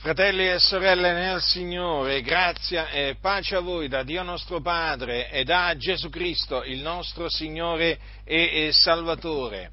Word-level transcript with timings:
Fratelli 0.00 0.48
e 0.48 0.58
sorelle 0.58 1.12
nel 1.12 1.42
Signore, 1.42 2.22
grazia 2.22 2.88
e 2.88 3.18
pace 3.20 3.56
a 3.56 3.60
voi 3.60 3.86
da 3.86 4.02
Dio 4.02 4.22
nostro 4.22 4.62
Padre 4.62 5.30
e 5.30 5.44
da 5.44 5.76
Gesù 5.76 6.08
Cristo, 6.08 6.64
il 6.64 6.80
nostro 6.80 7.28
Signore 7.28 7.98
e 8.24 8.70
Salvatore. 8.72 9.70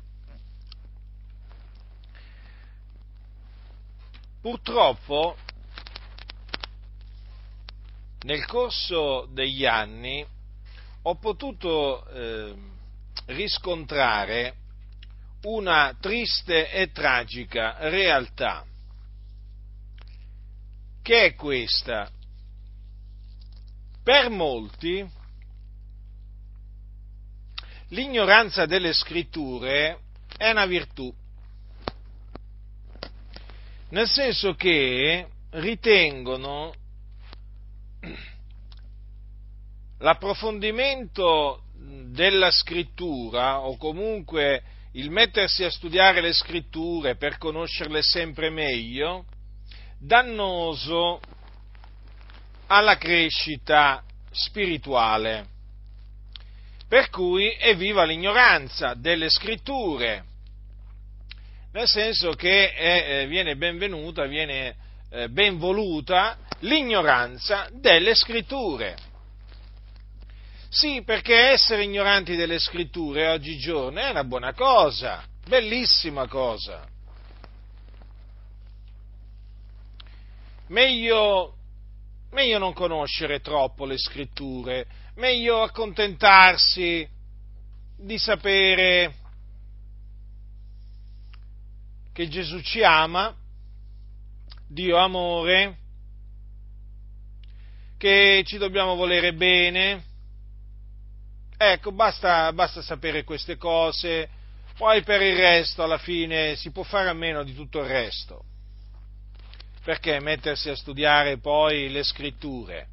Purtroppo, 4.41 5.37
nel 8.23 8.45
corso 8.47 9.29
degli 9.31 9.65
anni, 9.65 10.27
ho 11.03 11.15
potuto 11.15 12.05
eh, 12.05 12.53
riscontrare 13.27 14.55
una 15.43 15.95
triste 15.97 16.69
e 16.69 16.91
tragica 16.91 17.77
realtà 17.87 18.65
che 21.07 21.23
è 21.23 21.35
questa. 21.35 22.11
Per 24.03 24.29
molti 24.29 25.09
l'ignoranza 27.91 28.65
delle 28.65 28.91
scritture 28.91 29.99
è 30.35 30.49
una 30.49 30.65
virtù, 30.65 31.09
nel 33.91 34.07
senso 34.09 34.53
che 34.55 35.25
ritengono 35.51 36.73
l'approfondimento 39.99 41.63
della 42.09 42.51
scrittura 42.51 43.61
o 43.61 43.77
comunque 43.77 44.61
il 44.91 45.09
mettersi 45.09 45.63
a 45.63 45.71
studiare 45.71 46.19
le 46.19 46.33
scritture 46.33 47.15
per 47.15 47.37
conoscerle 47.37 48.01
sempre 48.01 48.49
meglio 48.49 49.25
dannoso 49.99 51.19
alla 52.67 52.97
crescita 52.97 54.03
spirituale. 54.31 55.55
Per 56.87 57.09
cui 57.09 57.49
è 57.49 57.75
viva 57.75 58.05
l'ignoranza 58.05 58.93
delle 58.93 59.29
scritture, 59.29 60.23
nel 61.73 61.87
senso 61.87 62.31
che 62.31 62.73
è, 62.73 63.21
eh, 63.21 63.27
viene 63.27 63.57
benvenuta, 63.57 64.25
viene 64.25 64.75
eh, 65.09 65.29
ben 65.29 65.57
voluta 65.57 66.37
l'ignoranza 66.59 67.67
delle 67.73 68.15
scritture. 68.15 68.95
Sì, 70.69 71.01
perché 71.03 71.49
essere 71.49 71.83
ignoranti 71.83 72.35
delle 72.35 72.59
scritture 72.59 73.29
oggigiorno 73.29 73.99
è 73.99 74.09
una 74.09 74.23
buona 74.23 74.53
cosa, 74.53 75.23
bellissima 75.45 76.27
cosa. 76.27 76.87
Meglio, 80.67 81.55
meglio 82.31 82.57
non 82.57 82.73
conoscere 82.73 83.39
troppo 83.39 83.85
le 83.85 83.97
scritture, 83.97 84.85
meglio 85.15 85.61
accontentarsi 85.61 87.07
di 87.97 88.17
sapere 88.17 89.13
che 92.13 92.27
Gesù 92.27 92.61
ci 92.61 92.83
ama, 92.83 93.35
Dio 94.67 94.97
amore, 94.97 95.77
che 97.97 98.43
ci 98.45 98.57
dobbiamo 98.57 98.95
volere 98.95 99.33
bene. 99.33 100.03
Ecco, 101.57 101.91
basta, 101.91 102.51
basta 102.53 102.81
sapere 102.81 103.23
queste 103.23 103.57
cose, 103.57 104.29
poi 104.77 105.01
per 105.03 105.21
il 105.21 105.35
resto 105.35 105.81
alla 105.81 105.97
fine 105.97 106.55
si 106.55 106.71
può 106.71 106.83
fare 106.83 107.09
a 107.09 107.13
meno 107.13 107.43
di 107.43 107.55
tutto 107.55 107.79
il 107.79 107.87
resto 107.87 108.43
perché 109.87 110.19
mettersi 110.19 110.67
a 110.67 110.75
studiare 110.75 111.37
poi 111.37 111.89
le 111.89 112.03
scritture? 112.03 112.87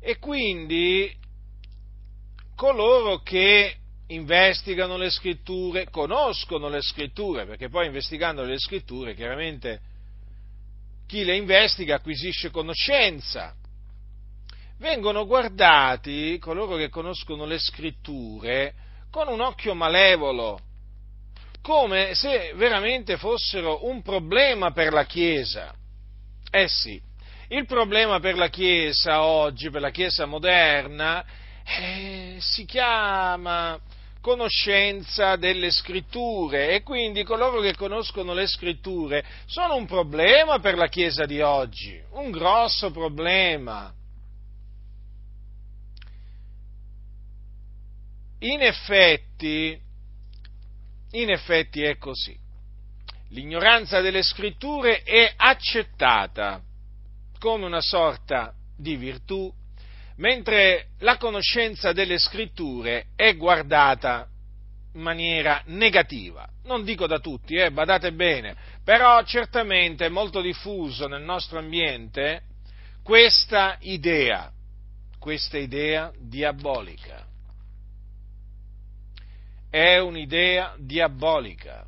E 0.00 0.18
quindi 0.18 1.16
coloro 2.56 3.18
che 3.18 3.76
investigano 4.08 4.96
le 4.96 5.08
scritture, 5.08 5.88
conoscono 5.88 6.68
le 6.68 6.82
scritture, 6.82 7.46
perché 7.46 7.68
poi 7.68 7.86
investigando 7.86 8.42
le 8.42 8.58
scritture 8.58 9.14
chiaramente 9.14 9.80
chi 11.06 11.22
le 11.22 11.36
investiga 11.36 11.94
acquisisce 11.94 12.50
conoscenza. 12.50 13.54
Vengono 14.78 15.26
guardati 15.26 16.38
coloro 16.40 16.74
che 16.74 16.88
conoscono 16.88 17.44
le 17.44 17.60
scritture 17.60 18.74
con 19.12 19.28
un 19.28 19.40
occhio 19.40 19.74
malevolo, 19.74 20.58
come 21.62 22.14
se 22.14 22.52
veramente 22.56 23.16
fossero 23.16 23.86
un 23.86 24.02
problema 24.02 24.72
per 24.72 24.92
la 24.92 25.04
Chiesa. 25.04 25.72
Eh 26.50 26.68
sì, 26.68 27.00
il 27.48 27.64
problema 27.66 28.20
per 28.20 28.36
la 28.36 28.48
Chiesa 28.48 29.22
oggi, 29.22 29.70
per 29.70 29.80
la 29.80 29.90
Chiesa 29.90 30.26
moderna, 30.26 31.24
eh, 31.64 32.36
si 32.40 32.64
chiama 32.64 33.78
conoscenza 34.20 35.34
delle 35.36 35.70
scritture 35.70 36.74
e 36.74 36.82
quindi 36.82 37.24
coloro 37.24 37.60
che 37.60 37.74
conoscono 37.74 38.32
le 38.32 38.46
scritture 38.46 39.24
sono 39.46 39.74
un 39.74 39.84
problema 39.84 40.60
per 40.60 40.76
la 40.76 40.88
Chiesa 40.88 41.24
di 41.24 41.40
oggi, 41.40 42.00
un 42.12 42.30
grosso 42.30 42.90
problema. 42.90 43.92
In 48.38 48.60
effetti, 48.60 49.81
in 51.12 51.30
effetti 51.30 51.82
è 51.82 51.96
così. 51.96 52.36
L'ignoranza 53.30 54.00
delle 54.00 54.22
scritture 54.22 55.02
è 55.02 55.32
accettata 55.36 56.60
come 57.38 57.64
una 57.64 57.80
sorta 57.80 58.52
di 58.76 58.96
virtù, 58.96 59.52
mentre 60.16 60.88
la 60.98 61.16
conoscenza 61.16 61.92
delle 61.92 62.18
scritture 62.18 63.06
è 63.16 63.34
guardata 63.36 64.28
in 64.94 65.00
maniera 65.00 65.62
negativa. 65.66 66.46
Non 66.64 66.84
dico 66.84 67.06
da 67.06 67.18
tutti, 67.18 67.54
eh, 67.54 67.72
badate 67.72 68.12
bene, 68.12 68.54
però 68.84 69.22
certamente 69.24 70.06
è 70.06 70.10
molto 70.10 70.40
diffuso 70.40 71.08
nel 71.08 71.22
nostro 71.22 71.58
ambiente 71.58 72.42
questa 73.02 73.78
idea, 73.80 74.52
questa 75.18 75.58
idea 75.58 76.12
diabolica 76.18 77.30
è 79.72 79.96
un'idea 79.96 80.74
diabolica. 80.78 81.82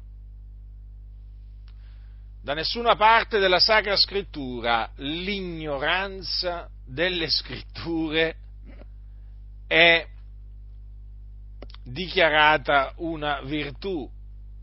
Da 2.42 2.54
nessuna 2.54 2.96
parte 2.96 3.38
della 3.38 3.58
Sacra 3.58 3.94
Scrittura 3.94 4.90
l'ignoranza 4.96 6.66
delle 6.86 7.28
Scritture 7.28 8.36
è 9.66 10.06
dichiarata 11.84 12.94
una 12.96 13.42
virtù 13.42 14.10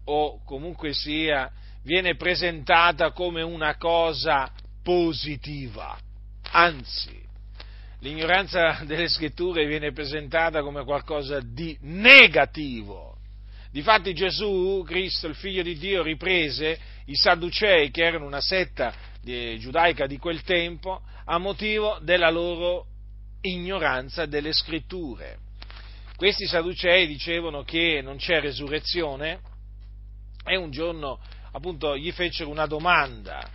o 0.05 0.43
comunque 0.43 0.93
sia 0.93 1.51
viene 1.83 2.15
presentata 2.15 3.11
come 3.11 3.43
una 3.43 3.77
cosa 3.77 4.51
positiva. 4.81 5.95
Anzi, 6.53 7.21
l'ignoranza 7.99 8.81
delle 8.83 9.07
scritture 9.07 9.67
viene 9.67 9.91
presentata 9.91 10.63
come 10.63 10.83
qualcosa 10.83 11.39
di 11.39 11.77
negativo. 11.81 13.10
Difatti 13.71 14.13
Gesù, 14.13 14.83
Cristo, 14.85 15.27
il 15.27 15.35
figlio 15.35 15.63
di 15.63 15.77
Dio, 15.77 16.03
riprese 16.03 16.77
i 17.05 17.15
Sadducei, 17.15 17.89
che 17.89 18.03
erano 18.03 18.25
una 18.25 18.41
setta 18.41 18.93
di, 19.21 19.57
giudaica 19.59 20.07
di 20.07 20.17
quel 20.17 20.41
tempo, 20.43 21.01
a 21.23 21.37
motivo 21.37 21.97
della 22.01 22.29
loro 22.29 22.87
ignoranza 23.39 24.25
delle 24.25 24.51
scritture. 24.51 25.37
Questi 26.17 26.47
Sadducei 26.47 27.07
dicevano 27.07 27.63
che 27.63 28.01
non 28.03 28.17
c'è 28.17 28.41
resurrezione 28.41 29.39
e 30.45 30.57
un 30.57 30.69
giorno 30.69 31.19
appunto 31.53 31.95
gli 31.97 32.11
fecero 32.11 32.49
una 32.49 32.65
domanda 32.65 33.49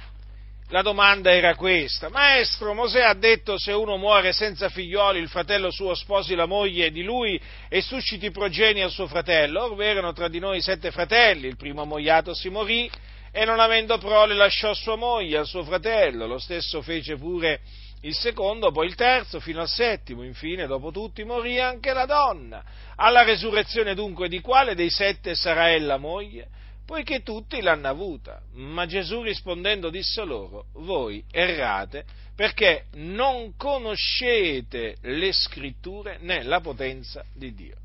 la 0.70 0.82
domanda 0.82 1.32
era 1.32 1.54
questa, 1.54 2.08
Maestro, 2.08 2.74
Mosè 2.74 3.00
ha 3.00 3.14
detto 3.14 3.56
se 3.56 3.70
uno 3.70 3.96
muore 3.96 4.32
senza 4.32 4.68
figlioli, 4.68 5.20
il 5.20 5.28
fratello 5.28 5.70
suo 5.70 5.94
sposi 5.94 6.34
la 6.34 6.46
moglie 6.46 6.90
di 6.90 7.04
lui 7.04 7.40
e 7.68 7.80
susciti 7.80 8.32
progenie 8.32 8.82
al 8.82 8.90
suo 8.90 9.06
fratello. 9.06 9.62
Or 9.62 9.80
erano 9.80 10.12
tra 10.12 10.28
di 10.28 10.40
noi 10.40 10.60
sette 10.60 10.90
fratelli, 10.90 11.46
il 11.46 11.56
primo 11.56 11.84
mogliato 11.84 12.34
si 12.34 12.48
morì 12.48 12.90
e 13.30 13.44
non 13.44 13.60
avendo 13.60 13.98
prole 13.98 14.34
lasciò 14.34 14.74
sua 14.74 14.96
moglie 14.96 15.38
al 15.38 15.46
suo 15.46 15.62
fratello, 15.62 16.26
lo 16.26 16.38
stesso 16.38 16.82
fece 16.82 17.16
pure 17.16 17.60
il 18.00 18.14
secondo, 18.14 18.72
poi 18.72 18.86
il 18.86 18.94
terzo, 18.94 19.38
fino 19.38 19.60
al 19.60 19.68
settimo, 19.68 20.24
infine, 20.24 20.66
dopo 20.66 20.90
tutti, 20.90 21.22
morì 21.22 21.60
anche 21.60 21.92
la 21.92 22.06
donna. 22.06 22.64
Alla 22.96 23.22
resurrezione 23.22 23.94
dunque 23.94 24.28
di 24.28 24.40
quale 24.40 24.74
dei 24.74 24.90
sette 24.90 25.34
sarà 25.34 25.70
ella 25.70 25.96
moglie? 25.96 26.48
Poiché 26.86 27.22
tutti 27.22 27.60
l'hanno 27.60 27.88
avuta. 27.88 28.40
Ma 28.52 28.86
Gesù 28.86 29.22
rispondendo 29.22 29.90
disse 29.90 30.24
loro, 30.24 30.66
voi 30.74 31.22
errate 31.30 32.04
perché 32.34 32.86
non 32.94 33.56
conoscete 33.56 34.96
le 35.02 35.32
scritture 35.32 36.18
né 36.20 36.42
la 36.44 36.60
potenza 36.60 37.24
di 37.34 37.52
Dio. 37.54 37.76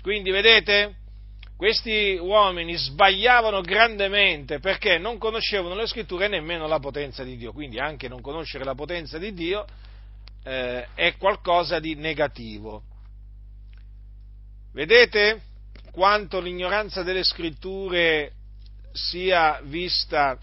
Quindi 0.00 0.30
vedete, 0.30 0.96
questi 1.56 2.16
uomini 2.20 2.74
sbagliavano 2.74 3.60
grandemente 3.60 4.58
perché 4.58 4.98
non 4.98 5.18
conoscevano 5.18 5.74
le 5.74 5.86
scritture 5.86 6.24
e 6.24 6.28
nemmeno 6.28 6.66
la 6.66 6.80
potenza 6.80 7.22
di 7.22 7.36
Dio, 7.36 7.52
quindi 7.52 7.78
anche 7.78 8.08
non 8.08 8.20
conoscere 8.20 8.64
la 8.64 8.74
potenza 8.74 9.18
di 9.18 9.32
Dio 9.32 9.64
eh, 10.42 10.88
è 10.94 11.16
qualcosa 11.18 11.78
di 11.78 11.94
negativo. 11.94 12.82
Vedete 14.72 15.42
quanto 15.92 16.40
l'ignoranza 16.40 17.02
delle 17.02 17.22
scritture 17.22 18.32
sia 18.92 19.60
vista 19.62 20.38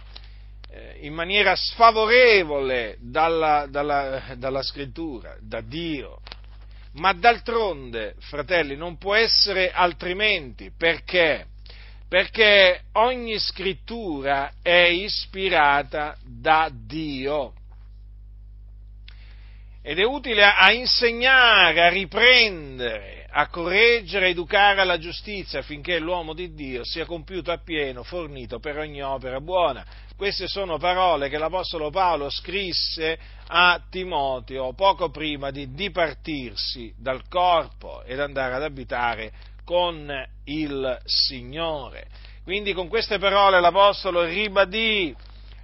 eh, 0.70 1.00
in 1.02 1.14
maniera 1.14 1.56
sfavorevole 1.56 2.98
dalla, 3.00 3.66
dalla, 3.68 4.36
dalla 4.38 4.62
scrittura, 4.62 5.36
da 5.42 5.62
Dio. 5.62 6.22
Ma 6.94 7.14
d'altronde, 7.14 8.16
fratelli, 8.20 8.76
non 8.76 8.98
può 8.98 9.16
essere 9.16 9.72
altrimenti. 9.72 10.72
Perché? 10.76 11.48
Perché 12.08 12.84
ogni 12.94 13.38
scrittura 13.40 14.54
è 14.62 14.86
ispirata 14.86 16.16
da 16.24 16.70
Dio. 16.72 17.54
Ed 19.82 19.98
è 19.98 20.04
utile 20.04 20.44
a 20.44 20.72
insegnare, 20.72 21.82
a 21.82 21.90
riprendere, 21.90 23.19
a 23.32 23.48
correggere, 23.48 24.30
educare 24.30 24.82
alla 24.82 24.98
giustizia 24.98 25.60
affinché 25.60 26.00
l'uomo 26.00 26.34
di 26.34 26.54
Dio 26.54 26.84
sia 26.84 27.06
compiuto 27.06 27.52
appieno, 27.52 28.04
fornito 28.04 28.60
per 28.60 28.78
ogni 28.78 29.02
opera 29.02 29.40
buona. 29.40 29.86
Queste 30.16 30.48
sono 30.48 30.78
parole 30.78 31.30
che 31.30 31.38
l'Apostolo 31.38 31.90
Paolo 31.92 32.30
scrisse 32.30 33.18
a 33.48 33.82
Timoteo 33.90 34.74
poco 34.74 35.10
prima 35.10 35.52
di 35.52 35.72
dipartirsi 35.72 36.94
dal 36.98 37.28
corpo 37.30 38.04
ed 38.04 38.20
andare 38.20 38.56
ad 38.56 38.64
abitare 38.64 39.32
con 39.64 40.12
il 40.46 41.00
Signore. 41.06 42.08
Quindi 42.44 42.74
con 42.74 42.88
queste 42.88 43.20
parole 43.20 43.60
l'Apostolo 43.62 44.24
ribadì 44.24 45.16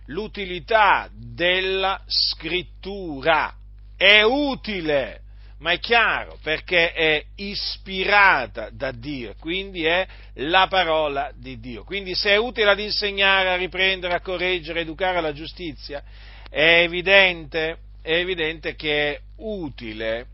l'utilità 0.05 1.09
della 1.11 1.99
scrittura. 2.05 3.53
È 3.97 4.21
utile 4.21 5.21
ma 5.65 5.71
è 5.71 5.79
chiaro 5.79 6.37
perché 6.43 6.93
è 6.93 7.25
ispirata 7.37 8.69
da 8.69 8.91
Dio, 8.91 9.33
quindi 9.39 9.83
è 9.83 10.05
la 10.33 10.67
parola 10.67 11.31
di 11.35 11.59
Dio. 11.59 11.83
Quindi 11.83 12.13
se 12.13 12.29
è 12.29 12.35
utile 12.37 12.69
ad 12.69 12.79
insegnare, 12.79 13.49
a 13.49 13.55
riprendere, 13.55 14.13
a 14.13 14.21
correggere, 14.21 14.77
a 14.77 14.81
educare 14.83 15.17
alla 15.17 15.33
giustizia, 15.33 16.03
è 16.51 16.81
evidente, 16.83 17.79
è 18.03 18.13
evidente 18.13 18.75
che 18.75 19.13
è 19.13 19.21
utile 19.37 20.27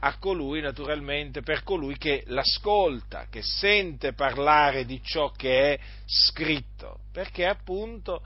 a 0.00 0.18
colui, 0.18 0.60
naturalmente, 0.60 1.42
per 1.42 1.62
colui 1.62 1.96
che 1.96 2.24
l'ascolta, 2.26 3.28
che 3.30 3.42
sente 3.42 4.12
parlare 4.12 4.84
di 4.84 5.00
ciò 5.04 5.30
che 5.30 5.74
è 5.74 5.78
scritto, 6.04 6.98
perché 7.12 7.46
appunto 7.46 8.22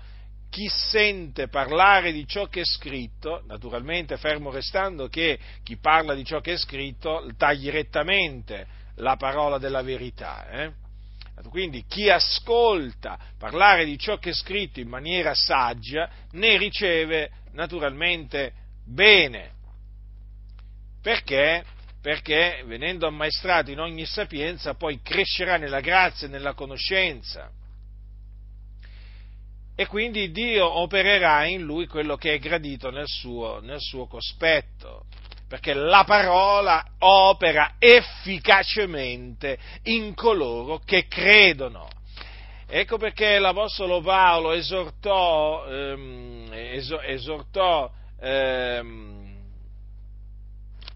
chi 0.50 0.68
sente 0.68 1.48
parlare 1.48 2.12
di 2.12 2.26
ciò 2.26 2.46
che 2.46 2.60
è 2.60 2.64
scritto, 2.64 3.42
naturalmente 3.46 4.16
fermo 4.16 4.50
restando 4.50 5.08
che 5.08 5.38
chi 5.62 5.76
parla 5.76 6.14
di 6.14 6.24
ciò 6.24 6.40
che 6.40 6.54
è 6.54 6.56
scritto 6.56 7.30
tagli 7.36 7.70
rettamente 7.70 8.66
la 8.96 9.16
parola 9.16 9.58
della 9.58 9.82
verità. 9.82 10.48
Eh? 10.48 10.72
Quindi 11.50 11.84
chi 11.86 12.10
ascolta 12.10 13.18
parlare 13.38 13.84
di 13.84 13.96
ciò 13.98 14.18
che 14.18 14.30
è 14.30 14.34
scritto 14.34 14.80
in 14.80 14.88
maniera 14.88 15.34
saggia 15.34 16.10
ne 16.32 16.56
riceve 16.56 17.30
naturalmente 17.52 18.52
bene. 18.84 19.52
Perché? 21.00 21.64
Perché 22.00 22.62
venendo 22.66 23.06
ammaestrato 23.06 23.70
in 23.70 23.78
ogni 23.78 24.04
sapienza 24.04 24.74
poi 24.74 25.00
crescerà 25.02 25.56
nella 25.56 25.80
grazia 25.80 26.26
e 26.26 26.30
nella 26.30 26.54
conoscenza 26.54 27.50
e 29.80 29.86
quindi 29.86 30.32
Dio 30.32 30.80
opererà 30.80 31.44
in 31.44 31.62
lui 31.62 31.86
quello 31.86 32.16
che 32.16 32.34
è 32.34 32.40
gradito 32.40 32.90
nel 32.90 33.06
suo, 33.06 33.60
nel 33.60 33.78
suo 33.78 34.08
cospetto, 34.08 35.04
perché 35.46 35.72
la 35.72 36.02
parola 36.04 36.84
opera 36.98 37.74
efficacemente 37.78 39.56
in 39.84 40.14
coloro 40.14 40.80
che 40.84 41.06
credono. 41.06 41.88
Ecco 42.66 42.98
perché 42.98 43.38
l'Apostolo 43.38 44.00
Paolo 44.00 44.50
esortò, 44.50 45.64
ehm, 45.68 46.50
esortò 47.04 47.88
ehm, 48.20 49.36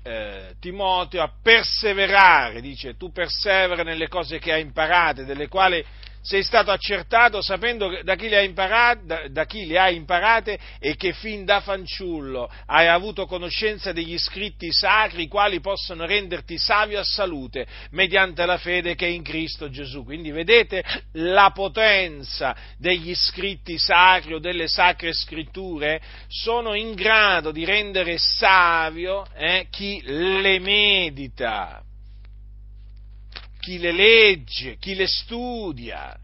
eh, 0.02 0.54
Timoteo 0.58 1.22
a 1.22 1.32
perseverare, 1.40 2.60
dice 2.60 2.96
tu 2.96 3.12
persevera 3.12 3.84
nelle 3.84 4.08
cose 4.08 4.40
che 4.40 4.52
hai 4.52 4.62
imparate, 4.62 5.24
delle 5.24 5.46
quali 5.46 5.84
sei 6.22 6.44
stato 6.44 6.70
accertato 6.70 7.42
sapendo 7.42 8.00
da 8.02 8.14
chi, 8.14 8.32
imparate, 8.32 9.00
da, 9.04 9.28
da 9.28 9.44
chi, 9.44 9.66
le 9.66 9.78
hai 9.78 9.96
imparate 9.96 10.58
e 10.78 10.94
che 10.94 11.12
fin 11.12 11.44
da 11.44 11.60
fanciullo 11.60 12.48
hai 12.66 12.86
avuto 12.86 13.26
conoscenza 13.26 13.92
degli 13.92 14.16
scritti 14.18 14.72
sacri, 14.72 15.24
i 15.24 15.28
quali 15.28 15.60
possono 15.60 16.06
renderti 16.06 16.58
savio 16.58 17.00
a 17.00 17.04
salute 17.04 17.66
mediante 17.90 18.46
la 18.46 18.56
fede 18.56 18.94
che 18.94 19.06
è 19.06 19.10
in 19.10 19.22
Cristo 19.22 19.68
Gesù. 19.68 20.04
Quindi 20.04 20.30
vedete 20.30 20.84
la 21.14 21.50
potenza 21.52 22.54
degli 22.78 23.14
scritti 23.14 23.76
sacri 23.76 24.34
o 24.34 24.38
delle 24.38 24.68
sacre 24.68 25.12
scritture 25.12 26.00
sono 26.28 26.74
in 26.74 26.94
grado 26.94 27.50
di 27.50 27.64
rendere 27.64 28.16
savio 28.18 29.26
eh, 29.34 29.66
chi 29.70 30.00
le 30.04 30.60
medita 30.60 31.82
chi 33.62 33.78
le 33.78 33.92
legge, 33.92 34.76
chi 34.78 34.96
le 34.96 35.06
studia, 35.06 36.18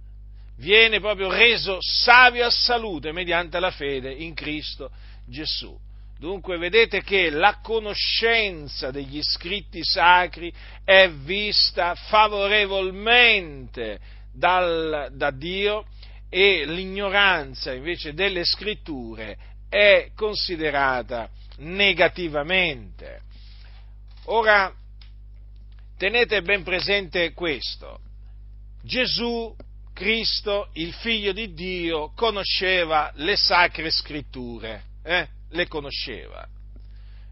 viene 0.57 0.99
proprio 0.99 1.31
reso 1.31 1.79
savio 1.81 2.45
a 2.45 2.51
salute 2.51 3.13
mediante 3.13 3.61
la 3.61 3.71
fede 3.71 4.13
in 4.13 4.35
Cristo 4.35 4.91
Gesù. 5.25 5.79
Dunque 6.19 6.59
vedete 6.59 7.05
che 7.05 7.31
la 7.31 7.61
conoscenza 7.63 8.91
degli 8.91 9.23
scritti 9.23 9.85
sacri 9.85 10.53
è 10.83 11.09
vista 11.09 11.95
favorevolmente 11.95 14.01
dal, 14.33 15.11
da 15.13 15.31
Dio 15.31 15.87
e 16.29 16.65
l'ignoranza 16.67 17.73
invece 17.73 18.15
delle 18.15 18.45
scritture 18.45 19.39
è 19.69 20.11
considerata 20.17 21.31
negativamente. 21.59 23.21
Ora, 24.25 24.75
tenete 25.99 26.41
ben 26.43 26.63
presente 26.63 27.35
questo. 27.35 28.01
Gesù 28.83 29.55
Cristo, 29.93 30.69
il 30.75 30.93
figlio 30.95 31.33
di 31.33 31.53
Dio, 31.53 32.13
conosceva 32.15 33.11
le 33.17 33.37
sacre 33.37 33.91
scritture, 33.91 34.85
eh? 35.03 35.29
le 35.51 35.67
conosceva, 35.67 36.47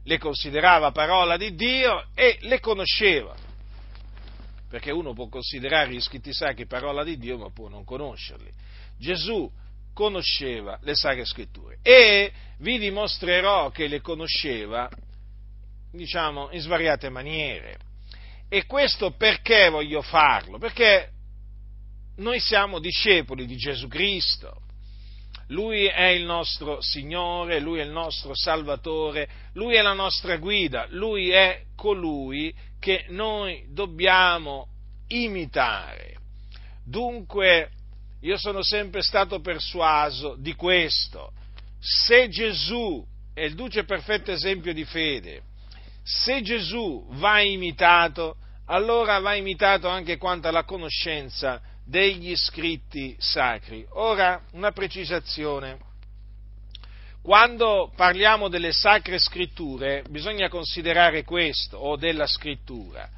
le 0.03 0.19
considerava 0.19 0.91
parola 0.91 1.37
di 1.37 1.55
Dio 1.55 2.09
e 2.15 2.39
le 2.41 2.59
conosceva. 2.59 3.35
Perché 4.69 4.91
uno 4.91 5.15
può 5.15 5.29
considerare 5.29 5.93
gli 5.93 6.01
scritti 6.01 6.35
sacri 6.35 6.67
parola 6.67 7.05
di 7.05 7.17
Dio, 7.17 7.39
ma 7.39 7.51
può 7.51 7.69
non 7.69 7.85
conoscerli. 7.85 8.51
Gesù 8.99 9.49
conosceva 9.95 10.77
le 10.83 10.97
sacre 10.97 11.25
scritture 11.25 11.79
e 11.83 12.33
vi 12.59 12.79
dimostrerò 12.79 13.71
che 13.71 13.87
le 13.87 14.01
conosceva, 14.01 14.91
diciamo, 15.93 16.49
in 16.51 16.61
svariate 16.61 17.09
maniere. 17.11 17.86
E 18.49 18.67
questo 18.67 19.13
perché 19.13 19.69
voglio 19.69 20.03
farlo? 20.03 20.59
Perché 20.59 21.11
noi 22.19 22.41
siamo 22.41 22.79
discepoli 22.79 23.47
di 23.47 23.57
Gesù 23.57 23.89
Cristo. 23.89 24.63
Lui 25.49 25.87
è 25.87 26.07
il 26.07 26.25
nostro 26.25 26.81
Signore, 26.81 27.61
Lui 27.61 27.79
è 27.79 27.85
il 27.85 27.91
nostro 27.91 28.35
Salvatore, 28.35 29.29
Lui 29.53 29.77
è 29.77 29.83
la 29.83 29.93
nostra 29.93 30.37
guida, 30.39 30.87
Lui 30.91 31.31
è 31.31 31.63
colui 31.77 32.55
che 32.81 33.05
noi 33.09 33.65
dobbiamo 33.71 34.69
imitare. 35.09 36.17
Dunque, 36.85 37.71
io 38.23 38.37
sono 38.39 38.63
sempre 38.63 39.03
stato 39.03 39.41
persuaso 39.41 40.37
di 40.37 40.55
questo. 40.55 41.33
Se 41.79 42.29
Gesù 42.29 43.05
è 43.33 43.43
il 43.43 43.55
duce 43.55 43.85
perfetto 43.85 44.33
esempio 44.33 44.73
di 44.73 44.85
fede, 44.85 45.43
se 46.07 46.41
Gesù 46.41 47.05
va 47.15 47.41
imitato, 47.41 48.37
allora 48.67 49.19
va 49.19 49.35
imitato 49.35 49.89
anche 49.89 50.19
quanto 50.19 50.47
alla 50.47 50.63
conoscenza 50.63 51.61
degli 51.85 52.37
scritti 52.37 53.17
sacri. 53.19 53.85
Ora, 53.95 54.41
una 54.53 54.71
precisazione. 54.71 55.79
Quando 57.23 57.93
parliamo 57.97 58.47
delle 58.47 58.71
sacre 58.71 59.19
scritture, 59.19 60.05
bisogna 60.09 60.49
considerare 60.49 61.25
questo, 61.25 61.77
o 61.77 61.97
della 61.97 62.29
scrittura. 62.29 63.11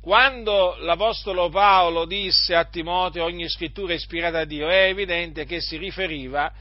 Quando 0.00 0.76
l'Apostolo 0.78 1.48
Paolo 1.48 2.04
disse 2.04 2.54
a 2.54 2.64
Timoteo 2.64 3.24
ogni 3.24 3.48
scrittura 3.48 3.92
è 3.92 3.96
ispirata 3.96 4.38
a 4.38 4.44
Dio, 4.44 4.68
è 4.68 4.86
evidente 4.86 5.44
che 5.46 5.60
si 5.60 5.76
riferiva 5.76 6.44
a 6.44 6.52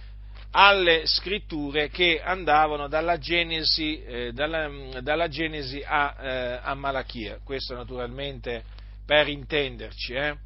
alle 0.51 1.05
scritture 1.05 1.89
che 1.89 2.21
andavano 2.21 2.87
dalla 2.87 3.17
Genesi, 3.17 4.01
eh, 4.03 4.31
dalla, 4.33 4.99
dalla 5.01 5.27
Genesi 5.27 5.83
a, 5.85 6.15
eh, 6.19 6.59
a, 6.63 6.73
Malachia, 6.73 7.39
questo 7.43 7.75
naturalmente 7.75 8.63
per 9.05 9.27
intenderci. 9.27 10.13
Eh. 10.13 10.37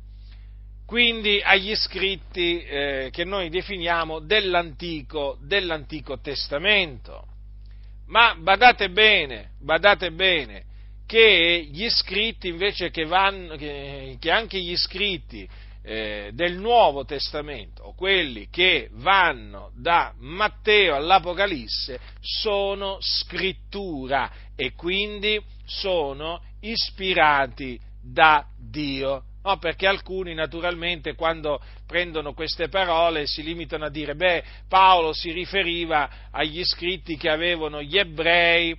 quindi 0.86 1.41
agli 1.41 1.74
scritti 1.75 2.62
eh, 2.62 3.10
che 3.12 3.24
noi 3.24 3.50
definiamo 3.50 4.19
dell'Antico, 4.19 5.38
dell'Antico 5.41 6.19
Testamento. 6.19 7.27
Ma 8.07 8.36
badate 8.36 8.89
bene, 8.89 9.51
badate 9.60 10.12
bene, 10.12 10.65
che 11.07 11.67
gli 11.72 11.88
scritti 11.89 12.50
invece 12.50 12.89
che, 12.89 13.05
vanno, 13.05 13.55
che, 13.55 14.17
che 14.19 14.29
anche 14.29 14.60
gli 14.60 14.75
scritti 14.75 15.48
eh, 15.84 16.32
del 16.34 16.58
Nuovo 16.58 17.04
Testamento, 17.04 17.84
o 17.84 17.94
quelli 17.94 18.48
che 18.50 18.90
vanno 18.94 19.72
da 19.75 20.13
Matteo 20.18 20.96
all'Apocalisse, 20.96 22.00
sono 22.22 22.98
scrittura 23.02 24.32
e 24.56 24.74
quindi 24.74 25.42
sono 25.66 26.42
ispirati 26.62 27.80
da 28.02 28.46
Dio. 28.58 29.25
No, 29.44 29.58
perché 29.58 29.88
alcuni 29.88 30.34
naturalmente 30.34 31.16
quando 31.16 31.62
prendono 31.86 32.34
queste 32.34 32.70
parole 32.70 33.28
si 33.28 33.44
limitano 33.44 33.84
a 33.84 33.90
dire, 33.90 34.16
beh, 34.16 34.44
Paolo 34.70 35.12
si 35.12 35.32
riferiva 35.32 36.30
agli 36.32 36.63
scritti 36.63 37.18
che 37.18 37.30
avevano 37.30 37.82
gli 37.82 37.98
ebrei. 37.98 38.74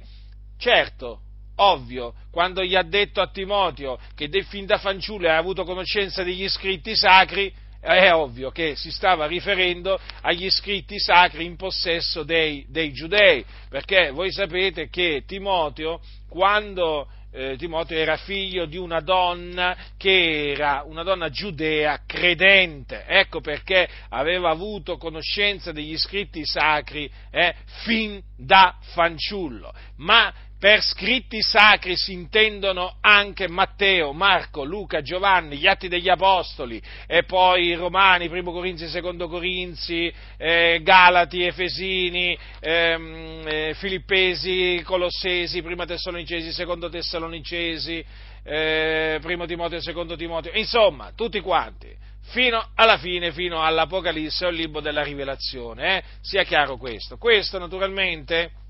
Certo, 0.56 1.20
ovvio, 1.56 2.14
quando 2.30 2.62
gli 2.62 2.74
ha 2.74 2.82
detto 2.82 3.20
a 3.20 3.28
Timoteo 3.28 3.98
che 4.14 4.28
fin 4.44 4.66
da 4.66 4.78
fanciullo 4.78 5.28
ha 5.28 5.36
avuto 5.36 5.64
conoscenza 5.64 6.22
degli 6.22 6.48
scritti 6.48 6.96
sacri, 6.96 7.52
è 7.80 8.12
ovvio 8.14 8.50
che 8.50 8.76
si 8.76 8.90
stava 8.90 9.26
riferendo 9.26 10.00
agli 10.22 10.48
scritti 10.48 10.98
sacri 10.98 11.44
in 11.44 11.56
possesso 11.56 12.22
dei, 12.22 12.64
dei 12.68 12.92
giudei, 12.92 13.44
perché 13.68 14.10
voi 14.10 14.32
sapete 14.32 14.88
che 14.88 15.24
Timoteo, 15.26 16.00
quando 16.28 17.06
eh, 17.30 17.56
Timoteo 17.58 17.98
era 17.98 18.16
figlio 18.16 18.64
di 18.64 18.78
una 18.78 19.00
donna 19.00 19.76
che 19.98 20.52
era 20.52 20.82
una 20.86 21.02
donna 21.02 21.28
giudea 21.28 22.00
credente, 22.06 23.04
ecco 23.06 23.40
perché 23.40 23.88
aveva 24.08 24.50
avuto 24.50 24.96
conoscenza 24.96 25.72
degli 25.72 25.98
scritti 25.98 26.46
sacri 26.46 27.10
eh, 27.30 27.54
fin 27.82 28.22
da 28.36 28.78
fanciullo, 28.92 29.74
ma 29.96 30.32
per 30.64 30.80
scritti 30.80 31.42
sacri 31.42 31.94
si 31.94 32.14
intendono 32.14 32.96
anche 33.02 33.48
Matteo, 33.48 34.14
Marco, 34.14 34.64
Luca, 34.64 35.02
Giovanni, 35.02 35.58
gli 35.58 35.66
Atti 35.66 35.88
degli 35.88 36.08
Apostoli 36.08 36.80
e 37.06 37.24
poi 37.24 37.66
i 37.66 37.74
Romani, 37.74 38.30
Primo 38.30 38.50
Corinzi, 38.50 38.88
Secondo 38.88 39.28
Corinzi, 39.28 40.10
eh, 40.38 40.80
Galati, 40.82 41.42
Efesini, 41.42 42.34
ehm, 42.60 43.42
eh, 43.44 43.74
Filippesi, 43.74 44.80
Colossesi, 44.86 45.60
Prima 45.60 45.84
Tessalonicesi, 45.84 46.50
Secondo 46.50 46.88
Tessalonicesi, 46.88 48.02
eh, 48.42 49.18
Primo 49.20 49.44
Timoteo, 49.44 49.82
Secondo 49.82 50.16
Timoteo, 50.16 50.52
insomma, 50.54 51.12
tutti 51.14 51.40
quanti 51.40 51.94
fino 52.28 52.70
alla 52.74 52.96
fine, 52.96 53.32
fino 53.32 53.62
all'Apocalisse 53.62 54.46
o 54.46 54.48
il 54.48 54.56
libro 54.56 54.80
della 54.80 55.02
Rivelazione, 55.02 55.98
eh? 55.98 56.02
sia 56.22 56.42
chiaro 56.42 56.78
questo. 56.78 57.18
Questo 57.18 57.58
naturalmente 57.58 58.63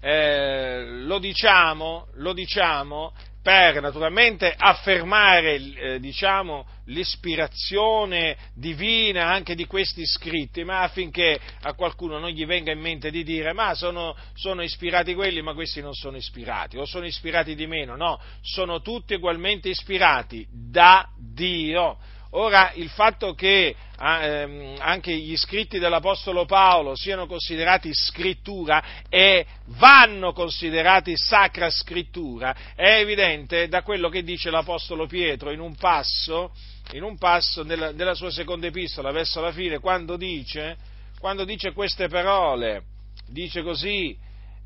eh, 0.00 0.84
lo, 1.04 1.18
diciamo, 1.18 2.08
lo, 2.14 2.32
diciamo, 2.32 3.12
per 3.42 3.80
naturalmente 3.80 4.52
affermare 4.54 5.54
eh, 5.54 6.00
diciamo, 6.00 6.66
l'ispirazione 6.86 8.36
divina 8.54 9.30
anche 9.30 9.54
di 9.54 9.64
questi 9.64 10.04
scritti, 10.04 10.64
ma 10.64 10.82
affinché 10.82 11.38
a 11.62 11.72
qualcuno 11.74 12.18
non 12.18 12.30
gli 12.30 12.44
venga 12.44 12.72
in 12.72 12.80
mente 12.80 13.10
di 13.10 13.24
dire 13.24 13.52
ma 13.52 13.74
sono, 13.74 14.14
sono 14.34 14.62
ispirati 14.62 15.14
quelli, 15.14 15.40
ma 15.40 15.54
questi 15.54 15.80
non 15.80 15.94
sono 15.94 16.16
ispirati, 16.16 16.76
o 16.76 16.84
sono 16.84 17.06
ispirati 17.06 17.54
di 17.54 17.66
meno, 17.66 17.96
no, 17.96 18.20
sono 18.42 18.82
tutti 18.82 19.14
ugualmente 19.14 19.68
ispirati 19.68 20.46
da 20.50 21.08
Dio 21.16 21.96
Ora, 22.32 22.72
il 22.74 22.90
fatto 22.90 23.32
che 23.32 23.74
ehm, 23.98 24.76
anche 24.80 25.16
gli 25.16 25.34
scritti 25.36 25.78
dell'Apostolo 25.78 26.44
Paolo 26.44 26.94
siano 26.94 27.26
considerati 27.26 27.90
scrittura 27.94 28.84
e 29.08 29.46
vanno 29.78 30.32
considerati 30.32 31.16
sacra 31.16 31.70
scrittura 31.70 32.54
è 32.74 32.98
evidente 32.98 33.68
da 33.68 33.82
quello 33.82 34.10
che 34.10 34.22
dice 34.22 34.50
l'Apostolo 34.50 35.06
Pietro 35.06 35.50
in 35.52 35.60
un 35.60 35.74
passo, 35.74 36.52
in 36.92 37.02
un 37.02 37.16
passo 37.16 37.62
nella, 37.62 37.92
nella, 37.92 38.14
sua 38.14 38.30
seconda 38.30 38.66
epistola, 38.66 39.10
verso 39.10 39.40
la 39.40 39.52
fine, 39.52 39.78
quando 39.78 40.16
dice, 40.18 40.76
quando 41.18 41.44
dice 41.44 41.72
queste 41.72 42.08
parole, 42.08 42.82
dice 43.26 43.62
così, 43.62 44.14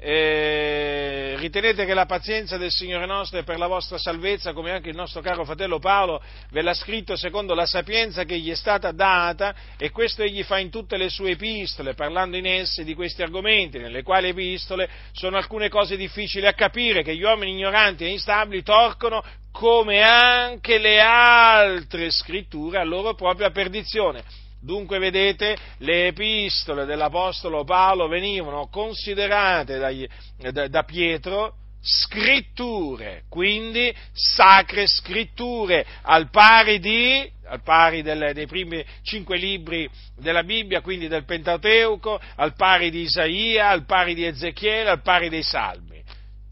eh, 0.05 1.37
ritenete 1.39 1.85
che 1.85 1.95
la 1.95 2.07
pazienza 2.07 2.57
del 2.57 2.73
Signore 2.73 3.07
nostro 3.07 3.39
è 3.39 3.45
per 3.45 3.57
la 3.57 3.69
vostra 3.69 3.99
salvezza, 3.99 4.53
come 4.53 4.73
anche 4.73 4.89
il 4.89 4.97
nostro 4.97 5.21
caro 5.21 5.45
fratello 5.45 5.79
Paolo 5.79 6.21
ve 6.51 6.61
l'ha 6.61 6.75
scritto 6.75 7.15
secondo 7.15 7.55
la 7.55 7.67
sapienza 7.67 8.25
che 8.25 8.37
gli 8.37 8.51
è 8.51 8.57
stata 8.57 8.91
data, 8.91 9.55
e 9.79 9.91
questo 9.91 10.25
egli 10.25 10.43
fa 10.43 10.59
in 10.59 10.71
tutte 10.71 10.97
le 10.97 11.09
sue 11.09 11.31
epistole, 11.31 11.95
parlando 11.95 12.37
in 12.37 12.47
esse 12.47 12.83
di 12.83 12.95
questi 12.95 13.23
argomenti, 13.23 13.79
nelle 13.79 14.03
quali 14.03 14.29
epistole 14.29 14.89
sono 15.13 15.37
alcune 15.37 15.69
cose 15.69 15.97
difficili 15.97 16.47
a 16.47 16.53
capire, 16.53 17.05
che 17.05 17.15
gli 17.15 17.23
uomini 17.23 17.53
ignoranti 17.53 18.05
e 18.05 18.09
instabili 18.09 18.65
torcono 18.65 19.23
come 19.53 20.03
anche 20.03 20.79
le 20.79 20.99
altre 20.99 22.11
scritture 22.11 22.79
a 22.79 22.85
loro 22.85 23.15
propria 23.15 23.51
perdizione 23.51 24.25
Dunque, 24.63 25.01
vedete, 25.01 25.57
le 25.79 26.07
epistole 26.07 26.85
dell'Apostolo 26.85 27.65
Paolo 27.65 28.07
venivano 28.07 28.69
considerate 28.69 29.79
dagli, 29.79 30.07
da, 30.53 30.69
da 30.69 30.85
Pietro 30.85 31.57
scritture, 31.83 33.25
quindi 33.29 33.93
sacre 34.13 34.87
scritture, 34.87 35.85
al 36.03 36.31
pari, 36.31 36.79
di, 36.79 37.29
al 37.47 37.61
pari 37.61 38.03
delle, 38.03 38.33
dei 38.33 38.47
primi 38.47 38.85
cinque 39.03 39.37
libri 39.37 39.91
della 40.17 40.45
Bibbia, 40.45 40.81
quindi 40.81 41.09
del 41.09 41.25
Pentateuco, 41.25 42.21
al 42.37 42.55
pari 42.55 42.91
di 42.91 43.01
Isaia, 43.01 43.69
al 43.69 43.85
pari 43.85 44.15
di 44.15 44.25
Ezechiele, 44.25 44.91
al 44.91 45.03
pari 45.03 45.29
dei 45.29 45.43
Salmi 45.43 45.92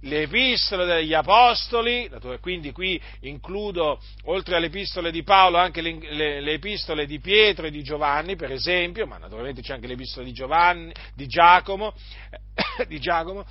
le 0.03 0.23
epistole 0.23 0.87
degli 0.87 1.13
apostoli, 1.13 2.11
quindi 2.41 2.73
qui 2.73 3.01
includo 3.21 4.01
oltre 4.25 4.57
alle 4.57 4.67
epistole 4.67 5.11
di 5.11 5.23
Paolo 5.23 5.59
anche 5.59 5.81
le, 5.81 5.99
le, 6.01 6.41
le, 6.41 6.53
epistole 6.53 7.07
di 7.07 7.19
Pietro 7.21 7.67
e 7.67 7.71
di 7.71 7.83
Giovanni, 7.83 8.37
per 8.37 8.53
esempio, 8.53 9.07
ma 9.07 9.19
naturalmente 9.19 9.63
c'è 9.63 9.75
anche 9.75 9.87
le 9.87 9.95
epistole 9.95 10.27
di 10.27 10.33
Giovanni, 10.33 10.93
di 11.15 11.27
Giacomo, 11.27 11.95
di 12.89 12.99
Giacomo 12.99 13.45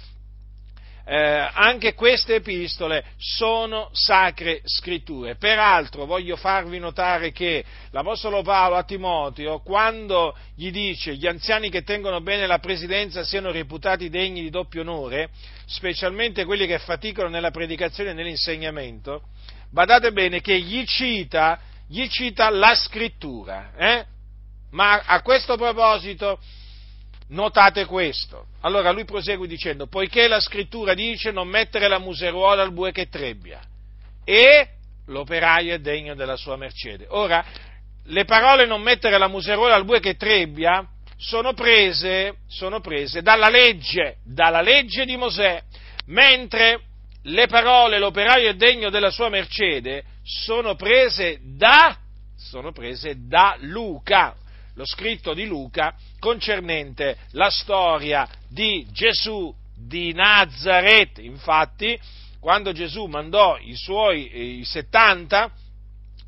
eh, 1.11 1.49
anche 1.53 1.95
queste 1.95 2.35
epistole 2.35 3.03
sono 3.17 3.89
sacre 3.93 4.61
scritture. 4.63 5.37
Peraltro 5.37 6.05
voglio 6.05 6.35
farvi 6.35 6.77
notare 6.77 7.31
che 7.31 7.65
l'Apostolo 7.89 8.43
Paolo 8.43 8.75
a 8.75 8.83
Timoteo, 8.83 9.59
quando 9.61 10.37
gli 10.53 10.69
dice 10.69 11.15
gli 11.15 11.25
anziani 11.25 11.71
che 11.71 11.81
tengono 11.81 12.21
bene 12.21 12.45
la 12.45 12.59
presidenza 12.59 13.23
siano 13.23 13.49
reputati 13.49 14.09
degni 14.09 14.43
di 14.43 14.51
doppio 14.51 14.81
onore, 14.81 15.31
specialmente 15.65 16.45
quelli 16.45 16.67
che 16.67 16.77
faticano 16.77 17.27
nella 17.27 17.49
predicazione 17.49 18.11
e 18.11 18.13
nell'insegnamento, 18.13 19.23
badate 19.71 20.11
bene 20.11 20.41
che 20.41 20.59
gli 20.59 20.85
cita, 20.85 21.59
gli 21.87 22.07
cita 22.07 22.51
la 22.51 22.75
scrittura. 22.75 23.71
Eh? 23.75 24.05
Ma 24.69 25.01
a 25.07 25.23
questo 25.23 25.57
proposito 25.57 26.39
Notate 27.29 27.85
questo. 27.85 28.47
Allora 28.61 28.91
lui 28.91 29.05
prosegue 29.05 29.47
dicendo, 29.47 29.87
poiché 29.87 30.27
la 30.27 30.39
scrittura 30.39 30.93
dice 30.93 31.31
non 31.31 31.47
mettere 31.47 31.87
la 31.87 31.99
museruola 31.99 32.61
al 32.61 32.73
bue 32.73 32.91
che 32.91 33.07
trebbia 33.07 33.61
e 34.23 34.67
l'operaio 35.05 35.73
è 35.73 35.79
degno 35.79 36.15
della 36.15 36.35
sua 36.35 36.55
mercede. 36.55 37.05
Ora, 37.09 37.43
le 38.05 38.25
parole 38.25 38.65
non 38.65 38.81
mettere 38.81 39.17
la 39.17 39.27
museruola 39.27 39.75
al 39.75 39.85
bue 39.85 39.99
che 39.99 40.15
trebbia 40.15 40.87
sono 41.17 41.53
prese, 41.53 42.37
sono 42.47 42.79
prese 42.79 43.21
dalla 43.21 43.49
legge, 43.49 44.17
dalla 44.23 44.61
legge 44.61 45.05
di 45.05 45.17
Mosè, 45.17 45.61
mentre 46.07 46.81
le 47.23 47.47
parole 47.47 47.99
l'operaio 47.99 48.49
è 48.49 48.55
degno 48.55 48.89
della 48.89 49.11
sua 49.11 49.29
mercede 49.29 50.03
sono 50.23 50.75
prese 50.75 51.39
da, 51.41 51.97
sono 52.37 52.71
prese 52.71 53.27
da 53.27 53.55
Luca, 53.61 54.35
lo 54.79 54.85
scritto 54.85 55.33
di 55.33 55.45
Luca 55.45 55.93
concernente 56.19 57.17
la 57.31 57.49
storia 57.49 58.25
di 58.47 58.87
Gesù 58.93 59.53
di 59.75 60.13
Nazareth. 60.13 61.17
Infatti, 61.17 61.99
quando 62.39 62.71
Gesù 62.71 63.03
mandò 63.07 63.57
i 63.59 63.75
suoi 63.75 64.29
eh, 64.29 64.41
i 64.59 64.63
70, 64.63 65.51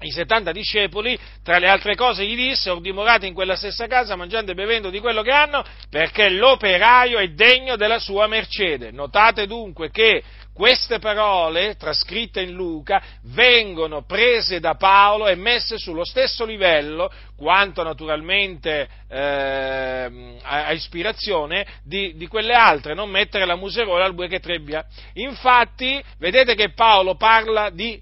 i 0.01 0.12
70 0.12 0.51
discepoli, 0.51 1.17
tra 1.41 1.60
le 1.60 1.70
altre 1.70 1.96
cose 1.96 2.25
gli 2.25 2.36
disse, 2.36 2.70
or 2.70 2.81
dimorate 2.81 3.25
in 3.25 3.34
quella 3.34 3.55
stessa 3.55 3.88
casa 3.88 4.17
mangiando 4.17 4.51
e 4.51 4.55
bevendo 4.55 4.89
di 4.89 5.00
quello 5.00 5.22
che 5.22 5.31
hanno, 5.31 5.63
perché 5.89 6.27
l'operaio 6.27 7.20
è 7.20 7.29
degno 7.29 7.77
della 7.77 8.00
sua 8.00 8.27
mercede. 8.27 8.91
Notate 8.91 9.48
dunque 9.48 9.91
che 9.91 10.22
queste 10.53 11.00
parole, 11.00 11.75
trascritte 11.75 12.41
in 12.41 12.51
Luca, 12.51 13.01
vengono 13.24 14.03
prese 14.03 14.60
da 14.60 14.75
Paolo 14.75 15.27
e 15.27 15.36
messe 15.36 15.77
sullo 15.77 16.03
stesso 16.03 16.46
livello, 16.46 17.12
quanto 17.38 17.84
naturalmente 17.84 18.88
eh, 19.10 20.38
a 20.41 20.72
ispirazione, 20.72 21.65
di, 21.84 22.15
di, 22.15 22.27
quelle 22.27 22.53
altre, 22.53 22.93
non 22.93 23.10
mettere 23.10 23.46
la 23.46 23.55
muserola 23.55 24.05
al 24.05 24.13
bue 24.13 24.27
che 24.27 24.39
trebbia. 24.39 24.86
Infatti, 25.13 26.03
vedete 26.20 26.55
che 26.55 26.74
Paolo 26.74 27.15
parla 27.15 27.70
di, 27.70 28.00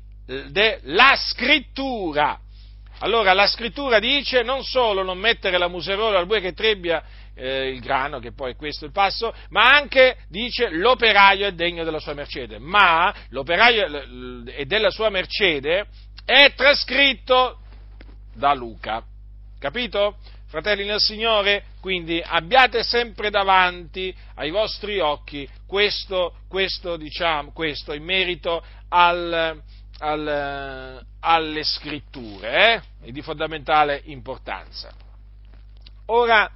della 0.50 1.16
scrittura, 1.16 2.40
Allora 3.02 3.32
la 3.34 3.48
scrittura 3.48 4.00
dice 4.00 4.44
non 4.44 4.64
solo 4.64 5.04
non 5.04 5.18
mettere 5.18 5.58
la 5.58 5.70
museruola 5.70 6.20
al 6.20 6.26
bue 6.26 6.42
che 6.42 6.52
trebbia 6.52 7.02
eh, 7.40 7.70
il 7.70 7.80
grano, 7.80 8.20
che 8.20 8.34
poi 8.34 8.52
è 8.52 8.56
questo 8.56 8.86
il 8.86 8.92
passo, 8.92 9.34
ma 9.50 9.74
anche 9.74 10.18
dice 10.28 10.70
l'operaio 10.70 11.48
è 11.48 11.54
degno 11.54 11.84
della 11.84 12.00
sua 12.00 12.14
mercede, 12.14 12.60
ma 12.60 13.14
l'operaio 13.30 14.46
è 14.46 14.66
della 14.66 14.92
sua 14.92 15.10
mercede 15.10 15.88
è 16.26 16.54
trascritto 16.54 17.60
da 18.36 18.54
Luca. 18.54 19.04
Capito? 19.58 20.18
Fratelli 20.48 20.86
nel 20.86 21.00
Signore, 21.00 21.66
quindi 21.80 22.22
abbiate 22.24 22.84
sempre 22.84 23.30
davanti 23.30 24.16
ai 24.36 24.50
vostri 24.50 25.00
occhi 25.00 25.48
questo, 25.68 26.38
questo, 26.48 26.98
diciamo, 26.98 27.52
questo 27.52 27.94
in 27.94 28.04
merito 28.04 28.64
al, 28.90 29.62
al, 30.00 31.06
alle 31.20 31.64
scritture, 31.64 32.74
eh? 32.74 33.08
è 33.08 33.12
di 33.12 33.22
fondamentale 33.22 34.02
importanza. 34.06 34.92
Ora, 36.08 36.52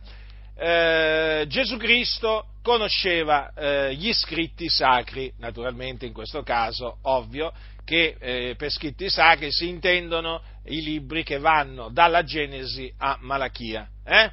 eh, 0.56 1.46
Gesù 1.48 1.78
Cristo 1.78 2.48
conosceva 2.62 3.52
eh, 3.54 3.96
gli 3.96 4.14
scritti 4.14 4.70
sacri, 4.70 5.32
naturalmente 5.38 6.06
in 6.06 6.14
questo 6.14 6.44
caso, 6.44 6.98
ovvio, 7.04 7.52
che 7.84 8.16
eh, 8.20 8.56
per 8.58 8.72
scritti 8.72 9.10
sacri 9.10 9.52
si 9.52 9.68
intendono 9.68 10.42
i 10.66 10.82
libri 10.82 11.24
che 11.24 11.40
vanno 11.40 11.90
dalla 11.90 12.24
Genesi 12.24 12.92
a 12.98 13.18
Malachia. 13.20 13.88
Eh? 14.06 14.32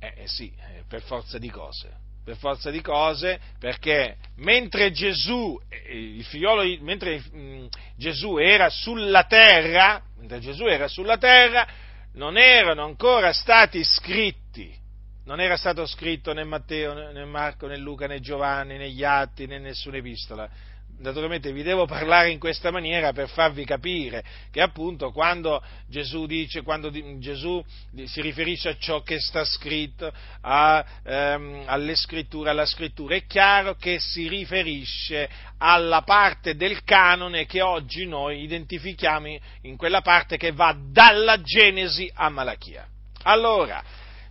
Eh, 0.00 0.14
eh 0.16 0.26
sì, 0.28 0.52
eh, 0.56 0.82
per 0.88 1.02
forza 1.02 1.38
di 1.38 1.50
cose. 1.50 2.06
Per 2.24 2.36
forza 2.36 2.70
di 2.70 2.82
cose, 2.82 3.40
perché 3.58 4.16
mentre 4.36 4.90
Gesù, 4.90 5.58
figliolo, 6.24 6.62
mentre 6.80 7.22
mm, 7.34 7.66
Gesù 7.96 8.36
era 8.36 8.68
sulla 8.68 9.24
terra, 9.24 10.02
mentre 10.18 10.40
Gesù 10.40 10.64
era 10.64 10.88
sulla 10.88 11.16
terra, 11.16 11.66
non 12.12 12.36
erano 12.36 12.84
ancora 12.84 13.32
stati 13.32 13.82
scritti, 13.84 14.76
non 15.24 15.40
era 15.40 15.56
stato 15.56 15.84
scritto 15.86 16.32
né 16.32 16.44
Matteo, 16.44 16.94
né 16.94 17.24
Marco, 17.24 17.66
né 17.66 17.76
Luca, 17.76 18.06
né 18.06 18.20
Giovanni, 18.20 18.78
né 18.78 18.90
gli 18.90 19.04
atti, 19.04 19.46
né 19.46 19.58
nessuna 19.58 19.98
epistola 19.98 20.48
naturalmente 20.98 21.52
vi 21.52 21.62
devo 21.62 21.86
parlare 21.86 22.30
in 22.30 22.38
questa 22.38 22.70
maniera 22.70 23.12
per 23.12 23.28
farvi 23.28 23.64
capire 23.64 24.24
che 24.50 24.60
appunto 24.60 25.10
quando 25.12 25.62
Gesù 25.86 26.26
dice, 26.26 26.62
quando 26.62 26.90
Gesù 27.18 27.64
si 28.04 28.20
riferisce 28.20 28.70
a 28.70 28.76
ciò 28.78 29.02
che 29.02 29.20
sta 29.20 29.44
scritto, 29.44 30.12
a, 30.40 30.84
ehm, 31.04 31.64
alle 31.66 31.94
scritture, 31.94 32.50
alla 32.50 32.66
scrittura, 32.66 33.14
è 33.14 33.26
chiaro 33.26 33.74
che 33.74 33.98
si 33.98 34.28
riferisce 34.28 35.28
alla 35.58 36.02
parte 36.02 36.56
del 36.56 36.82
canone 36.84 37.46
che 37.46 37.60
oggi 37.60 38.06
noi 38.06 38.42
identifichiamo 38.42 39.36
in 39.62 39.76
quella 39.76 40.00
parte 40.00 40.36
che 40.36 40.52
va 40.52 40.76
dalla 40.78 41.40
Genesi 41.40 42.10
a 42.14 42.28
Malachia. 42.28 42.86
Allora, 43.22 43.82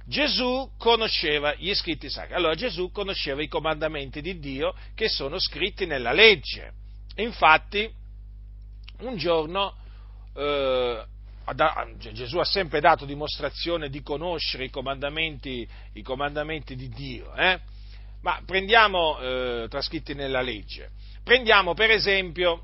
Gesù 0.08 0.72
conosceva 0.78 1.54
gli 1.56 1.74
scritti 1.74 2.10
sacri. 2.10 2.34
Allora 2.34 2.56
Gesù 2.56 2.92
conosceva 2.92 3.42
i 3.42 3.50
comandamenti 3.50 4.22
di 4.22 4.40
Dio 4.40 4.74
che 4.96 5.10
sono 5.10 5.38
scritti 5.38 5.86
nella 5.86 6.14
legge. 6.14 6.72
Infatti, 7.16 7.92
un 9.00 9.18
giorno 9.18 9.76
eh, 10.34 11.04
cioè, 12.00 12.12
Gesù 12.14 12.38
ha 12.38 12.46
sempre 12.46 12.80
dato 12.80 13.06
dimostrazione 13.06 13.90
di 13.90 14.02
conoscere 14.02 14.66
i 14.66 14.70
comandamenti, 14.70 15.68
i 15.94 16.02
comandamenti 16.02 16.76
di 16.76 16.90
Dio, 16.90 17.34
eh? 17.36 17.60
ma 18.22 18.42
prendiamo 18.46 19.20
eh, 19.20 19.68
trascritti 19.70 20.14
nella 20.14 20.42
legge. 20.42 20.92
Prendiamo 21.24 21.74
per 21.74 21.92
esempio 21.92 22.64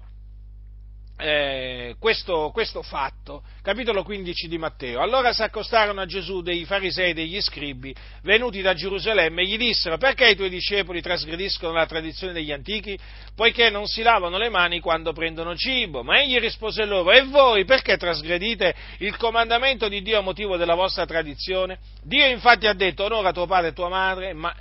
eh, 1.17 1.96
questo, 2.00 2.50
questo, 2.51 2.82
fatto, 2.82 3.43
capitolo 3.62 4.03
15 4.03 4.48
di 4.48 4.58
Matteo. 4.58 5.00
Allora 5.00 5.32
si 5.32 5.43
accostarono 5.43 6.01
a 6.01 6.05
Gesù 6.05 6.41
dei 6.41 6.65
farisei 6.65 7.12
e 7.12 7.13
degli 7.13 7.39
scribi 7.39 7.93
venuti 8.24 8.62
da 8.62 8.74
Gerusalemme 8.74 9.41
e 9.41 9.46
gli 9.46 9.58
dissero 9.58 9.98
perché 9.98 10.29
i 10.29 10.36
tuoi 10.36 10.50
discepoli 10.50 11.01
trasgrediscono 11.01 11.73
la 11.73 11.86
tradizione 11.86 12.34
degli 12.34 12.52
antichi, 12.52 12.97
poiché 13.36 13.69
non 13.69 13.86
si 13.86 14.02
lavano 14.02 14.38
le 14.38 14.49
mani 14.49 14.80
quando 14.80 15.13
prendono 15.13 15.56
cibo. 15.56 16.04
Ma 16.04 16.21
egli 16.21 16.39
rispose 16.39 16.86
loro, 16.86 17.12
e 17.12 17.21
voi 17.23 17.63
perché 17.63 17.95
trasgredite 17.97 18.73
il 18.99 19.15
comandamento 19.17 19.88
di 19.88 20.02
Dio 20.02 20.19
a 20.19 20.21
motivo 20.21 20.58
della 20.58 20.76
vostra 20.76 21.06
tradizione? 21.06 21.78
Dio 22.02 22.26
infatti 22.26 22.67
ha 22.67 22.73
detto 22.73 23.04
onora 23.04 23.32
tuo 23.32 23.45
padre 23.45 23.69
e 23.69 23.73
tua 23.73 23.89
madre 23.89 24.34
ma, 24.34 24.54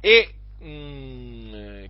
e... 0.00 0.28
Mm, 0.62 1.33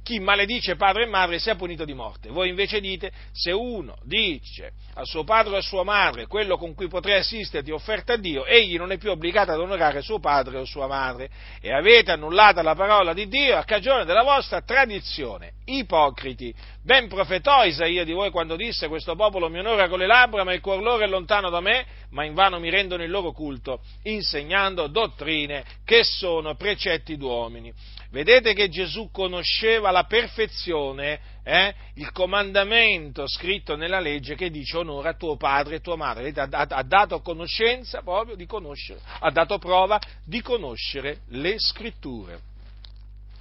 chi 0.04 0.20
maledice 0.20 0.76
padre 0.76 1.04
e 1.04 1.06
madre 1.06 1.38
sia 1.38 1.56
punito 1.56 1.86
di 1.86 1.94
morte. 1.94 2.28
Voi 2.28 2.50
invece 2.50 2.78
dite, 2.78 3.10
se 3.32 3.50
uno 3.50 3.96
dice 4.04 4.72
a 4.96 5.04
suo 5.04 5.24
padre 5.24 5.54
o 5.54 5.56
a 5.56 5.62
sua 5.62 5.82
madre 5.82 6.26
quello 6.26 6.58
con 6.58 6.74
cui 6.74 6.88
potrei 6.88 7.18
assisterti 7.18 7.70
offerta 7.70 8.12
a 8.12 8.16
Dio, 8.16 8.44
egli 8.44 8.76
non 8.76 8.92
è 8.92 8.98
più 8.98 9.10
obbligato 9.10 9.50
ad 9.50 9.58
onorare 9.58 10.02
suo 10.02 10.20
padre 10.20 10.58
o 10.58 10.66
sua 10.66 10.86
madre, 10.86 11.30
e 11.58 11.72
avete 11.72 12.12
annullata 12.12 12.62
la 12.62 12.74
parola 12.74 13.14
di 13.14 13.26
Dio 13.26 13.56
a 13.56 13.64
cagione 13.64 14.04
della 14.04 14.22
vostra 14.22 14.60
tradizione. 14.60 15.54
Ipocriti, 15.64 16.54
ben 16.84 17.08
profetò 17.08 17.64
Isaia 17.64 18.04
di 18.04 18.12
voi 18.12 18.30
quando 18.30 18.56
disse 18.56 18.88
questo 18.88 19.16
popolo 19.16 19.48
mi 19.48 19.58
onora 19.58 19.88
con 19.88 19.98
le 19.98 20.06
labbra, 20.06 20.44
ma 20.44 20.52
il 20.52 20.60
cuor 20.60 20.82
loro 20.82 21.02
è 21.02 21.06
lontano 21.06 21.48
da 21.48 21.60
me, 21.60 21.86
ma 22.10 22.24
invano 22.24 22.60
mi 22.60 22.68
rendono 22.68 23.02
il 23.02 23.10
loro 23.10 23.32
culto, 23.32 23.80
insegnando 24.02 24.86
dottrine 24.88 25.64
che 25.84 26.04
sono 26.04 26.54
precetti 26.54 27.16
d'uomini. 27.16 27.72
Vedete 28.10 28.52
che 28.52 28.68
Gesù 28.68 29.10
conosceva 29.10 29.88
alla 29.88 30.04
perfezione 30.04 31.18
eh, 31.42 31.74
il 31.94 32.12
comandamento 32.12 33.26
scritto 33.26 33.76
nella 33.76 33.98
legge 33.98 34.36
che 34.36 34.50
dice 34.50 34.76
onora 34.76 35.14
tuo 35.14 35.36
padre 35.36 35.76
e 35.76 35.80
tua 35.80 35.96
madre. 35.96 36.22
Vedete, 36.22 36.54
ha, 36.54 36.66
ha, 36.68 36.82
dato 36.82 37.20
conoscenza 37.22 38.02
proprio 38.02 38.36
di 38.36 38.46
conoscere, 38.46 39.00
ha 39.18 39.30
dato 39.30 39.58
prova 39.58 39.98
di 40.24 40.40
conoscere 40.42 41.22
le 41.30 41.56
scritture. 41.58 42.40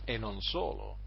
E 0.06 0.18
non 0.18 0.42
solo, 0.42 0.98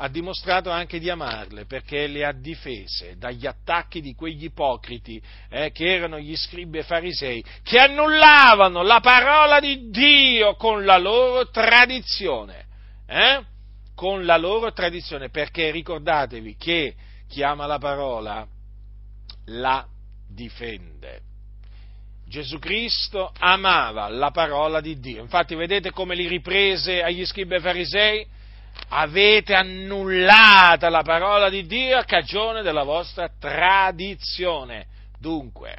ha 0.00 0.08
dimostrato 0.08 0.70
anche 0.70 0.98
di 0.98 1.10
amarle 1.10 1.66
perché 1.66 2.06
le 2.06 2.24
ha 2.24 2.32
difese 2.32 3.16
dagli 3.16 3.46
attacchi 3.46 4.00
di 4.00 4.14
quegli 4.14 4.44
ipocriti 4.44 5.20
eh, 5.50 5.70
che 5.72 5.92
erano 5.92 6.18
gli 6.18 6.36
scribi 6.36 6.78
e 6.78 6.82
farisei 6.82 7.44
che 7.62 7.78
annullavano 7.78 8.82
la 8.82 9.00
parola 9.00 9.60
di 9.60 9.90
Dio 9.90 10.54
con 10.54 10.84
la 10.84 10.98
loro 10.98 11.48
tradizione 11.50 12.66
eh? 13.06 13.56
con 13.98 14.24
la 14.24 14.36
loro 14.36 14.72
tradizione, 14.72 15.28
perché 15.28 15.72
ricordatevi 15.72 16.54
che 16.56 16.94
chi 17.28 17.42
ama 17.42 17.66
la 17.66 17.78
parola 17.78 18.46
la 19.46 19.84
difende. 20.28 21.22
Gesù 22.24 22.60
Cristo 22.60 23.32
amava 23.40 24.08
la 24.08 24.30
parola 24.30 24.80
di 24.80 25.00
Dio, 25.00 25.20
infatti 25.20 25.56
vedete 25.56 25.90
come 25.90 26.14
li 26.14 26.28
riprese 26.28 27.02
agli 27.02 27.26
scribi 27.26 27.56
e 27.56 27.60
farisei? 27.60 28.26
Avete 28.90 29.54
annullata 29.54 30.88
la 30.88 31.02
parola 31.02 31.48
di 31.50 31.66
Dio 31.66 31.98
a 31.98 32.04
cagione 32.04 32.62
della 32.62 32.84
vostra 32.84 33.30
tradizione. 33.38 34.86
Dunque, 35.18 35.76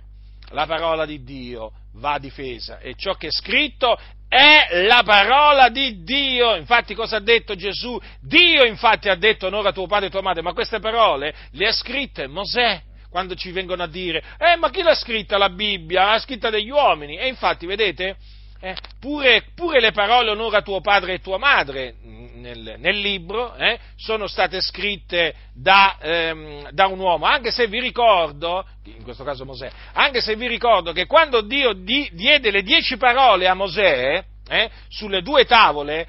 la 0.50 0.66
parola 0.66 1.06
di 1.06 1.24
Dio 1.24 1.72
va 1.94 2.18
difesa 2.20 2.80
e 2.80 2.94
ciò 2.96 3.14
che 3.16 3.28
è 3.28 3.32
scritto 3.32 3.98
è 4.30 4.86
la 4.86 5.02
parola 5.04 5.70
di 5.70 6.04
Dio. 6.04 6.56
Infatti 6.56 6.94
cosa 6.94 7.18
ha 7.18 7.20
detto 7.20 7.56
Gesù? 7.56 8.00
Dio 8.22 8.64
infatti 8.64 9.10
ha 9.10 9.16
detto 9.16 9.48
onora 9.48 9.72
tuo 9.72 9.88
padre 9.88 10.08
e 10.08 10.12
tua 10.12 10.22
madre, 10.22 10.44
ma 10.44 10.54
queste 10.54 10.80
parole 10.80 11.34
le 11.52 11.68
ha 11.68 11.72
scritte 11.72 12.28
Mosè. 12.28 12.84
Quando 13.10 13.34
ci 13.34 13.50
vengono 13.50 13.82
a 13.82 13.88
dire, 13.88 14.24
eh, 14.38 14.56
ma 14.58 14.70
chi 14.70 14.84
l'ha 14.84 14.94
scritta 14.94 15.40
la 15.40 15.50
Bibbia? 15.50 16.12
L'ha 16.12 16.20
scritta 16.20 16.52
degli 16.52 16.70
uomini. 16.70 17.18
E 17.18 17.28
infatti, 17.28 17.66
vedete, 17.66 18.18
eh, 18.62 18.76
pure, 19.00 19.46
pure, 19.56 19.80
le 19.80 19.92
parole 19.92 20.32
onora 20.32 20.62
tuo 20.62 20.82
padre 20.82 21.14
e 21.14 21.22
tua 21.22 21.38
madre 21.38 21.96
mm, 22.06 22.42
nel, 22.42 22.76
nel 22.78 22.98
libro 22.98 23.56
eh, 23.56 23.80
sono 23.96 24.28
state 24.28 24.60
scritte 24.62 25.34
da, 25.54 25.98
ehm, 26.02 26.70
da, 26.72 26.88
un 26.88 27.00
uomo, 27.00 27.26
anche 27.26 27.52
se 27.52 27.68
vi 27.68 27.80
ricordo, 27.80 28.66
in 28.84 29.04
questo 29.04 29.24
caso 29.24 29.46
Mosè, 29.46 29.70
anche 29.94 30.20
se 30.20 30.36
vi 30.36 30.48
ricordo 30.48 30.92
che 30.92 31.06
quando 31.06 31.42
Dio 31.42 31.74
di, 31.74 32.10
diede 32.14 32.52
le 32.52 32.62
dieci 32.62 32.98
parole 32.98 33.48
a 33.48 33.54
Mosè 33.54 34.24
eh, 34.50 34.70
sulle 34.90 35.22
due 35.22 35.46
tavole, 35.46 36.08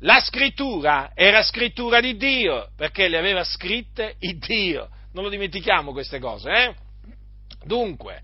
la 0.00 0.20
scrittura 0.20 1.12
era 1.14 1.42
scrittura 1.42 2.00
di 2.00 2.16
Dio, 2.16 2.68
perché 2.76 3.08
le 3.08 3.16
aveva 3.16 3.42
scritte 3.44 4.16
il 4.18 4.38
Dio. 4.38 4.90
Non 5.14 5.24
lo 5.24 5.30
dimentichiamo 5.30 5.92
queste 5.92 6.18
cose, 6.18 6.50
eh? 6.50 6.74
Dunque, 7.64 8.20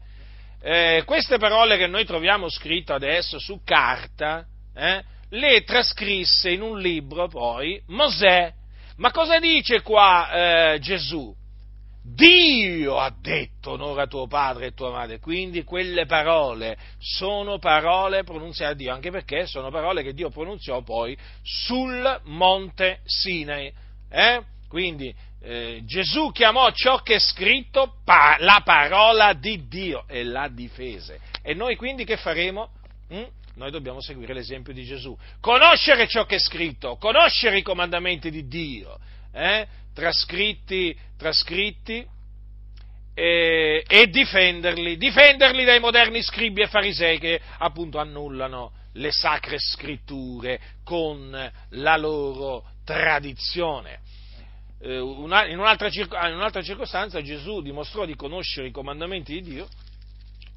eh, 0.62 1.02
queste 1.04 1.38
parole 1.38 1.76
che 1.76 1.88
noi 1.88 2.04
troviamo 2.04 2.48
scritte 2.48 2.92
adesso 2.92 3.38
su 3.38 3.60
carta, 3.64 4.46
eh, 4.74 5.02
le 5.30 5.64
trascrisse 5.64 6.50
in 6.50 6.62
un 6.62 6.78
libro 6.78 7.26
poi 7.26 7.82
Mosè. 7.88 8.52
Ma 8.96 9.10
cosa 9.10 9.38
dice 9.38 9.82
qua 9.82 10.74
eh, 10.74 10.78
Gesù? 10.78 11.34
Dio 12.04 12.98
ha 12.98 13.14
detto 13.16 13.72
onora 13.72 14.06
tuo 14.06 14.26
padre 14.26 14.66
e 14.66 14.72
tua 14.72 14.90
madre, 14.90 15.20
quindi 15.20 15.62
quelle 15.62 16.04
parole 16.04 16.76
sono 16.98 17.58
parole 17.58 18.24
pronunziate 18.24 18.72
da 18.72 18.78
Dio, 18.78 18.92
anche 18.92 19.10
perché 19.10 19.46
sono 19.46 19.70
parole 19.70 20.02
che 20.02 20.12
Dio 20.12 20.28
pronunziò 20.28 20.82
poi 20.82 21.16
sul 21.42 22.20
monte 22.24 23.00
Sinai. 23.04 23.72
Eh? 24.10 24.42
Quindi 24.68 25.14
eh, 25.44 25.82
Gesù 25.84 26.30
chiamò 26.30 26.70
ciò 26.70 27.02
che 27.02 27.16
è 27.16 27.18
scritto 27.18 27.96
pa- 28.04 28.36
la 28.38 28.62
parola 28.64 29.32
di 29.32 29.66
Dio 29.66 30.04
e 30.06 30.22
la 30.22 30.48
difese. 30.48 31.20
E 31.42 31.52
noi 31.54 31.74
quindi 31.74 32.04
che 32.04 32.16
faremo? 32.16 32.70
Mm? 33.12 33.24
Noi 33.54 33.70
dobbiamo 33.70 34.00
seguire 34.00 34.34
l'esempio 34.34 34.72
di 34.72 34.84
Gesù. 34.84 35.16
Conoscere 35.40 36.06
ciò 36.06 36.24
che 36.24 36.36
è 36.36 36.38
scritto, 36.38 36.96
conoscere 36.96 37.58
i 37.58 37.62
comandamenti 37.62 38.30
di 38.30 38.46
Dio, 38.46 38.98
eh? 39.32 39.66
trascritti, 39.92 40.96
trascritti 41.18 42.06
e, 43.14 43.84
e, 43.86 44.06
difenderli, 44.06 44.96
difenderli 44.96 45.64
dai 45.64 45.80
moderni 45.80 46.22
scribi 46.22 46.62
e 46.62 46.68
farisei 46.68 47.18
che 47.18 47.40
appunto 47.58 47.98
annullano 47.98 48.72
le 48.94 49.10
sacre 49.10 49.58
scritture 49.58 50.60
con 50.84 51.52
la 51.70 51.96
loro 51.96 52.64
tradizione. 52.84 54.00
Eh, 54.84 54.96
in, 54.96 55.58
un'altra, 55.58 55.88
in, 55.92 56.34
un'altra, 56.34 56.60
circostanza 56.60 57.22
Gesù 57.22 57.60
dimostrò 57.62 58.04
di 58.04 58.16
conoscere 58.16 58.66
i 58.66 58.72
comandamenti 58.72 59.34
di 59.34 59.42
Dio 59.42 59.68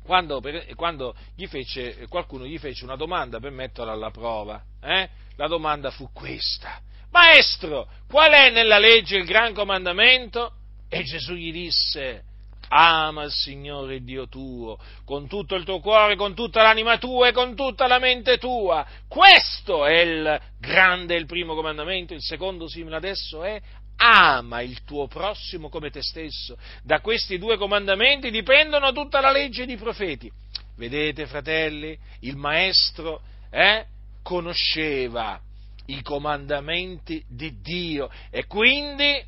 quando, 0.03 0.41
quando 0.75 1.15
gli 1.35 1.45
fece, 1.45 2.07
qualcuno 2.07 2.45
gli 2.45 2.57
fece 2.57 2.83
una 2.83 2.95
domanda 2.95 3.39
per 3.39 3.51
metterla 3.51 3.91
alla 3.91 4.09
prova. 4.11 4.61
Eh? 4.81 5.09
La 5.35 5.47
domanda 5.47 5.91
fu 5.91 6.09
questa. 6.11 6.79
Maestro, 7.11 7.87
qual 8.07 8.31
è 8.31 8.49
nella 8.49 8.79
legge 8.79 9.17
il 9.17 9.25
gran 9.25 9.53
comandamento? 9.53 10.53
E 10.89 11.03
Gesù 11.03 11.33
gli 11.33 11.51
disse, 11.51 12.23
ama 12.69 13.23
il 13.23 13.31
Signore 13.31 14.03
Dio 14.03 14.27
tuo 14.27 14.77
con 15.03 15.27
tutto 15.27 15.55
il 15.55 15.63
tuo 15.63 15.79
cuore, 15.79 16.15
con 16.15 16.33
tutta 16.33 16.61
l'anima 16.61 16.97
tua 16.97 17.27
e 17.27 17.31
con 17.31 17.55
tutta 17.55 17.87
la 17.87 17.99
mente 17.99 18.37
tua. 18.37 18.85
Questo 19.07 19.85
è 19.85 19.99
il 19.99 20.41
grande, 20.59 21.15
il 21.15 21.25
primo 21.25 21.55
comandamento. 21.55 22.13
Il 22.13 22.21
secondo 22.21 22.67
simile 22.67 22.95
adesso 22.95 23.43
è 23.43 23.61
ama 23.97 24.61
il 24.61 24.83
tuo 24.83 25.07
prossimo 25.07 25.69
come 25.69 25.89
te 25.89 26.01
stesso. 26.01 26.57
Da 26.83 26.99
questi 27.01 27.37
due 27.37 27.57
comandamenti 27.57 28.29
dipendono 28.29 28.91
tutta 28.91 29.21
la 29.21 29.31
legge 29.31 29.65
di 29.65 29.77
profeti. 29.77 30.31
Vedete, 30.77 31.25
fratelli, 31.25 31.97
il 32.21 32.35
maestro 32.35 33.21
eh, 33.49 33.85
conosceva 34.21 35.39
i 35.87 36.01
comandamenti 36.01 37.23
di 37.29 37.61
Dio 37.61 38.09
e 38.29 38.45
quindi 38.45 39.23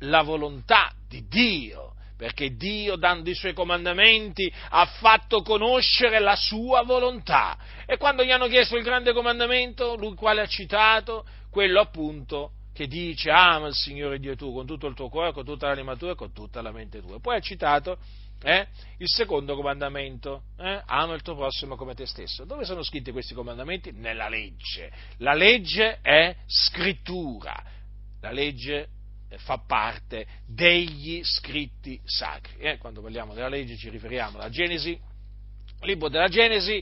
la 0.00 0.22
volontà 0.22 0.92
di 1.08 1.26
Dio, 1.28 1.94
perché 2.16 2.54
Dio, 2.56 2.96
dando 2.96 3.28
i 3.30 3.34
suoi 3.34 3.52
comandamenti, 3.52 4.50
ha 4.70 4.86
fatto 4.86 5.42
conoscere 5.42 6.20
la 6.20 6.36
sua 6.36 6.82
volontà. 6.82 7.58
E 7.84 7.96
quando 7.96 8.24
gli 8.24 8.30
hanno 8.30 8.46
chiesto 8.46 8.76
il 8.76 8.84
grande 8.84 9.12
comandamento, 9.12 9.96
lui 9.96 10.14
quale 10.14 10.40
ha 10.40 10.46
citato? 10.46 11.26
Quello 11.50 11.80
appunto 11.80 12.52
che 12.78 12.86
dice 12.86 13.32
ama 13.32 13.66
il 13.66 13.74
Signore 13.74 14.20
Dio 14.20 14.36
tuo 14.36 14.52
con 14.52 14.64
tutto 14.64 14.86
il 14.86 14.94
tuo 14.94 15.08
cuore, 15.08 15.32
con 15.32 15.44
tutta 15.44 15.66
l'anima 15.66 15.96
tua 15.96 16.12
e 16.12 16.14
con 16.14 16.32
tutta 16.32 16.62
la 16.62 16.70
mente 16.70 17.00
tua. 17.00 17.18
Poi 17.18 17.34
ha 17.34 17.40
citato 17.40 17.98
eh, 18.40 18.68
il 18.98 19.08
secondo 19.08 19.56
comandamento, 19.56 20.44
eh, 20.56 20.80
ama 20.86 21.14
il 21.14 21.22
tuo 21.22 21.34
prossimo 21.34 21.74
come 21.74 21.96
te 21.96 22.06
stesso. 22.06 22.44
Dove 22.44 22.64
sono 22.64 22.84
scritti 22.84 23.10
questi 23.10 23.34
comandamenti? 23.34 23.90
Nella 23.90 24.28
legge. 24.28 24.92
La 25.16 25.34
legge 25.34 25.98
è 26.02 26.36
scrittura, 26.46 27.60
la 28.20 28.30
legge 28.30 28.90
fa 29.38 29.58
parte 29.58 30.24
degli 30.46 31.20
scritti 31.24 32.00
sacri. 32.04 32.58
Eh, 32.60 32.78
quando 32.78 33.02
parliamo 33.02 33.34
della 33.34 33.48
legge 33.48 33.76
ci 33.76 33.88
riferiamo 33.88 34.38
alla 34.38 34.50
Genesi, 34.50 34.96
libro 35.80 36.08
della 36.08 36.28
Genesi, 36.28 36.80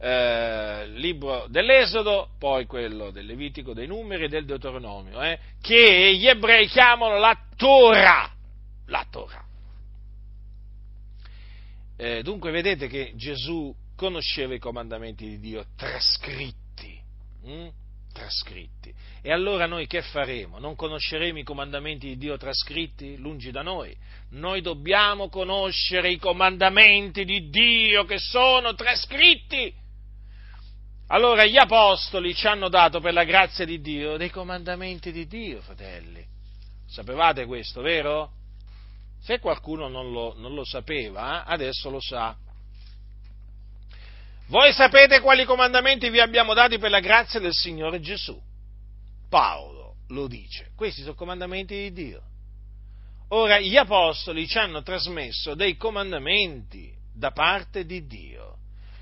eh, 0.00 0.86
libro 0.88 1.46
dell'Esodo, 1.48 2.30
poi 2.38 2.64
quello 2.64 3.10
del 3.10 3.26
Levitico, 3.26 3.74
dei 3.74 3.86
Numeri 3.86 4.24
e 4.24 4.28
del 4.28 4.46
Deuteronomio, 4.46 5.20
eh, 5.22 5.38
che 5.60 6.16
gli 6.16 6.26
ebrei 6.26 6.66
chiamano 6.66 7.18
la 7.18 7.38
Torah. 7.56 8.32
La 8.86 9.06
Torah. 9.10 9.44
Eh, 11.96 12.22
dunque 12.22 12.50
vedete 12.50 12.88
che 12.88 13.12
Gesù 13.14 13.74
conosceva 13.94 14.54
i 14.54 14.58
comandamenti 14.58 15.28
di 15.28 15.38
Dio 15.38 15.66
trascritti. 15.76 16.98
Hm? 17.44 17.68
trascritti. 18.12 18.92
E 19.22 19.32
allora 19.32 19.66
noi 19.66 19.86
che 19.86 20.02
faremo? 20.02 20.58
Non 20.58 20.74
conosceremo 20.74 21.38
i 21.38 21.44
comandamenti 21.44 22.08
di 22.08 22.16
Dio 22.16 22.36
trascritti? 22.36 23.16
Lungi 23.16 23.50
da 23.50 23.62
noi. 23.62 23.96
Noi 24.30 24.60
dobbiamo 24.60 25.28
conoscere 25.28 26.10
i 26.10 26.18
comandamenti 26.18 27.24
di 27.24 27.48
Dio 27.50 28.04
che 28.04 28.18
sono 28.18 28.74
trascritti. 28.74 29.72
Allora 31.12 31.44
gli 31.44 31.56
apostoli 31.56 32.34
ci 32.36 32.46
hanno 32.46 32.68
dato 32.68 33.00
per 33.00 33.12
la 33.12 33.24
grazia 33.24 33.64
di 33.64 33.80
Dio 33.80 34.16
dei 34.16 34.30
comandamenti 34.30 35.10
di 35.10 35.26
Dio, 35.26 35.60
fratelli. 35.60 36.24
Sapevate 36.86 37.46
questo, 37.46 37.80
vero? 37.80 38.30
Se 39.20 39.40
qualcuno 39.40 39.88
non 39.88 40.12
lo, 40.12 40.34
non 40.36 40.54
lo 40.54 40.64
sapeva, 40.64 41.44
adesso 41.44 41.90
lo 41.90 42.00
sa. 42.00 42.36
Voi 44.46 44.72
sapete 44.72 45.20
quali 45.20 45.44
comandamenti 45.44 46.08
vi 46.10 46.20
abbiamo 46.20 46.54
dati 46.54 46.78
per 46.78 46.90
la 46.90 47.00
grazia 47.00 47.40
del 47.40 47.54
Signore 47.54 48.00
Gesù. 48.00 48.40
Paolo 49.28 49.96
lo 50.08 50.28
dice. 50.28 50.70
Questi 50.76 51.00
sono 51.02 51.14
comandamenti 51.14 51.74
di 51.74 51.92
Dio. 51.92 52.22
Ora 53.30 53.58
gli 53.58 53.76
apostoli 53.76 54.46
ci 54.46 54.58
hanno 54.58 54.82
trasmesso 54.82 55.54
dei 55.54 55.76
comandamenti 55.76 56.92
da 57.12 57.32
parte 57.32 57.84
di 57.84 58.06
Dio. 58.06 58.58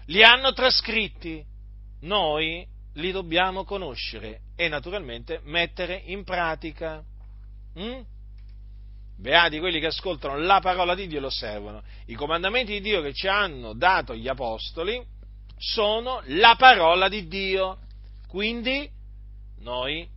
Li 0.07 0.23
hanno 0.23 0.55
trascritti 0.55 1.57
noi 2.01 2.67
li 2.95 3.11
dobbiamo 3.13 3.65
conoscere 3.65 4.41
e 4.57 4.69
naturalmente 4.69 5.41
mettere 5.45 6.03
in 6.07 6.25
pratica. 6.25 7.03
Mm? 7.79 8.01
Beati 9.17 9.59
quelli 9.59 9.81
che 9.81 9.87
ascoltano 9.87 10.37
la 10.39 10.61
parola 10.61 10.95
di 10.95 11.07
Dio 11.07 11.19
e 11.19 11.21
lo 11.21 11.27
osservano. 11.27 11.83
I 12.07 12.15
comandamenti 12.15 12.73
di 12.73 12.81
Dio 12.81 13.03
che 13.03 13.13
ci 13.13 13.27
hanno 13.27 13.73
dato 13.75 14.15
gli 14.15 14.29
apostoli 14.29 15.05
sono 15.57 16.23
la 16.27 16.55
parola 16.57 17.09
di 17.09 17.27
Dio. 17.27 17.79
Quindi 18.29 18.89
noi 19.61 20.09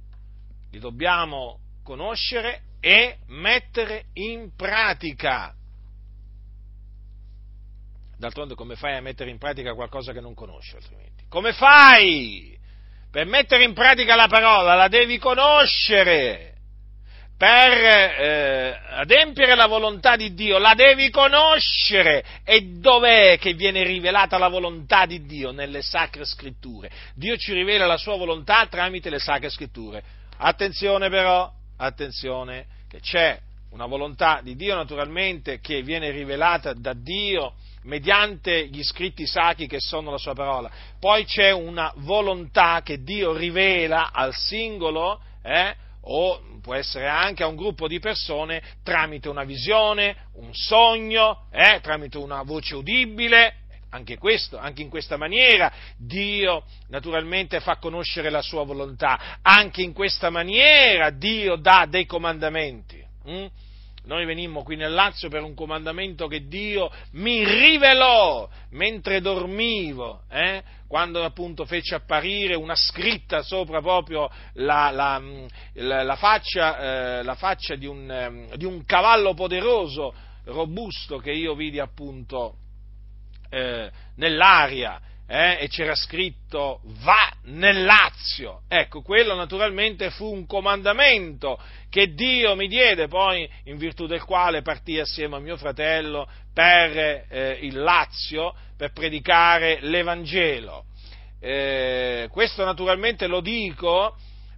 li 0.70 0.80
dobbiamo 0.80 1.60
conoscere 1.84 2.64
e 2.80 3.18
mettere 3.28 4.06
in 4.14 4.56
pratica. 4.56 5.56
D'altronde 8.18 8.54
come 8.54 8.76
fai 8.76 8.96
a 8.96 9.02
mettere 9.02 9.32
in 9.32 9.40
pratica 9.40 9.74
qualcosa 9.74 10.14
che 10.14 10.22
non 10.22 10.36
conosci 10.36 10.76
altrimenti? 10.76 11.21
Come 11.32 11.54
fai? 11.54 12.54
Per 13.10 13.26
mettere 13.26 13.64
in 13.64 13.74
pratica 13.74 14.16
la 14.16 14.28
parola 14.28 14.74
la 14.74 14.90
devi 14.90 15.18
conoscere. 15.18 16.56
Per 17.38 17.48
eh, 17.48 18.78
adempiere 18.90 19.56
la 19.56 19.68
volontà 19.68 20.18
di 20.18 20.34
Dio 20.34 20.58
la 20.58 20.74
devi 20.74 21.10
conoscere. 21.10 22.26
E 22.44 22.64
dov'è 22.80 23.38
che 23.40 23.54
viene 23.54 23.82
rivelata 23.84 24.38
la 24.38 24.50
volontà 24.50 25.06
di 25.06 25.26
Dio? 25.26 25.52
Nelle 25.52 25.82
sacre 25.82 26.26
scritture. 26.26 26.92
Dio 27.16 27.38
ci 27.38 27.54
rivela 27.54 27.86
la 27.86 27.98
sua 27.98 28.18
volontà 28.18 28.66
tramite 28.66 29.10
le 29.10 29.20
sacre 29.20 29.50
scritture. 29.50 30.04
Attenzione 30.36 31.10
però, 31.10 31.50
attenzione, 31.78 32.66
che 32.90 33.00
c'è 33.00 33.40
una 33.70 33.86
volontà 33.86 34.42
di 34.44 34.58
Dio 34.58 34.76
naturalmente 34.76 35.62
che 35.62 35.82
viene 35.82 36.12
rivelata 36.12 36.74
da 36.74 36.92
Dio 36.94 37.54
mediante 37.84 38.68
gli 38.68 38.84
scritti 38.84 39.26
sacri 39.26 39.68
che 39.68 39.80
sono 39.80 40.12
la 40.12 40.18
sua 40.18 40.34
parola. 40.34 40.70
Poi 41.00 41.26
c'è 41.26 41.52
una 41.52 41.92
volontà 41.98 42.82
che 42.84 43.04
Dio 43.04 43.36
rivela 43.36 44.12
al 44.12 44.34
singolo, 44.34 45.20
eh, 45.44 45.76
o 46.04 46.42
può 46.62 46.74
essere 46.74 47.08
anche 47.08 47.44
a 47.44 47.48
un 47.48 47.56
gruppo 47.56 47.88
di 47.88 48.00
persone 48.00 48.62
tramite 48.84 49.30
una 49.30 49.44
visione, 49.44 50.16
un 50.36 50.54
sogno, 50.54 51.48
eh, 51.52 51.80
tramite 51.82 52.18
una 52.18 52.44
voce 52.44 52.76
udibile. 52.76 53.56
Anche, 53.94 54.18
questo, 54.18 54.58
anche 54.58 54.82
in 54.82 54.88
questa 54.88 55.18
maniera 55.18 55.70
Dio 55.98 56.64
naturalmente 56.88 57.60
fa 57.60 57.76
conoscere 57.76 58.30
la 58.30 58.42
sua 58.42 58.64
volontà, 58.64 59.40
anche 59.42 59.82
in 59.82 59.92
questa 59.92 60.30
maniera 60.30 61.10
Dio 61.10 61.58
dà 61.58 61.86
dei 61.90 62.06
comandamenti. 62.06 63.04
Hm? 63.26 63.48
Noi 64.04 64.26
venimmo 64.26 64.64
qui 64.64 64.76
nel 64.76 64.94
Lazio 64.94 65.30
per 65.30 65.44
un 65.44 65.54
comandamento 65.54 66.28
che 66.28 66.48
Dio 66.48 66.92
mi 67.12 67.44
rivelò 67.44 68.50
mentre 68.72 69.22
dormivo, 69.22 70.24
eh? 70.30 70.64
quando 70.88 71.24
appunto 71.24 71.66
fece 71.66 71.96
apparire 71.96 72.56
una 72.56 72.76
scritta 72.76 73.44
sopra 73.44 73.80
proprio 73.80 74.30
la, 74.54 74.90
la, 74.90 75.22
la, 75.74 76.04
la 76.04 76.16
faccia, 76.16 77.20
eh, 77.20 77.36
faccia 77.36 77.76
di, 77.76 77.86
un, 77.86 78.12
eh, 78.12 78.58
di, 78.58 78.66
un, 78.66 78.84
cavallo 78.86 79.36
poderoso, 79.36 80.14
robusto, 80.46 81.18
che 81.20 81.32
io 81.32 81.54
vidi 81.54 81.80
appunto 81.80 82.56
eh, 83.50 83.90
nell'aria 84.16 85.00
eh, 85.34 85.60
e 85.62 85.70
c'era 85.70 85.96
scritto 85.96 86.82
va 87.04 87.32
nel 87.44 87.86
Lazio. 87.86 88.64
Ecco, 88.68 89.02
quello 89.02 89.34
naturalmente 89.34 90.10
fu 90.10 90.26
un 90.26 90.46
comandamento 90.46 91.58
che 91.90 92.14
Dio 92.14 92.54
mi 92.58 92.68
diede 92.68 93.08
poi, 93.08 93.50
in 93.66 93.78
virtù 93.78 94.08
del 94.08 94.26
quale 94.26 94.62
partì 94.62 95.00
assieme 95.00 95.38
a 95.38 95.40
mio 95.40 95.56
fratello 95.56 96.28
per 96.54 96.98
eh, 96.98 97.60
il 97.62 97.80
Lazio 97.80 98.54
per 98.76 98.92
predicare 98.92 99.78
l'Evangelo. 99.84 100.84
Eh, 101.40 102.28
questo 102.30 102.66
naturalmente 102.66 103.28
lo 103.28 103.40
dico 103.40 104.18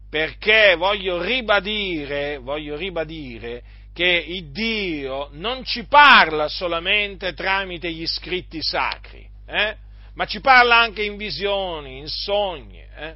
perché 0.10 0.74
voglio 0.76 1.22
ribadire, 1.22 2.40
voglio 2.40 2.76
ribadire 2.76 3.62
che 3.94 4.26
il 4.28 4.52
Dio 4.52 5.30
non 5.34 5.64
ci 5.64 5.86
parla 5.86 6.48
solamente 6.48 7.34
tramite 7.34 7.92
gli 7.92 8.08
scritti 8.08 8.58
sacri, 8.60 9.24
eh? 9.46 9.76
Ma 10.16 10.26
ci 10.26 10.40
parla 10.42 10.78
anche 10.78 11.04
in 11.04 11.18
visioni, 11.18 12.00
in 12.00 12.08
sogni. 12.08 12.84
Eh? 12.96 13.16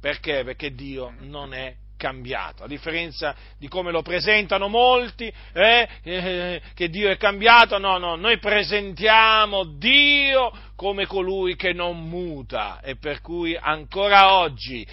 Perché? 0.00 0.42
Perché 0.44 0.74
Dio 0.74 1.14
non 1.20 1.54
è 1.54 1.74
cambiato, 2.02 2.64
a 2.64 2.66
differenza 2.66 3.32
di 3.56 3.68
come 3.68 3.92
lo 3.92 4.02
presentano 4.02 4.66
molti, 4.66 5.32
eh, 5.52 5.88
eh, 6.02 6.60
che 6.74 6.88
Dio 6.88 7.08
è 7.08 7.16
cambiato, 7.16 7.78
no, 7.78 7.96
no, 7.96 8.16
noi 8.16 8.38
presentiamo 8.38 9.62
Dio 9.78 10.50
come 10.74 11.06
colui 11.06 11.54
che 11.54 11.72
non 11.72 12.08
muta 12.08 12.80
e 12.80 12.96
per 12.96 13.20
cui 13.20 13.56
ancora 13.56 14.34
oggi 14.34 14.84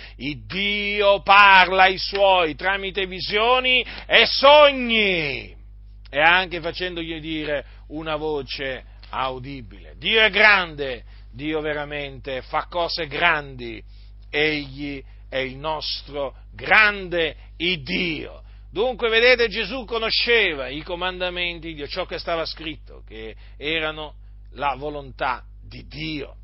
Dio 0.46 1.24
parla 1.24 1.84
ai 1.84 1.98
suoi 1.98 2.54
tramite 2.54 3.08
visioni 3.08 3.84
e 4.06 4.28
sogni 4.28 5.58
e 6.12 6.20
anche 6.20 6.62
facendogli 6.62 7.20
dire 7.20 7.66
una 7.88 8.18
voce 8.18 8.86
audibile. 9.10 9.96
Dio 9.98 10.22
è 10.22 10.30
grande, 10.30 11.04
Dio 11.32 11.62
veramente 11.62 12.42
fa 12.42 12.68
cose 12.70 13.08
grandi, 13.08 13.84
egli 14.30 15.04
è 15.30 15.38
il 15.38 15.58
nostro 15.58 16.36
grande 16.54 17.36
Dio. 17.82 18.44
Dunque, 18.72 19.10
vedete, 19.10 19.48
Gesù 19.48 19.86
conosceva 19.86 20.68
i 20.68 20.84
comandamenti 20.84 21.70
di 21.70 21.74
Dio, 21.76 21.88
ciò 21.88 22.06
che 22.06 22.20
stava 22.20 22.46
scritto, 22.46 23.04
che 23.08 23.36
erano 23.58 24.16
la 24.52 24.76
volontà 24.76 25.44
di 25.62 25.86
Dio. 25.88 26.36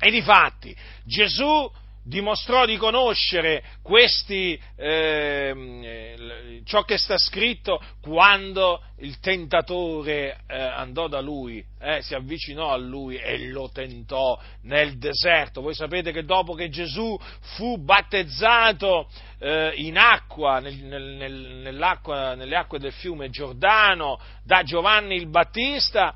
E 0.00 0.10
difatti, 0.10 0.74
Gesù 1.04 1.70
dimostrò 2.04 2.64
di 2.64 2.76
conoscere 2.76 3.62
questi, 3.82 4.58
eh, 4.76 6.62
ciò 6.64 6.82
che 6.82 6.98
sta 6.98 7.18
scritto 7.18 7.82
quando 8.00 8.82
il 8.98 9.20
tentatore 9.20 10.38
eh, 10.46 10.56
andò 10.56 11.08
da 11.08 11.20
lui, 11.20 11.64
eh, 11.80 12.02
si 12.02 12.14
avvicinò 12.14 12.72
a 12.72 12.76
lui 12.76 13.16
e 13.16 13.48
lo 13.48 13.70
tentò 13.72 14.40
nel 14.62 14.98
deserto. 14.98 15.60
Voi 15.60 15.74
sapete 15.74 16.12
che 16.12 16.24
dopo 16.24 16.54
che 16.54 16.68
Gesù 16.68 17.18
fu 17.56 17.78
battezzato 17.78 19.08
eh, 19.38 19.72
in 19.76 19.98
acqua, 19.98 20.60
nel, 20.60 20.74
nel, 20.74 21.32
nell'acqua, 21.62 22.34
nelle 22.34 22.56
acque 22.56 22.78
del 22.78 22.92
fiume 22.92 23.30
Giordano, 23.30 24.18
da 24.44 24.62
Giovanni 24.62 25.14
il 25.14 25.28
Battista, 25.28 26.14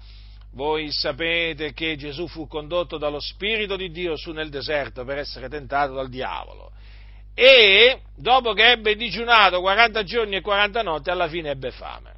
voi 0.53 0.91
sapete 0.93 1.73
che 1.73 1.97
Gesù 1.97 2.29
fu 2.29 2.47
condotto 2.47 2.99
dallo 2.99 3.21
Spirito 3.21 3.77
di 3.77 3.91
Dio 3.91 4.17
su 4.17 4.33
nel 4.33 4.51
deserto 4.51 5.05
per 5.05 5.19
essere 5.19 5.49
tentato 5.49 5.95
dal 5.95 6.09
diavolo. 6.09 6.73
E 7.35 8.03
dopo 8.15 8.53
che 8.53 8.73
ebbe 8.73 8.95
digiunato 8.95 9.61
40 9.61 10.03
giorni 10.03 10.37
e 10.37 10.41
40 10.43 10.83
notti, 10.83 11.11
alla 11.11 11.29
fine 11.29 11.51
ebbe 11.51 11.71
fame. 11.71 12.13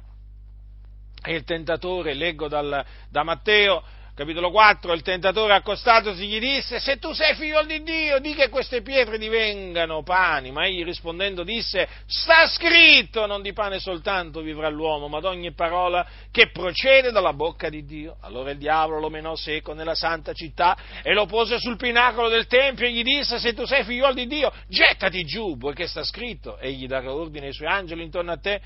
E 1.23 1.33
il 1.33 1.43
tentatore, 1.43 2.13
leggo 2.13 2.47
dal, 2.47 2.85
da 3.09 3.23
Matteo, 3.23 3.81
capitolo 4.15 4.49
4, 4.49 4.93
il 4.93 5.01
tentatore 5.01 5.53
accostatosi 5.55 6.25
gli 6.25 6.39
disse, 6.39 6.79
se 6.79 6.97
tu 6.99 7.11
sei 7.11 7.35
figlio 7.35 7.63
di 7.63 7.83
Dio, 7.83 8.19
di 8.19 8.33
che 8.33 8.47
queste 8.47 8.81
pietre 8.81 9.17
divengano 9.17 10.03
pani. 10.03 10.51
Ma 10.51 10.65
egli 10.65 10.85
rispondendo 10.85 11.43
disse, 11.43 11.85
sta 12.07 12.47
scritto, 12.47 13.25
non 13.25 13.41
di 13.41 13.51
pane 13.51 13.77
soltanto 13.79 14.39
vivrà 14.39 14.69
l'uomo, 14.69 15.09
ma 15.09 15.19
d'ogni 15.19 15.53
parola 15.53 16.07
che 16.31 16.49
procede 16.49 17.11
dalla 17.11 17.33
bocca 17.33 17.67
di 17.67 17.83
Dio. 17.83 18.15
Allora 18.21 18.51
il 18.51 18.57
diavolo 18.57 19.01
lo 19.01 19.09
menò 19.09 19.35
seco 19.35 19.73
nella 19.73 19.95
santa 19.95 20.31
città 20.31 20.77
e 21.03 21.13
lo 21.13 21.25
pose 21.25 21.59
sul 21.59 21.75
pinacolo 21.75 22.29
del 22.29 22.47
Tempio 22.47 22.85
e 22.85 22.93
gli 22.93 23.03
disse, 23.03 23.37
se 23.37 23.53
tu 23.53 23.65
sei 23.65 23.83
figlio 23.83 24.13
di 24.13 24.27
Dio, 24.27 24.49
gettati 24.69 25.25
giù, 25.25 25.57
poiché 25.57 25.87
sta 25.87 26.05
scritto, 26.05 26.57
egli 26.57 26.87
darà 26.87 27.13
ordine 27.13 27.47
ai 27.47 27.53
suoi 27.53 27.67
angeli 27.67 28.03
intorno 28.03 28.31
a 28.31 28.37
te 28.37 28.61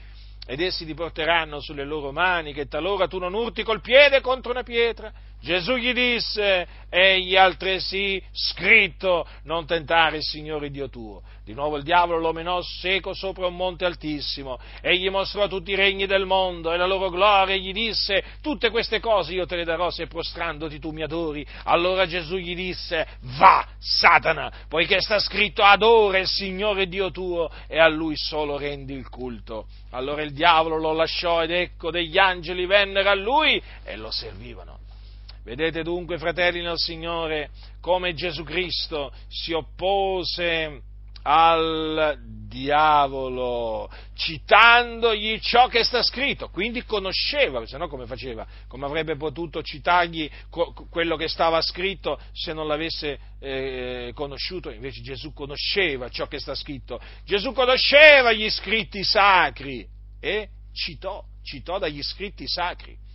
ed 0.45 0.61
essi 0.61 0.85
ti 0.85 0.93
porteranno 0.93 1.59
sulle 1.59 1.85
loro 1.85 2.11
mani, 2.11 2.53
che 2.53 2.67
talora 2.67 3.07
tu 3.07 3.17
non 3.17 3.33
urti 3.33 3.63
col 3.63 3.81
piede 3.81 4.21
contro 4.21 4.51
una 4.51 4.63
pietra. 4.63 5.11
Gesù 5.41 5.75
gli 5.75 5.93
disse, 5.93 6.67
egli 6.89 7.37
altresì 7.37 8.21
scritto, 8.31 9.25
non 9.43 9.65
tentare 9.65 10.17
il 10.17 10.23
Signore 10.23 10.69
Dio 10.69 10.89
tuo. 10.89 11.21
Di 11.45 11.53
nuovo 11.53 11.77
il 11.77 11.83
diavolo 11.83 12.19
lo 12.19 12.33
menò 12.33 12.61
seco 12.61 13.13
sopra 13.13 13.47
un 13.47 13.55
monte 13.55 13.85
altissimo, 13.85 14.59
e 14.81 14.97
gli 14.97 15.09
mostrò 15.09 15.47
tutti 15.47 15.71
i 15.71 15.75
regni 15.75 16.05
del 16.07 16.25
mondo 16.25 16.73
e 16.73 16.77
la 16.77 16.85
loro 16.85 17.09
gloria, 17.09 17.55
e 17.55 17.59
gli 17.59 17.71
disse, 17.71 18.21
tutte 18.41 18.69
queste 18.69 18.99
cose 18.99 19.33
io 19.33 19.45
te 19.45 19.55
le 19.55 19.63
darò 19.63 19.89
se 19.89 20.07
prostrandoti 20.07 20.77
tu 20.77 20.91
mi 20.91 21.03
adori. 21.03 21.45
Allora 21.63 22.05
Gesù 22.05 22.35
gli 22.35 22.53
disse, 22.53 23.07
va, 23.37 23.65
Satana, 23.79 24.51
poiché 24.67 24.99
sta 24.99 25.19
scritto, 25.19 25.63
adora 25.63 26.19
il 26.19 26.27
Signore 26.27 26.87
Dio 26.87 27.11
tuo, 27.11 27.49
e 27.67 27.79
a 27.79 27.87
lui 27.87 28.17
solo 28.17 28.57
rendi 28.57 28.93
il 28.93 29.07
culto. 29.07 29.67
Allora 29.91 30.21
il 30.21 30.33
diavolo 30.33 30.77
lo 30.77 30.91
lasciò, 30.91 31.41
ed 31.41 31.51
ecco 31.51 31.91
degli 31.91 32.17
angeli 32.17 32.65
vennero 32.65 33.09
a 33.09 33.15
lui 33.15 33.61
e 33.85 33.95
lo 33.95 34.11
servivano. 34.11 34.78
Vedete 35.49 35.81
dunque, 35.81 36.19
fratelli 36.19 36.61
nel 36.61 36.77
Signore, 36.77 37.49
come 37.81 38.13
Gesù 38.13 38.43
Cristo 38.43 39.11
si 39.29 39.51
oppose 39.51 40.83
al 41.23 42.19
diavolo, 42.47 43.91
citandogli 44.13 45.39
ciò 45.39 45.67
che 45.67 45.83
sta 45.83 46.03
scritto, 46.03 46.49
quindi 46.49 46.83
conosceva, 46.83 47.65
se 47.65 47.79
no 47.79 47.87
come 47.87 48.05
faceva? 48.05 48.45
Come 48.67 48.85
avrebbe 48.85 49.15
potuto 49.15 49.63
citargli 49.63 50.29
quello 50.91 51.15
che 51.15 51.27
stava 51.27 51.59
scritto 51.61 52.19
se 52.31 52.53
non 52.53 52.67
l'avesse 52.67 53.19
eh, 53.39 54.11
conosciuto? 54.13 54.69
Invece 54.69 55.01
Gesù 55.01 55.33
conosceva 55.33 56.09
ciò 56.09 56.27
che 56.27 56.39
sta 56.39 56.53
scritto, 56.53 57.01
Gesù 57.25 57.53
conosceva 57.53 58.31
gli 58.33 58.47
scritti 58.51 59.03
sacri 59.03 59.83
e 60.19 60.49
citò, 60.73 61.23
citò 61.41 61.79
dagli 61.79 62.03
scritti 62.03 62.47
sacri. 62.47 63.07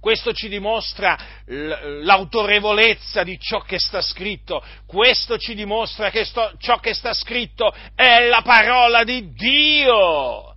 Questo 0.00 0.32
ci 0.32 0.48
dimostra 0.48 1.18
l'autorevolezza 1.46 3.22
di 3.22 3.38
ciò 3.38 3.60
che 3.60 3.78
sta 3.78 4.00
scritto, 4.00 4.62
questo 4.86 5.38
ci 5.38 5.54
dimostra 5.54 6.10
che 6.10 6.24
sto, 6.24 6.52
ciò 6.58 6.78
che 6.78 6.94
sta 6.94 7.12
scritto 7.12 7.72
è 7.94 8.26
la 8.28 8.42
parola 8.42 9.04
di 9.04 9.32
Dio. 9.32 10.54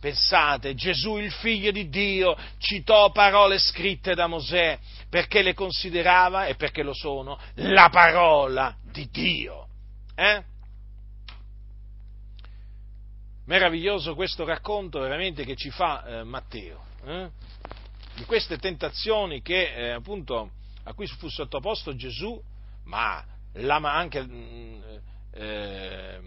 Pensate, 0.00 0.74
Gesù 0.74 1.18
il 1.18 1.30
figlio 1.30 1.70
di 1.70 1.88
Dio 1.88 2.36
citò 2.58 3.12
parole 3.12 3.58
scritte 3.58 4.14
da 4.14 4.26
Mosè 4.26 4.76
perché 5.08 5.42
le 5.42 5.54
considerava, 5.54 6.46
e 6.46 6.56
perché 6.56 6.82
lo 6.82 6.92
sono, 6.94 7.38
la 7.54 7.88
parola 7.88 8.74
di 8.82 9.08
Dio. 9.10 9.68
Eh? 10.14 10.42
Meraviglioso 13.44 14.14
questo 14.14 14.44
racconto 14.44 15.00
veramente 15.00 15.44
che 15.44 15.54
ci 15.54 15.70
fa 15.70 16.04
eh, 16.04 16.24
Matteo. 16.24 16.82
Eh? 17.04 17.30
Di 18.22 18.28
queste 18.28 18.56
tentazioni 18.56 19.42
che, 19.42 19.74
eh, 19.74 19.90
appunto, 19.90 20.52
a 20.84 20.94
cui 20.94 21.08
fu 21.08 21.28
sottoposto 21.28 21.94
Gesù, 21.96 22.40
ma 22.84 23.24
anche, 23.52 24.22
mm, 24.22 24.82
eh, 25.34 26.20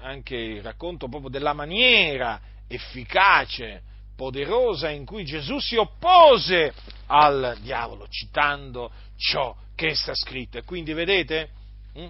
anche 0.00 0.34
il 0.34 0.62
racconto 0.62 1.08
proprio 1.08 1.28
della 1.28 1.52
maniera 1.52 2.40
efficace, 2.68 3.82
poderosa 4.16 4.88
in 4.88 5.04
cui 5.04 5.24
Gesù 5.24 5.58
si 5.58 5.76
oppose 5.76 6.72
al 7.06 7.58
diavolo, 7.60 8.08
citando 8.08 8.90
ciò 9.16 9.54
che 9.74 9.94
sta 9.94 10.14
scritto. 10.14 10.56
E 10.56 10.64
quindi 10.64 10.94
vedete, 10.94 11.50
hm? 11.94 12.08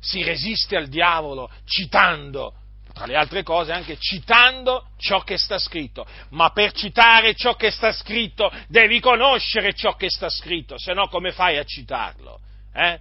si 0.00 0.22
resiste 0.24 0.76
al 0.76 0.88
diavolo 0.88 1.48
citando 1.64 2.54
tra 2.96 3.04
le 3.04 3.14
altre 3.14 3.42
cose 3.42 3.72
anche 3.72 3.98
citando 3.98 4.86
ciò 4.96 5.20
che 5.20 5.36
sta 5.36 5.58
scritto, 5.58 6.06
ma 6.30 6.48
per 6.48 6.72
citare 6.72 7.34
ciò 7.34 7.54
che 7.54 7.70
sta 7.70 7.92
scritto 7.92 8.50
devi 8.68 9.00
conoscere 9.00 9.74
ciò 9.74 9.96
che 9.96 10.08
sta 10.08 10.30
scritto, 10.30 10.78
se 10.78 10.94
no 10.94 11.06
come 11.08 11.30
fai 11.30 11.58
a 11.58 11.64
citarlo? 11.64 12.40
Eh? 12.72 12.98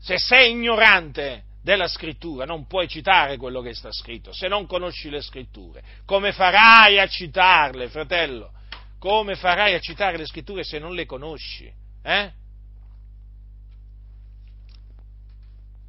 Se 0.00 0.16
sei 0.16 0.52
ignorante 0.52 1.42
della 1.62 1.88
scrittura 1.88 2.46
non 2.46 2.66
puoi 2.66 2.88
citare 2.88 3.36
quello 3.36 3.60
che 3.60 3.74
sta 3.74 3.92
scritto, 3.92 4.32
se 4.32 4.48
non 4.48 4.64
conosci 4.64 5.10
le 5.10 5.20
scritture, 5.20 5.82
come 6.06 6.32
farai 6.32 6.98
a 6.98 7.06
citarle, 7.06 7.90
fratello? 7.90 8.50
Come 8.98 9.34
farai 9.34 9.74
a 9.74 9.78
citare 9.78 10.16
le 10.16 10.24
scritture 10.24 10.64
se 10.64 10.78
non 10.78 10.94
le 10.94 11.04
conosci? 11.04 11.70
Eh? 12.02 12.32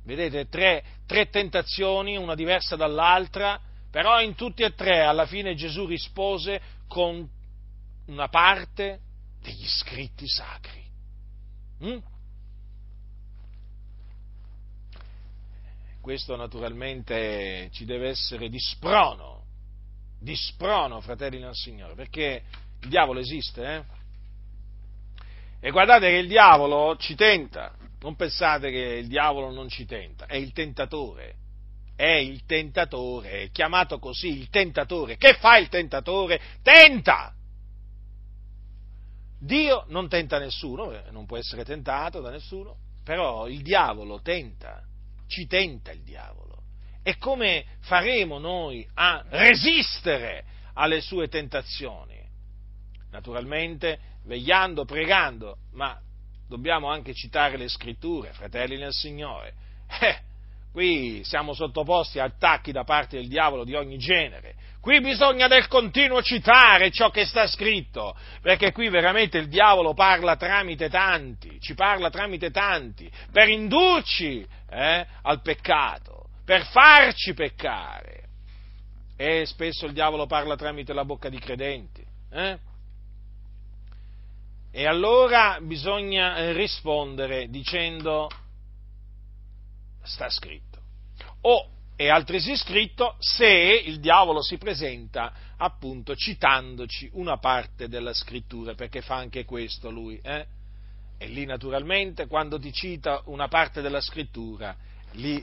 Vedete, 0.03 0.49
tre, 0.49 0.83
tre 1.05 1.29
tentazioni, 1.29 2.17
una 2.17 2.35
diversa 2.35 2.75
dall'altra, 2.75 3.59
però 3.89 4.21
in 4.21 4.35
tutti 4.35 4.63
e 4.63 4.73
tre 4.73 5.01
alla 5.01 5.25
fine 5.25 5.55
Gesù 5.55 5.85
rispose 5.85 6.61
con 6.87 7.27
una 8.07 8.27
parte 8.27 8.99
degli 9.41 9.65
scritti 9.65 10.27
sacri. 10.27 10.83
Mm? 11.83 11.97
Questo 16.01 16.35
naturalmente 16.35 17.69
ci 17.71 17.85
deve 17.85 18.09
essere 18.09 18.49
di 18.49 18.59
sprono, 18.59 19.43
di 20.19 20.35
sprono, 20.35 21.01
fratelli 21.01 21.39
del 21.39 21.55
Signore, 21.55 21.95
perché 21.95 22.43
il 22.81 22.89
diavolo 22.89 23.19
esiste, 23.19 23.63
eh? 23.63 23.83
E 25.59 25.71
guardate 25.71 26.09
che 26.09 26.17
il 26.17 26.27
diavolo 26.27 26.95
ci 26.97 27.15
tenta, 27.15 27.75
non 27.99 28.15
pensate 28.15 28.71
che 28.71 28.77
il 28.77 29.07
diavolo 29.07 29.51
non 29.51 29.69
ci 29.69 29.85
tenta, 29.85 30.25
è 30.25 30.35
il 30.35 30.51
tentatore. 30.51 31.35
è 31.95 32.15
il 32.15 32.43
tentatore, 32.45 33.43
è 33.43 33.51
chiamato 33.51 33.99
così 33.99 34.27
il 34.27 34.49
tentatore. 34.49 35.15
Che 35.15 35.35
fa 35.35 35.57
il 35.57 35.69
tentatore? 35.69 36.41
Tenta! 36.61 37.33
Dio 39.39 39.85
non 39.87 40.09
tenta 40.09 40.37
nessuno, 40.37 40.91
eh, 40.91 41.11
non 41.11 41.25
può 41.25 41.37
essere 41.37 41.63
tentato 41.63 42.19
da 42.19 42.31
nessuno, 42.31 42.77
però 43.03 43.47
il 43.47 43.61
diavolo 43.61 44.21
tenta, 44.21 44.83
ci 45.27 45.47
tenta 45.47 45.91
il 45.91 46.03
diavolo. 46.03 46.63
E 47.01 47.17
come 47.17 47.65
faremo 47.81 48.39
noi 48.39 48.87
a 48.95 49.23
resistere 49.29 50.43
alle 50.73 50.99
sue 50.99 51.27
tentazioni? 51.27 52.19
Naturalmente 53.11 53.99
vegliando, 54.23 54.83
pregando, 54.83 55.59
ma 55.73 55.97
dobbiamo 56.47 56.89
anche 56.89 57.13
citare 57.13 57.57
le 57.57 57.67
scritture, 57.67 58.31
fratelli 58.33 58.77
nel 58.77 58.93
Signore. 58.93 59.53
Eh, 59.99 60.17
qui 60.71 61.21
siamo 61.23 61.53
sottoposti 61.53 62.19
a 62.19 62.25
attacchi 62.25 62.71
da 62.71 62.83
parte 62.83 63.17
del 63.17 63.27
diavolo 63.27 63.63
di 63.63 63.75
ogni 63.75 63.97
genere. 63.97 64.55
Qui 64.81 64.99
bisogna 64.99 65.47
del 65.47 65.67
continuo 65.67 66.21
citare 66.21 66.91
ciò 66.91 67.09
che 67.09 67.25
sta 67.25 67.47
scritto, 67.47 68.15
perché 68.41 68.71
qui 68.71 68.89
veramente 68.89 69.39
il 69.39 69.47
diavolo 69.47 69.95
parla 69.95 70.35
tramite 70.35 70.89
tanti, 70.89 71.59
ci 71.59 71.73
parla 71.73 72.11
tramite 72.11 72.51
tanti, 72.51 73.09
per 73.31 73.49
indurci 73.49 74.45
eh, 74.69 75.07
al 75.23 75.41
peccato, 75.41 76.27
per 76.45 76.65
farci 76.65 77.33
peccare. 77.33 78.23
E 79.17 79.45
spesso 79.45 79.85
il 79.85 79.93
diavolo 79.93 80.27
parla 80.27 80.55
tramite 80.55 80.93
la 80.93 81.05
bocca 81.05 81.29
di 81.29 81.39
credenti. 81.39 82.05
Eh? 82.31 82.59
E 84.77 84.85
allora 84.87 85.57
bisogna 85.61 86.35
eh, 86.35 86.51
rispondere 86.51 87.47
dicendo 87.47 88.29
sta 90.03 90.29
scritto. 90.29 90.81
O 91.43 91.69
è 91.95 92.09
altresì 92.09 92.57
scritto 92.57 93.15
se 93.19 93.47
il 93.47 94.01
diavolo 94.01 94.41
si 94.41 94.57
presenta 94.57 95.31
appunto 95.55 96.13
citandoci 96.13 97.09
una 97.13 97.37
parte 97.37 97.87
della 97.87 98.13
scrittura, 98.13 98.73
perché 98.73 99.01
fa 99.01 99.15
anche 99.15 99.45
questo 99.45 99.89
lui. 99.89 100.19
Eh? 100.21 100.45
E 101.19 101.27
lì 101.27 101.45
naturalmente 101.45 102.27
quando 102.27 102.59
ti 102.59 102.73
cita 102.73 103.21
una 103.27 103.47
parte 103.47 103.79
della 103.79 104.01
scrittura, 104.01 104.75
lì, 105.13 105.41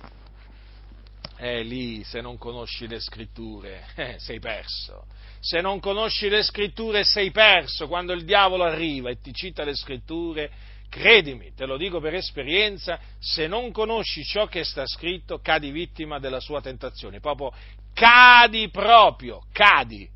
eh, 1.42 1.62
lì 1.62 2.04
se 2.04 2.20
non 2.20 2.38
conosci 2.38 2.86
le 2.86 3.00
scritture 3.00 3.84
eh, 3.96 4.16
sei 4.18 4.38
perso 4.38 5.06
se 5.44 5.60
non 5.60 5.80
conosci 5.80 6.28
le 6.28 6.44
scritture 6.44 7.02
sei 7.02 7.32
perso, 7.32 7.88
quando 7.88 8.12
il 8.12 8.24
diavolo 8.24 8.62
arriva 8.62 9.10
e 9.10 9.20
ti 9.20 9.34
cita 9.34 9.64
le 9.64 9.74
scritture, 9.74 10.48
credimi, 10.88 11.52
te 11.52 11.66
lo 11.66 11.76
dico 11.76 11.98
per 11.98 12.14
esperienza, 12.14 12.96
se 13.18 13.48
non 13.48 13.72
conosci 13.72 14.22
ciò 14.22 14.46
che 14.46 14.62
sta 14.62 14.86
scritto, 14.86 15.40
cadi 15.40 15.72
vittima 15.72 16.20
della 16.20 16.38
sua 16.38 16.60
tentazione, 16.60 17.18
proprio 17.18 17.52
cadi 17.92 18.70
proprio, 18.70 19.42
cadi, 19.52 20.08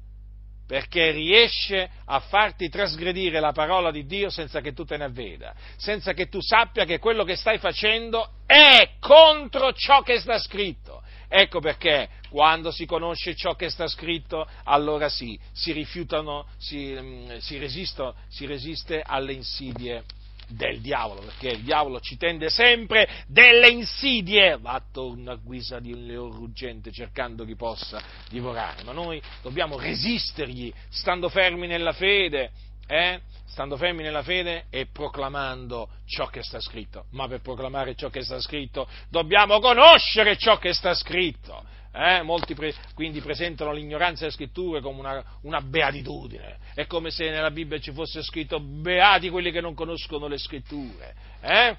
perché 0.64 1.10
riesce 1.10 1.90
a 2.04 2.20
farti 2.20 2.68
trasgredire 2.68 3.40
la 3.40 3.50
parola 3.50 3.90
di 3.90 4.06
Dio 4.06 4.30
senza 4.30 4.60
che 4.60 4.72
tu 4.74 4.84
te 4.84 4.96
ne 4.96 5.04
avveda, 5.04 5.56
senza 5.76 6.12
che 6.12 6.28
tu 6.28 6.40
sappia 6.40 6.84
che 6.84 7.00
quello 7.00 7.24
che 7.24 7.34
stai 7.34 7.58
facendo 7.58 8.30
è 8.46 8.92
contro 9.00 9.72
ciò 9.72 10.02
che 10.02 10.20
sta 10.20 10.38
scritto. 10.38 11.02
Ecco 11.28 11.60
perché 11.60 12.08
quando 12.28 12.70
si 12.70 12.86
conosce 12.86 13.34
ciò 13.34 13.54
che 13.54 13.70
sta 13.70 13.88
scritto, 13.88 14.46
allora 14.64 15.08
sì, 15.08 15.38
si 15.52 15.72
rifiutano, 15.72 16.46
si, 16.58 16.96
mm, 16.98 17.36
si, 17.38 17.58
resisto, 17.58 18.14
si 18.28 18.46
resiste 18.46 19.02
alle 19.04 19.32
insidie 19.32 20.04
del 20.48 20.80
diavolo, 20.80 21.22
perché 21.22 21.48
il 21.48 21.62
diavolo 21.62 22.00
ci 22.00 22.16
tende 22.16 22.50
sempre 22.50 23.08
delle 23.26 23.68
insidie, 23.68 24.58
va 24.58 24.72
attorno 24.72 25.32
a 25.32 25.36
guisa 25.36 25.80
di 25.80 25.92
un 25.92 26.06
leone 26.06 26.36
ruggente 26.36 26.92
cercando 26.92 27.44
chi 27.44 27.56
possa 27.56 28.00
divorare, 28.28 28.84
ma 28.84 28.92
noi 28.92 29.20
dobbiamo 29.42 29.78
resistergli 29.78 30.72
stando 30.88 31.28
fermi 31.28 31.66
nella 31.66 31.92
fede, 31.92 32.52
eh? 32.86 33.20
stando 33.46 33.76
fermi 33.76 34.02
nella 34.02 34.22
fede 34.22 34.64
e 34.70 34.86
proclamando 34.86 35.88
ciò 36.06 36.26
che 36.26 36.42
sta 36.42 36.60
scritto. 36.60 37.06
Ma 37.10 37.26
per 37.26 37.40
proclamare 37.40 37.94
ciò 37.94 38.10
che 38.10 38.22
sta 38.22 38.40
scritto 38.40 38.88
dobbiamo 39.08 39.60
conoscere 39.60 40.36
ciò 40.36 40.58
che 40.58 40.72
sta 40.72 40.94
scritto. 40.94 41.64
Eh? 41.92 42.20
Molti 42.20 42.54
pre- 42.54 42.74
quindi 42.94 43.22
presentano 43.22 43.72
l'ignoranza 43.72 44.20
delle 44.20 44.32
scritture 44.32 44.82
come 44.82 45.00
una, 45.00 45.24
una, 45.42 45.62
beatitudine. 45.62 46.58
È 46.74 46.86
come 46.86 47.10
se 47.10 47.30
nella 47.30 47.50
Bibbia 47.50 47.78
ci 47.78 47.92
fosse 47.92 48.22
scritto 48.22 48.60
beati 48.60 49.30
quelli 49.30 49.50
che 49.50 49.62
non 49.62 49.74
conoscono 49.74 50.26
le 50.26 50.36
scritture. 50.36 51.14
Eh? 51.40 51.76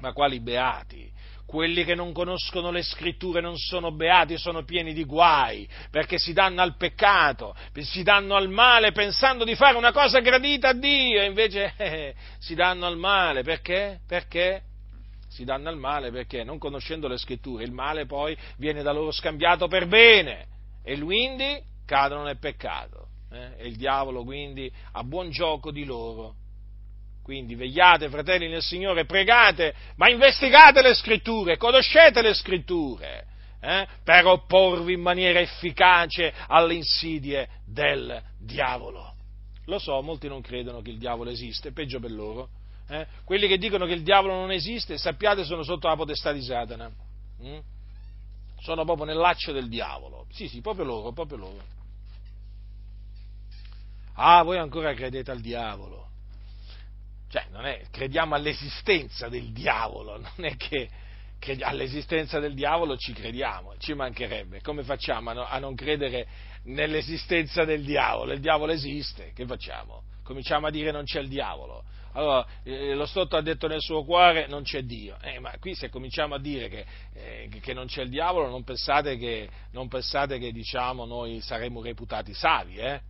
Ma 0.00 0.12
quali 0.12 0.40
beati? 0.40 1.08
Quelli 1.50 1.82
che 1.82 1.96
non 1.96 2.12
conoscono 2.12 2.70
le 2.70 2.84
scritture 2.84 3.40
non 3.40 3.58
sono 3.58 3.90
beati, 3.90 4.38
sono 4.38 4.62
pieni 4.62 4.92
di 4.92 5.02
guai, 5.02 5.68
perché 5.90 6.16
si 6.16 6.32
danno 6.32 6.62
al 6.62 6.76
peccato, 6.76 7.56
si 7.80 8.04
danno 8.04 8.36
al 8.36 8.48
male 8.48 8.92
pensando 8.92 9.42
di 9.42 9.56
fare 9.56 9.76
una 9.76 9.90
cosa 9.90 10.20
gradita 10.20 10.68
a 10.68 10.74
Dio, 10.74 11.20
invece 11.24 11.74
eh, 11.76 12.14
si 12.38 12.54
danno 12.54 12.86
al 12.86 12.96
male, 12.96 13.42
perché? 13.42 13.98
Perché? 14.06 14.62
Si 15.26 15.42
danno 15.42 15.68
al 15.68 15.76
male 15.76 16.12
perché 16.12 16.44
non 16.44 16.56
conoscendo 16.56 17.08
le 17.08 17.18
scritture 17.18 17.64
il 17.64 17.72
male 17.72 18.06
poi 18.06 18.36
viene 18.56 18.82
da 18.82 18.92
loro 18.92 19.10
scambiato 19.10 19.66
per 19.66 19.88
bene 19.88 20.46
e 20.84 21.00
quindi 21.00 21.60
cadono 21.84 22.22
nel 22.22 22.38
peccato. 22.38 23.08
Eh? 23.32 23.54
E 23.58 23.66
il 23.66 23.76
diavolo 23.76 24.22
quindi 24.22 24.72
ha 24.92 25.02
buon 25.02 25.30
gioco 25.30 25.72
di 25.72 25.84
loro 25.84 26.34
quindi 27.22 27.54
vegliate, 27.54 28.08
fratelli 28.08 28.48
nel 28.48 28.62
Signore, 28.62 29.04
pregate, 29.04 29.74
ma 29.96 30.08
investigate 30.08 30.82
le 30.82 30.94
scritture, 30.94 31.56
conoscete 31.56 32.22
le 32.22 32.34
scritture, 32.34 33.26
eh, 33.60 33.86
per 34.02 34.26
opporvi 34.26 34.94
in 34.94 35.00
maniera 35.00 35.38
efficace 35.38 36.32
alle 36.48 36.74
insidie 36.74 37.48
del 37.66 38.20
diavolo. 38.38 39.14
Lo 39.66 39.78
so, 39.78 40.00
molti 40.02 40.26
non 40.26 40.40
credono 40.40 40.80
che 40.80 40.90
il 40.90 40.98
diavolo 40.98 41.30
esiste, 41.30 41.72
peggio 41.72 42.00
per 42.00 42.10
loro. 42.10 42.48
Eh? 42.88 43.06
Quelli 43.24 43.46
che 43.46 43.58
dicono 43.58 43.86
che 43.86 43.92
il 43.92 44.02
diavolo 44.02 44.34
non 44.34 44.50
esiste, 44.50 44.98
sappiate, 44.98 45.44
sono 45.44 45.62
sotto 45.62 45.86
la 45.86 45.94
potestà 45.94 46.32
di 46.32 46.42
Satana. 46.42 46.90
Mm? 47.42 47.58
Sono 48.60 48.84
proprio 48.84 49.06
nel 49.06 49.16
laccio 49.16 49.52
del 49.52 49.68
diavolo. 49.68 50.26
Sì, 50.32 50.48
sì, 50.48 50.60
proprio 50.60 50.84
loro, 50.84 51.12
proprio 51.12 51.38
loro. 51.38 51.62
Ah, 54.14 54.42
voi 54.42 54.58
ancora 54.58 54.92
credete 54.92 55.30
al 55.30 55.40
diavolo. 55.40 56.09
Cioè, 57.30 57.48
è, 57.48 57.82
crediamo 57.92 58.34
all'esistenza 58.34 59.28
del 59.28 59.52
diavolo, 59.52 60.18
non 60.18 60.44
è 60.44 60.56
che, 60.56 60.88
che, 61.38 61.56
all'esistenza 61.60 62.40
del 62.40 62.54
diavolo 62.54 62.96
ci 62.96 63.12
crediamo, 63.12 63.76
ci 63.78 63.94
mancherebbe. 63.94 64.60
Come 64.62 64.82
facciamo 64.82 65.30
a, 65.30 65.48
a 65.48 65.58
non 65.60 65.76
credere 65.76 66.26
nell'esistenza 66.64 67.64
del 67.64 67.84
diavolo? 67.84 68.32
Il 68.32 68.40
diavolo 68.40 68.72
esiste, 68.72 69.30
che 69.32 69.46
facciamo? 69.46 70.02
Cominciamo 70.24 70.66
a 70.66 70.70
dire 70.70 70.90
non 70.90 71.04
c'è 71.04 71.20
il 71.20 71.28
diavolo. 71.28 71.84
Allora, 72.14 72.44
eh, 72.64 72.94
lo 72.94 73.06
Stotto 73.06 73.36
ha 73.36 73.42
detto 73.42 73.68
nel 73.68 73.80
suo 73.80 74.02
cuore 74.02 74.48
non 74.48 74.64
c'è 74.64 74.82
Dio, 74.82 75.16
eh, 75.22 75.38
ma 75.38 75.52
qui 75.60 75.76
se 75.76 75.88
cominciamo 75.88 76.34
a 76.34 76.40
dire 76.40 76.68
che, 76.68 76.84
eh, 77.14 77.48
che 77.60 77.72
non 77.72 77.86
c'è 77.86 78.02
il 78.02 78.10
diavolo 78.10 78.48
non 78.48 78.64
pensate 78.64 79.16
che, 79.16 79.48
non 79.70 79.86
pensate 79.86 80.40
che 80.40 80.50
diciamo, 80.50 81.04
noi 81.04 81.40
saremo 81.40 81.80
reputati 81.80 82.34
savi, 82.34 82.78
eh? 82.78 83.00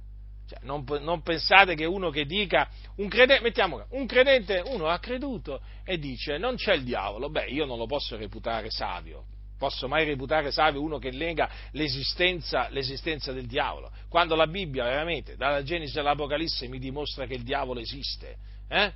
Cioè, 0.50 0.58
non, 0.62 0.84
non, 1.02 1.22
pensate 1.22 1.76
che 1.76 1.84
uno 1.84 2.10
che 2.10 2.26
dica, 2.26 2.68
un 2.96 3.06
credente, 3.06 3.40
mettiamo, 3.40 3.86
un 3.90 4.04
credente, 4.04 4.60
uno 4.66 4.88
ha 4.88 4.98
creduto 4.98 5.60
e 5.84 5.96
dice 5.96 6.38
non 6.38 6.56
c'è 6.56 6.74
il 6.74 6.82
diavolo, 6.82 7.30
beh 7.30 7.50
io 7.50 7.64
non 7.66 7.78
lo 7.78 7.86
posso 7.86 8.16
reputare 8.16 8.68
savio, 8.68 9.26
posso 9.56 9.86
mai 9.86 10.04
reputare 10.04 10.50
savio 10.50 10.82
uno 10.82 10.98
che 10.98 11.12
lega 11.12 11.48
l'esistenza, 11.70 12.68
l'esistenza 12.70 13.30
del 13.32 13.46
diavolo, 13.46 13.92
quando 14.08 14.34
la 14.34 14.48
Bibbia 14.48 14.82
veramente, 14.82 15.36
dalla 15.36 15.62
Genesi 15.62 15.96
all'Apocalisse, 16.00 16.66
mi 16.66 16.80
dimostra 16.80 17.26
che 17.26 17.34
il 17.34 17.44
diavolo 17.44 17.78
esiste. 17.78 18.36
Eh? 18.66 18.92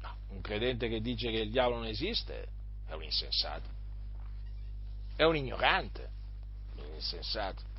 No, 0.00 0.16
un 0.30 0.40
credente 0.40 0.88
che 0.88 1.00
dice 1.00 1.30
che 1.30 1.38
il 1.38 1.52
diavolo 1.52 1.76
non 1.76 1.86
esiste 1.86 2.48
è 2.88 2.94
un 2.94 3.04
insensato, 3.04 3.68
è 5.14 5.22
un 5.22 5.36
ignorante, 5.36 6.08
un 6.78 6.94
insensato 6.96 7.69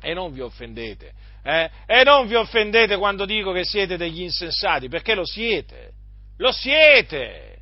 e 0.00 0.14
non 0.14 0.32
vi 0.32 0.40
offendete, 0.40 1.12
eh? 1.42 1.70
e 1.86 2.04
non 2.04 2.26
vi 2.26 2.34
offendete 2.34 2.96
quando 2.96 3.24
dico 3.24 3.52
che 3.52 3.64
siete 3.64 3.96
degli 3.96 4.22
insensati, 4.22 4.88
perché 4.88 5.14
lo 5.14 5.24
siete, 5.24 5.92
lo 6.38 6.52
siete, 6.52 7.58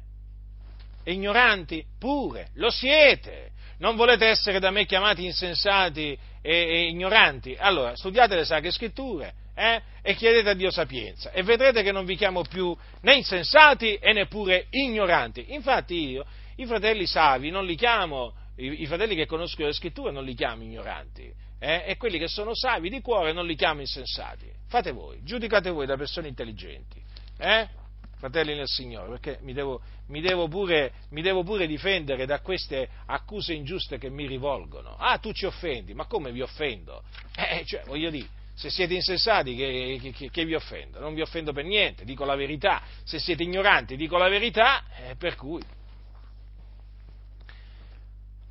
ignoranti 1.05 1.85
pure, 1.99 2.49
lo 2.55 2.71
siete, 2.71 3.51
non 3.79 3.97
volete 3.97 4.27
essere 4.27 4.59
da 4.59 4.71
me 4.71 4.87
chiamati 4.87 5.25
insensati 5.25 6.17
e, 6.41 6.53
e 6.53 6.89
ignoranti, 6.89 7.57
allora 7.59 7.97
studiate 7.97 8.37
le 8.37 8.45
sacre 8.45 8.71
scritture 8.71 9.35
eh? 9.55 9.81
e 10.03 10.15
chiedete 10.15 10.51
a 10.51 10.55
Dio 10.55 10.71
sapienza 10.71 11.31
e 11.33 11.43
vedrete 11.43 11.83
che 11.83 11.93
non 11.93 12.05
vi 12.05 12.17
chiamo 12.17 12.43
più 12.43 12.77
né 13.03 13.15
insensati 13.15 13.97
e 13.97 14.13
neppure 14.13 14.67
ignoranti, 14.71 15.53
infatti 15.55 16.11
io 16.11 16.25
i 16.57 16.67
fratelli 16.67 17.07
savi 17.07 17.51
non 17.51 17.65
li 17.65 17.75
chiamo, 17.75 18.33
i, 18.57 18.83
i 18.83 18.87
fratelli 18.87 19.15
che 19.15 19.27
conoscono 19.27 19.69
le 19.69 19.75
scritture 19.75 20.13
non 20.13 20.25
li 20.25 20.35
chiamo 20.35 20.63
ignoranti, 20.63 21.33
eh, 21.65 21.85
e 21.87 21.97
quelli 21.97 22.19
che 22.19 22.29
sono 22.29 22.55
savi 22.55 22.91
di 22.91 23.01
cuore 23.01 23.33
non 23.33 23.47
li 23.47 23.57
chiamo 23.57 23.81
insensati. 23.81 24.51
Fate 24.69 24.93
voi, 24.93 25.23
giudicate 25.23 25.71
voi 25.71 25.87
da 25.87 25.97
persone 25.97 26.29
intelligenti. 26.29 27.03
Eh? 27.39 27.83
fratelli 28.17 28.55
nel 28.55 28.69
Signore, 28.69 29.11
perché 29.11 29.39
mi 29.43 29.53
devo, 29.53 29.83
mi, 30.07 30.23
devo 30.23 30.49
pure, 30.49 30.93
mi 31.11 31.21
devo, 31.21 31.43
pure, 31.43 31.67
difendere 31.67 32.25
da 32.25 32.41
queste 32.41 32.89
accuse 33.07 33.53
ingiuste 33.53 33.99
che 33.99 34.09
mi 34.09 34.27
rivolgono. 34.27 34.97
Ah, 34.97 35.19
tu 35.19 35.33
ci 35.33 35.45
offendi, 35.45 35.93
ma 35.93 36.07
come 36.07 36.33
vi 36.33 36.41
offendo? 36.41 37.03
Eh, 37.37 37.65
cioè, 37.67 37.83
voglio 37.85 38.09
dire, 38.09 38.29
se 38.55 38.71
siete 38.71 38.95
insensati 38.95 39.55
che, 39.55 40.13
che, 40.15 40.31
che, 40.31 40.45
vi 40.47 40.55
offendo? 40.55 41.01
Non 41.01 41.13
vi 41.13 41.21
offendo 41.21 41.53
per 41.53 41.65
niente, 41.65 42.05
dico 42.05 42.25
la 42.25 42.35
verità. 42.35 42.83
Se 43.05 43.19
siete 43.19 43.43
ignoranti, 43.43 43.97
dico 43.97 44.17
la 44.17 44.29
verità, 44.29 44.85
eh, 44.97 45.17
per 45.17 45.35
cui. 45.35 45.63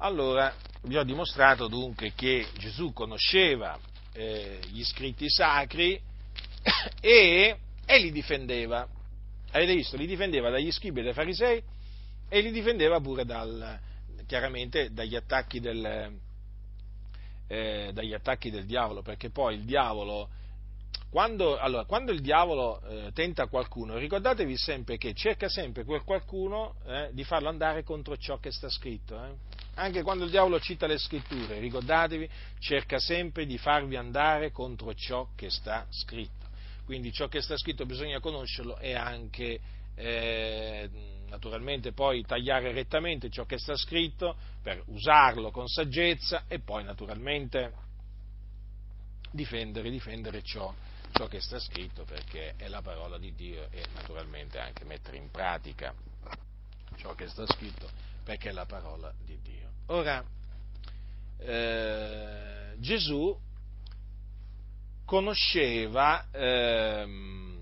Allora, 0.04 0.54
vi 0.82 0.98
ho 0.98 1.04
dimostrato 1.04 1.70
dunque 1.70 2.12
che 2.14 2.46
Gesù 2.58 2.92
conosceva 2.92 3.80
eh, 4.12 4.60
gli 4.68 4.84
scritti 4.84 5.30
sacri 5.30 5.98
e, 7.00 7.58
e 7.86 8.00
li 8.00 8.12
difendeva 8.12 8.86
avete 9.52 9.76
visto, 9.76 9.96
li 9.96 10.06
difendeva 10.06 10.50
dagli 10.50 10.72
scribi 10.72 11.00
e 11.00 11.04
dai 11.04 11.14
farisei 11.14 11.64
e 12.28 12.42
li 12.42 12.52
difendeva 12.52 13.00
pure 13.00 13.24
dal, 13.24 13.80
chiaramente 14.26 14.92
dagli 14.92 15.16
attacchi, 15.16 15.62
del, 15.62 16.20
eh, 17.48 17.92
dagli 17.94 18.14
attacchi 18.14 18.50
del 18.50 18.66
diavolo, 18.66 19.04
perché 19.04 19.30
poi 19.30 19.56
il 19.56 19.64
diavolo, 19.64 20.28
quando, 21.10 21.58
allora, 21.58 21.86
quando 21.86 22.12
il 22.12 22.20
diavolo 22.20 22.82
eh, 22.82 23.12
tenta 23.14 23.48
qualcuno, 23.48 23.96
ricordatevi 23.98 24.58
sempre 24.58 24.98
che 24.98 25.14
cerca 25.14 25.48
sempre 25.48 25.86
quel 25.86 26.04
qualcuno 26.04 26.76
eh, 26.88 27.10
di 27.14 27.24
farlo 27.24 27.48
andare 27.48 27.84
contro 27.84 28.18
ciò 28.18 28.38
che 28.40 28.52
sta 28.52 28.68
scritto. 28.68 29.62
Anche 29.76 30.04
quando 30.04 30.26
il 30.26 30.30
diavolo 30.30 30.60
cita 30.60 30.86
le 30.86 31.00
scritture, 31.00 31.60
ricordatevi, 31.60 32.30
cerca 32.60 33.00
sempre 33.00 33.46
di 33.46 33.58
farvi 33.58 33.96
andare 33.96 34.52
contro 34.52 34.94
ciò 34.94 35.30
che 35.36 35.50
sta 35.50 35.88
scritto. 35.90 36.48
Quindi 36.86 37.12
ciò 37.12 37.28
che 37.28 37.42
sta 37.42 37.58
scritto 37.58 37.86
bisogna 37.86 38.20
conoscerlo 38.20 38.78
e 38.78 38.94
anche 38.94 39.60
eh, 39.96 40.90
naturalmente 41.28 41.92
poi 41.92 42.24
tagliare 42.24 42.72
rettamente 42.72 43.30
ciò 43.30 43.46
che 43.46 43.58
sta 43.58 43.76
scritto 43.76 44.36
per 44.62 44.84
usarlo 44.88 45.50
con 45.50 45.68
saggezza 45.68 46.44
e 46.48 46.60
poi 46.60 46.84
naturalmente 46.84 47.74
difendere, 49.32 49.90
difendere 49.90 50.44
ciò, 50.44 50.72
ciò 51.14 51.28
che 51.28 51.42
sta 51.42 51.58
scritto 51.58 52.04
perché 52.04 52.54
è 52.58 52.68
la 52.68 52.82
parola 52.82 53.18
di 53.18 53.34
Dio 53.34 53.68
e 53.72 53.84
naturalmente 53.96 54.60
anche 54.60 54.86
mettere 54.86 55.18
in 55.18 55.32
pratica 55.32 55.94
ciò 56.98 57.16
che 57.16 57.28
sta 57.28 57.46
scritto 57.48 58.13
perché 58.24 58.50
è 58.50 58.54
la 58.54 58.66
parola 58.66 59.14
di 59.24 59.38
Dio. 59.42 59.70
Ora, 59.88 60.24
eh, 61.40 62.74
Gesù 62.78 63.38
conosceva, 65.06 66.28
ehm, 66.32 67.60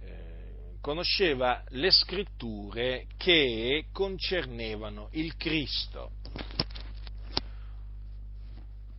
eh, 0.00 0.78
conosceva 0.80 1.62
le 1.68 1.90
scritture 1.90 3.06
che 3.16 3.86
concernevano 3.92 5.08
il 5.12 5.36
Cristo. 5.36 6.10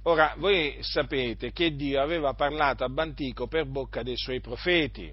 Ora, 0.03 0.35
voi 0.37 0.77
sapete 0.81 1.51
che 1.51 1.75
Dio 1.75 2.01
aveva 2.01 2.33
parlato 2.33 2.83
ab 2.83 2.97
antico 2.99 3.47
per 3.47 3.65
bocca 3.65 4.03
dei 4.03 4.17
suoi 4.17 4.39
profeti 4.39 5.11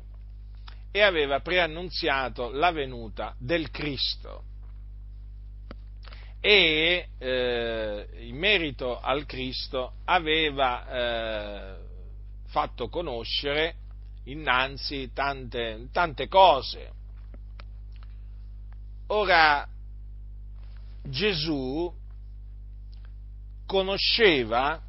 e 0.91 1.01
aveva 1.01 1.41
preannunziato 1.41 2.51
la 2.51 2.71
venuta 2.71 3.35
del 3.39 3.71
Cristo 3.71 4.51
e 6.45 7.07
eh, 7.19 8.09
in 8.19 8.37
merito 8.37 8.99
al 8.99 9.27
Cristo 9.27 9.93
aveva 10.07 10.89
eh, 10.89 11.77
fatto 12.49 12.89
conoscere 12.89 13.77
innanzi 14.25 15.13
tante, 15.15 15.87
tante 15.93 16.27
cose. 16.27 16.91
Ora 19.07 19.69
Gesù 21.05 21.95
conosceva 23.65 24.83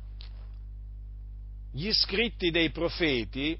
gli 1.71 1.91
scritti 1.91 2.49
dei 2.49 2.71
profeti, 2.71 3.59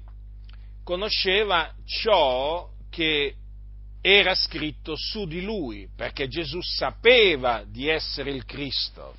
conosceva 0.82 1.72
ciò 1.84 2.68
che 2.90 3.36
era 4.06 4.34
scritto 4.34 4.96
su 4.96 5.24
di 5.24 5.40
lui, 5.40 5.88
perché 5.96 6.28
Gesù 6.28 6.60
sapeva 6.60 7.64
di 7.66 7.88
essere 7.88 8.32
il 8.32 8.44
Cristo. 8.44 9.16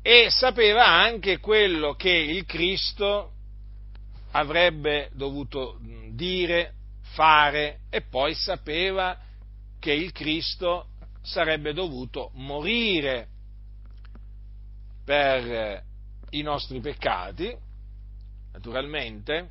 E 0.00 0.28
sapeva 0.30 0.86
anche 0.86 1.38
quello 1.38 1.92
che 1.92 2.08
il 2.08 2.46
Cristo 2.46 3.32
avrebbe 4.30 5.10
dovuto 5.12 5.78
dire, 6.12 6.72
fare 7.12 7.80
e 7.90 8.00
poi 8.00 8.32
sapeva 8.32 9.20
che 9.78 9.92
il 9.92 10.12
Cristo 10.12 10.86
sarebbe 11.20 11.74
dovuto 11.74 12.30
morire 12.32 13.28
per 15.04 15.84
i 16.30 16.40
nostri 16.40 16.80
peccati, 16.80 17.54
naturalmente, 18.52 19.50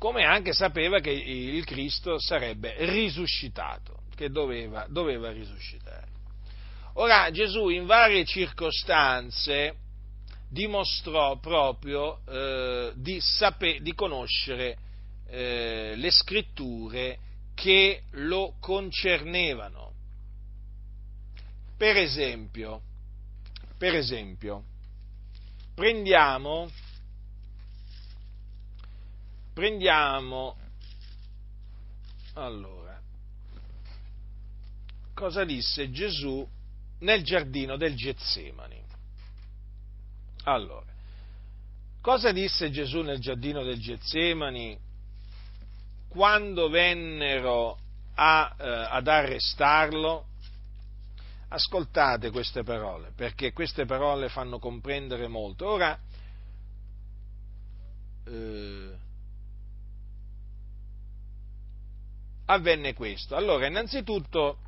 come 0.00 0.24
anche 0.24 0.54
sapeva 0.54 0.98
che 1.00 1.10
il 1.10 1.62
Cristo 1.66 2.18
sarebbe 2.18 2.74
risuscitato, 2.86 4.04
che 4.16 4.30
doveva, 4.30 4.86
doveva 4.88 5.30
risuscitare. 5.30 6.06
Ora 6.94 7.30
Gesù 7.30 7.68
in 7.68 7.84
varie 7.84 8.24
circostanze 8.24 9.74
dimostrò 10.48 11.38
proprio 11.38 12.20
eh, 12.26 12.92
di, 12.96 13.20
saper, 13.20 13.82
di, 13.82 13.92
conoscere 13.92 14.78
eh, 15.28 15.92
le 15.94 16.10
scritture 16.10 17.18
che 17.54 18.04
lo 18.12 18.54
concernevano. 18.58 19.92
Per 21.76 21.96
esempio, 21.98 22.80
per 23.76 23.94
esempio 23.94 24.64
prendiamo 25.74 26.70
prendiamo 29.60 30.56
allora 32.32 32.98
cosa 35.12 35.44
disse 35.44 35.90
Gesù 35.90 36.48
nel 37.00 37.22
giardino 37.22 37.76
del 37.76 37.94
Getsemani. 37.94 38.82
Allora, 40.44 40.86
cosa 42.00 42.32
disse 42.32 42.70
Gesù 42.70 43.02
nel 43.02 43.18
giardino 43.18 43.62
del 43.62 43.78
Getsemani 43.78 44.78
quando 46.08 46.70
vennero 46.70 47.78
a, 48.14 48.56
eh, 48.58 48.66
ad 48.88 49.08
arrestarlo? 49.08 50.24
Ascoltate 51.48 52.30
queste 52.30 52.62
parole, 52.62 53.12
perché 53.14 53.52
queste 53.52 53.84
parole 53.84 54.30
fanno 54.30 54.58
comprendere 54.58 55.28
molto. 55.28 55.68
Ora, 55.68 55.98
eh, 58.24 59.08
avvenne 62.52 62.94
questo. 62.94 63.36
Allora, 63.36 63.66
innanzitutto, 63.66 64.58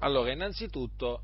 allora, 0.00 0.32
innanzitutto 0.32 1.22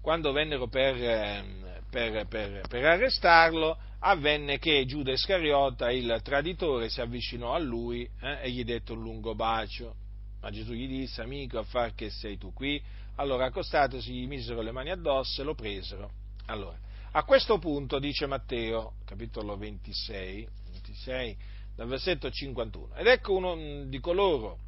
quando 0.00 0.32
vennero 0.32 0.66
per, 0.66 1.02
ehm, 1.02 1.80
per, 1.88 2.26
per, 2.26 2.66
per, 2.68 2.84
arrestarlo, 2.84 3.78
avvenne 4.00 4.58
che 4.58 4.84
Giuda 4.84 5.12
Iscariota, 5.12 5.90
il 5.90 6.20
traditore, 6.22 6.88
si 6.88 7.00
avvicinò 7.00 7.54
a 7.54 7.58
lui 7.58 8.08
eh, 8.20 8.40
e 8.42 8.50
gli 8.50 8.64
dette 8.64 8.92
un 8.92 9.00
lungo 9.00 9.34
bacio. 9.34 9.94
Ma 10.40 10.50
Gesù 10.50 10.72
gli 10.72 10.88
disse, 10.88 11.22
amico, 11.22 11.58
a 11.58 11.62
far 11.62 11.94
che 11.94 12.10
sei 12.10 12.36
tu 12.36 12.52
qui? 12.52 12.82
Allora, 13.16 13.46
accostatosi, 13.46 14.12
gli 14.12 14.26
misero 14.26 14.60
le 14.60 14.72
mani 14.72 14.90
addosso 14.90 15.40
e 15.40 15.44
lo 15.44 15.54
presero. 15.54 16.10
Allora, 16.46 16.76
a 17.12 17.22
questo 17.22 17.58
punto, 17.58 17.98
dice 17.98 18.26
Matteo, 18.26 18.94
capitolo 19.06 19.56
26, 19.56 20.48
26 20.72 21.36
dal 21.76 21.86
versetto 21.86 22.30
51, 22.30 22.94
ed 22.96 23.06
ecco 23.06 23.34
uno 23.34 23.84
di 23.86 23.98
coloro 24.00 24.58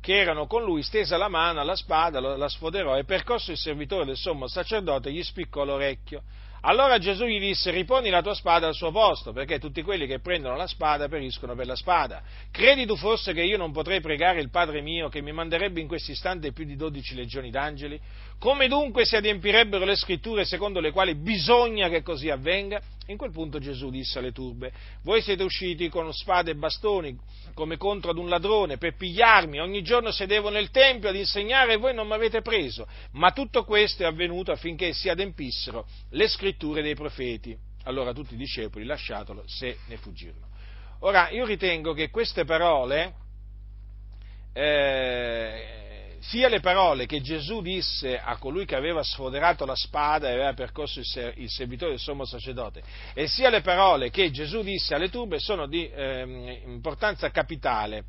che 0.00 0.16
erano 0.16 0.46
con 0.46 0.62
lui, 0.62 0.82
stesa 0.82 1.16
la 1.16 1.28
mano 1.28 1.60
alla 1.60 1.76
spada, 1.76 2.20
la 2.20 2.48
sfoderò 2.48 2.96
e 2.96 3.04
percorso 3.04 3.50
il 3.50 3.58
servitore 3.58 4.04
del 4.04 4.16
sommo 4.16 4.46
sacerdote 4.46 5.12
gli 5.12 5.22
spiccò 5.22 5.64
l'orecchio. 5.64 6.22
Allora 6.62 6.98
Gesù 6.98 7.24
gli 7.24 7.38
disse, 7.38 7.70
riponi 7.70 8.10
la 8.10 8.20
tua 8.20 8.34
spada 8.34 8.66
al 8.66 8.74
suo 8.74 8.90
posto, 8.90 9.32
perché 9.32 9.60
tutti 9.60 9.82
quelli 9.82 10.08
che 10.08 10.18
prendono 10.18 10.56
la 10.56 10.66
spada 10.66 11.06
periscono 11.06 11.54
per 11.54 11.66
la 11.66 11.76
spada. 11.76 12.22
Credi 12.50 12.84
tu 12.84 12.96
forse 12.96 13.32
che 13.32 13.42
io 13.42 13.56
non 13.56 13.70
potrei 13.70 14.00
pregare 14.00 14.40
il 14.40 14.50
Padre 14.50 14.80
mio, 14.80 15.08
che 15.08 15.22
mi 15.22 15.30
manderebbe 15.30 15.80
in 15.80 15.86
questo 15.86 16.10
istante 16.10 16.52
più 16.52 16.64
di 16.64 16.74
dodici 16.74 17.14
legioni 17.14 17.50
d'angeli? 17.50 18.00
Come 18.38 18.68
dunque 18.68 19.04
si 19.04 19.16
adempirebbero 19.16 19.84
le 19.84 19.96
scritture 19.96 20.44
secondo 20.44 20.78
le 20.78 20.92
quali 20.92 21.16
bisogna 21.16 21.88
che 21.88 22.02
così 22.02 22.30
avvenga? 22.30 22.80
In 23.06 23.16
quel 23.16 23.32
punto 23.32 23.58
Gesù 23.58 23.90
disse 23.90 24.20
alle 24.20 24.30
turbe, 24.30 24.70
voi 25.02 25.22
siete 25.22 25.42
usciti 25.42 25.88
con 25.88 26.12
spade 26.12 26.52
e 26.52 26.54
bastoni, 26.54 27.18
come 27.54 27.76
contro 27.76 28.10
ad 28.10 28.16
un 28.16 28.28
ladrone, 28.28 28.76
per 28.76 28.94
pigliarmi, 28.94 29.58
ogni 29.58 29.82
giorno 29.82 30.12
sedevo 30.12 30.50
nel 30.50 30.70
Tempio 30.70 31.08
ad 31.08 31.16
insegnare 31.16 31.72
e 31.72 31.76
voi 31.78 31.94
non 31.94 32.06
mi 32.06 32.12
avete 32.12 32.40
preso, 32.40 32.86
ma 33.12 33.32
tutto 33.32 33.64
questo 33.64 34.04
è 34.04 34.06
avvenuto 34.06 34.52
affinché 34.52 34.92
si 34.92 35.08
adempissero 35.08 35.86
le 36.10 36.28
scritture 36.28 36.80
dei 36.80 36.94
profeti. 36.94 37.56
Allora 37.84 38.12
tutti 38.12 38.34
i 38.34 38.36
discepoli, 38.36 38.84
lasciatolo, 38.84 39.42
se 39.46 39.78
ne 39.86 39.96
fuggirono. 39.96 40.46
Ora, 41.00 41.30
io 41.30 41.44
ritengo 41.44 41.92
che 41.92 42.10
queste 42.10 42.44
parole, 42.44 43.14
eh, 44.52 45.87
sia 46.20 46.48
le 46.48 46.60
parole 46.60 47.06
che 47.06 47.20
Gesù 47.20 47.62
disse 47.62 48.18
a 48.18 48.36
colui 48.36 48.64
che 48.64 48.74
aveva 48.74 49.02
sfoderato 49.02 49.64
la 49.64 49.76
spada 49.76 50.28
e 50.28 50.32
aveva 50.32 50.52
percorso 50.52 51.00
il, 51.00 51.50
servitore 51.50 51.92
del 51.92 52.00
sommo 52.00 52.24
sacerdote, 52.24 52.82
e 53.14 53.26
sia 53.26 53.50
le 53.50 53.60
parole 53.60 54.10
che 54.10 54.30
Gesù 54.30 54.62
disse 54.62 54.94
alle 54.94 55.10
turbe 55.10 55.38
sono 55.38 55.66
di 55.66 55.88
eh, 55.88 56.62
importanza 56.66 57.30
capitale. 57.30 58.04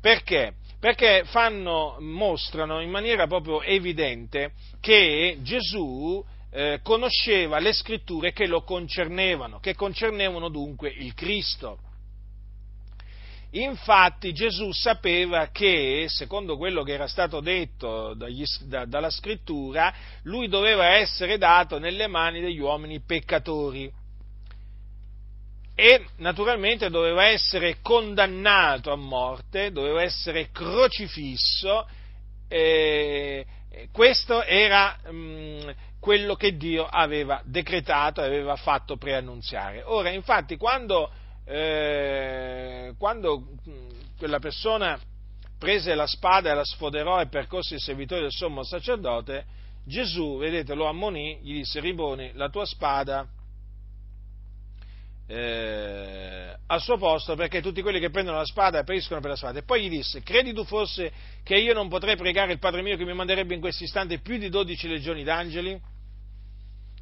Perché? 0.00 0.54
Perché 0.80 1.22
fanno, 1.26 1.96
mostrano 2.00 2.80
in 2.80 2.90
maniera 2.90 3.28
proprio 3.28 3.62
evidente 3.62 4.52
che 4.80 5.38
Gesù 5.42 6.24
eh, 6.50 6.80
conosceva 6.82 7.60
le 7.60 7.72
scritture 7.72 8.32
che 8.32 8.46
lo 8.46 8.62
concernevano, 8.62 9.60
che 9.60 9.74
concernevano 9.74 10.48
dunque 10.48 10.90
il 10.90 11.14
Cristo. 11.14 11.78
Infatti 13.54 14.32
Gesù 14.32 14.72
sapeva 14.72 15.48
che, 15.48 16.06
secondo 16.08 16.56
quello 16.56 16.82
che 16.82 16.92
era 16.92 17.06
stato 17.06 17.40
detto 17.40 18.14
dagli, 18.14 18.44
da, 18.62 18.86
dalla 18.86 19.10
scrittura, 19.10 19.92
lui 20.22 20.48
doveva 20.48 20.96
essere 20.96 21.36
dato 21.36 21.78
nelle 21.78 22.06
mani 22.06 22.40
degli 22.40 22.60
uomini 22.60 23.00
peccatori 23.00 23.92
e 25.74 26.06
naturalmente 26.16 26.88
doveva 26.88 27.26
essere 27.26 27.78
condannato 27.82 28.90
a 28.90 28.96
morte, 28.96 29.70
doveva 29.70 30.02
essere 30.02 30.50
crocifisso, 30.50 31.86
eh, 32.48 33.44
questo 33.92 34.42
era 34.44 34.98
mh, 35.10 35.14
mm, 35.14 35.70
quello 36.00 36.36
che 36.36 36.56
Dio 36.56 36.86
aveva 36.86 37.42
decretato 37.44 38.22
e 38.22 38.26
aveva 38.26 38.56
fatto 38.56 38.96
preannunziare. 38.96 39.82
Ora, 39.84 40.08
infatti, 40.10 40.56
quando 40.56 41.10
eh, 41.44 42.94
quando 42.98 43.44
quella 44.16 44.38
persona 44.38 44.98
prese 45.58 45.94
la 45.94 46.06
spada 46.06 46.50
e 46.50 46.54
la 46.54 46.64
sfoderò 46.64 47.20
e 47.20 47.28
percorse 47.28 47.76
i 47.76 47.80
servitori 47.80 48.22
del 48.22 48.32
sommo 48.32 48.64
sacerdote, 48.64 49.44
Gesù, 49.84 50.38
vedete, 50.38 50.74
lo 50.74 50.86
ammonì, 50.86 51.38
gli 51.42 51.54
disse, 51.54 51.80
riponi 51.80 52.30
la 52.34 52.48
tua 52.48 52.64
spada 52.64 53.26
eh, 55.26 56.56
al 56.66 56.80
suo 56.80 56.96
posto 56.98 57.34
perché 57.34 57.62
tutti 57.62 57.80
quelli 57.80 57.98
che 57.98 58.10
prendono 58.10 58.36
la 58.36 58.44
spada 58.44 58.84
periscono 58.84 59.20
per 59.20 59.30
la 59.30 59.36
spada. 59.36 59.58
E 59.58 59.62
poi 59.62 59.82
gli 59.82 59.88
disse, 59.88 60.22
credi 60.22 60.52
tu 60.52 60.64
forse 60.64 61.12
che 61.42 61.56
io 61.56 61.74
non 61.74 61.88
potrei 61.88 62.16
pregare 62.16 62.52
il 62.52 62.58
Padre 62.58 62.82
mio 62.82 62.96
che 62.96 63.04
mi 63.04 63.14
manderebbe 63.14 63.54
in 63.54 63.60
questo 63.60 63.84
istante 63.84 64.18
più 64.18 64.36
di 64.36 64.48
dodici 64.48 64.88
legioni 64.88 65.24
d'angeli? 65.24 65.80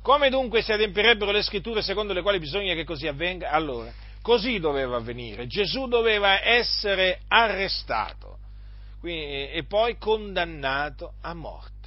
Come 0.02 0.30
dunque 0.30 0.62
si 0.62 0.72
adempirebbero 0.72 1.30
le 1.30 1.42
scritture 1.42 1.82
secondo 1.82 2.12
le 2.14 2.22
quali 2.22 2.38
bisogna 2.38 2.74
che 2.74 2.84
così 2.84 3.06
avvenga? 3.06 3.50
Allora, 3.50 3.92
Così 4.22 4.58
doveva 4.58 4.96
avvenire. 4.96 5.46
Gesù 5.46 5.86
doveva 5.86 6.44
essere 6.44 7.20
arrestato 7.28 8.38
e 9.02 9.64
poi 9.66 9.96
condannato 9.96 11.14
a 11.22 11.32
morte. 11.32 11.78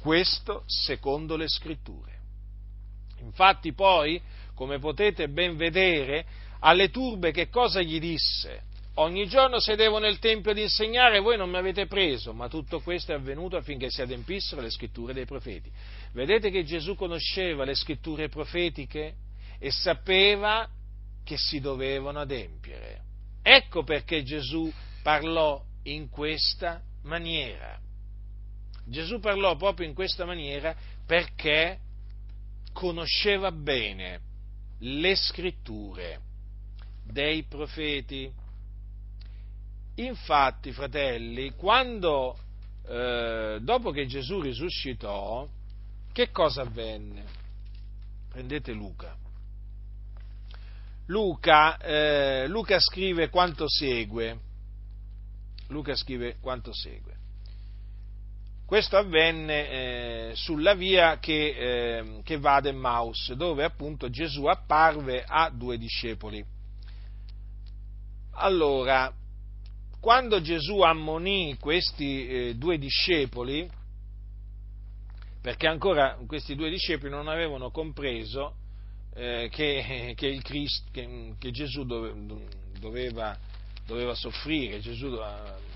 Questo 0.00 0.64
secondo 0.66 1.36
le 1.36 1.48
scritture. 1.48 2.16
Infatti 3.20 3.72
poi, 3.72 4.20
come 4.54 4.78
potete 4.78 5.28
ben 5.28 5.56
vedere, 5.56 6.24
alle 6.60 6.90
turbe 6.90 7.30
che 7.30 7.48
cosa 7.48 7.80
gli 7.80 7.98
disse? 7.98 8.66
Ogni 8.94 9.28
giorno 9.28 9.60
sedevo 9.60 9.98
nel 9.98 10.18
Tempio 10.18 10.50
ad 10.50 10.58
insegnare 10.58 11.16
e 11.16 11.20
voi 11.20 11.36
non 11.36 11.48
mi 11.48 11.56
avete 11.56 11.86
preso, 11.86 12.32
ma 12.32 12.48
tutto 12.48 12.80
questo 12.80 13.12
è 13.12 13.14
avvenuto 13.14 13.56
affinché 13.56 13.90
si 13.90 14.02
adempissero 14.02 14.60
le 14.60 14.70
scritture 14.70 15.12
dei 15.12 15.24
profeti. 15.24 15.70
Vedete 16.12 16.50
che 16.50 16.64
Gesù 16.64 16.96
conosceva 16.96 17.64
le 17.64 17.74
scritture 17.74 18.28
profetiche? 18.28 19.14
E 19.58 19.70
sapeva 19.70 20.68
che 21.24 21.36
si 21.36 21.60
dovevano 21.60 22.20
adempiere. 22.20 23.02
Ecco 23.42 23.82
perché 23.82 24.22
Gesù 24.22 24.72
parlò 25.02 25.62
in 25.84 26.08
questa 26.08 26.82
maniera. 27.02 27.78
Gesù 28.84 29.20
parlò 29.20 29.56
proprio 29.56 29.86
in 29.86 29.94
questa 29.94 30.24
maniera 30.24 30.74
perché 31.04 31.78
conosceva 32.72 33.50
bene 33.52 34.20
le 34.80 35.14
scritture 35.16 36.20
dei 37.04 37.42
profeti. 37.44 38.32
Infatti, 39.96 40.72
fratelli, 40.72 41.50
quando 41.54 42.38
eh, 42.86 43.58
dopo 43.60 43.90
che 43.90 44.06
Gesù 44.06 44.40
risuscitò, 44.40 45.48
che 46.12 46.30
cosa 46.30 46.62
avvenne? 46.62 47.24
Prendete 48.28 48.72
Luca. 48.72 49.16
Luca, 51.08 51.78
eh, 51.78 52.46
Luca 52.48 52.78
scrive 52.78 53.30
quanto 53.30 53.66
segue. 53.66 54.38
Luca 55.68 55.94
scrive 55.94 56.36
quanto 56.40 56.72
segue. 56.72 57.16
Questo 58.66 58.98
avvenne 58.98 59.70
eh, 59.70 60.32
sulla 60.34 60.74
via 60.74 61.18
che, 61.18 61.48
eh, 61.56 62.20
che, 62.22 62.38
va 62.38 62.56
ad 62.56 62.66
Emmaus, 62.66 63.32
dove 63.32 63.64
appunto 63.64 64.10
Gesù 64.10 64.44
apparve 64.44 65.24
a 65.26 65.48
due 65.48 65.78
discepoli. 65.78 66.44
Allora, 68.32 69.10
quando 70.00 70.42
Gesù 70.42 70.80
ammonì 70.80 71.56
questi 71.58 72.28
eh, 72.28 72.54
due 72.56 72.76
discepoli, 72.76 73.68
perché 75.40 75.66
ancora 75.66 76.18
questi 76.26 76.54
due 76.54 76.68
discepoli 76.68 77.10
non 77.10 77.28
avevano 77.28 77.70
compreso 77.70 78.54
eh, 79.18 79.48
che, 79.50 80.14
che, 80.16 80.40
Christ, 80.42 80.84
che, 80.92 81.34
che 81.38 81.50
Gesù 81.50 81.84
dove, 81.84 82.14
doveva, 82.78 83.36
doveva, 83.84 84.14
soffrire, 84.14 84.78
Gesù 84.78 85.06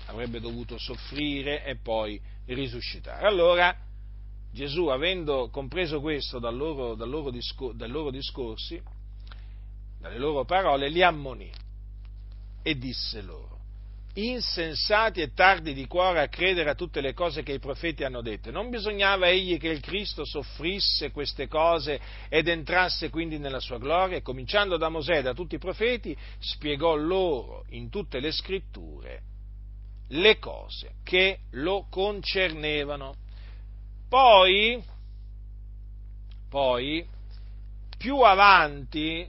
avrebbe 0.05 0.39
dovuto 0.39 0.77
soffrire 0.77 1.65
e 1.65 1.75
poi 1.75 2.19
risuscitare. 2.45 3.27
Allora 3.27 3.75
Gesù, 4.49 4.87
avendo 4.87 5.49
compreso 5.49 5.99
questo 5.99 6.39
dal 6.39 6.55
loro, 6.55 6.95
dal 6.95 7.09
loro, 7.09 7.31
discor- 7.31 7.75
dai 7.75 7.89
loro 7.89 8.11
discorsi, 8.11 8.81
dalle 9.99 10.17
loro 10.17 10.45
parole, 10.45 10.87
li 10.87 11.03
ammonì 11.03 11.51
e 12.61 12.77
disse 12.77 13.21
loro, 13.21 13.52
insensati 14.15 15.21
e 15.21 15.33
tardi 15.33 15.73
di 15.73 15.87
cuore 15.87 16.21
a 16.21 16.27
credere 16.27 16.69
a 16.69 16.75
tutte 16.75 17.01
le 17.01 17.13
cose 17.13 17.41
che 17.41 17.53
i 17.53 17.59
profeti 17.59 18.03
hanno 18.03 18.21
detto. 18.21 18.51
Non 18.51 18.69
bisognava 18.69 19.27
egli 19.27 19.57
che 19.57 19.69
il 19.69 19.79
Cristo 19.79 20.25
soffrisse 20.25 21.11
queste 21.11 21.47
cose 21.47 21.99
ed 22.29 22.47
entrasse 22.47 23.09
quindi 23.09 23.39
nella 23.39 23.59
sua 23.59 23.79
gloria? 23.79 24.21
Cominciando 24.21 24.77
da 24.77 24.89
Mosè 24.89 25.17
e 25.17 25.21
da 25.21 25.33
tutti 25.33 25.55
i 25.55 25.59
profeti, 25.59 26.15
spiegò 26.39 26.95
loro 26.95 27.65
in 27.69 27.89
tutte 27.89 28.19
le 28.19 28.31
scritture 28.31 29.21
le 30.09 30.37
cose 30.37 30.95
che 31.03 31.39
lo 31.51 31.87
concernevano. 31.89 33.15
Poi, 34.07 34.83
poi, 36.49 37.03
più 37.97 38.19
avanti, 38.19 39.27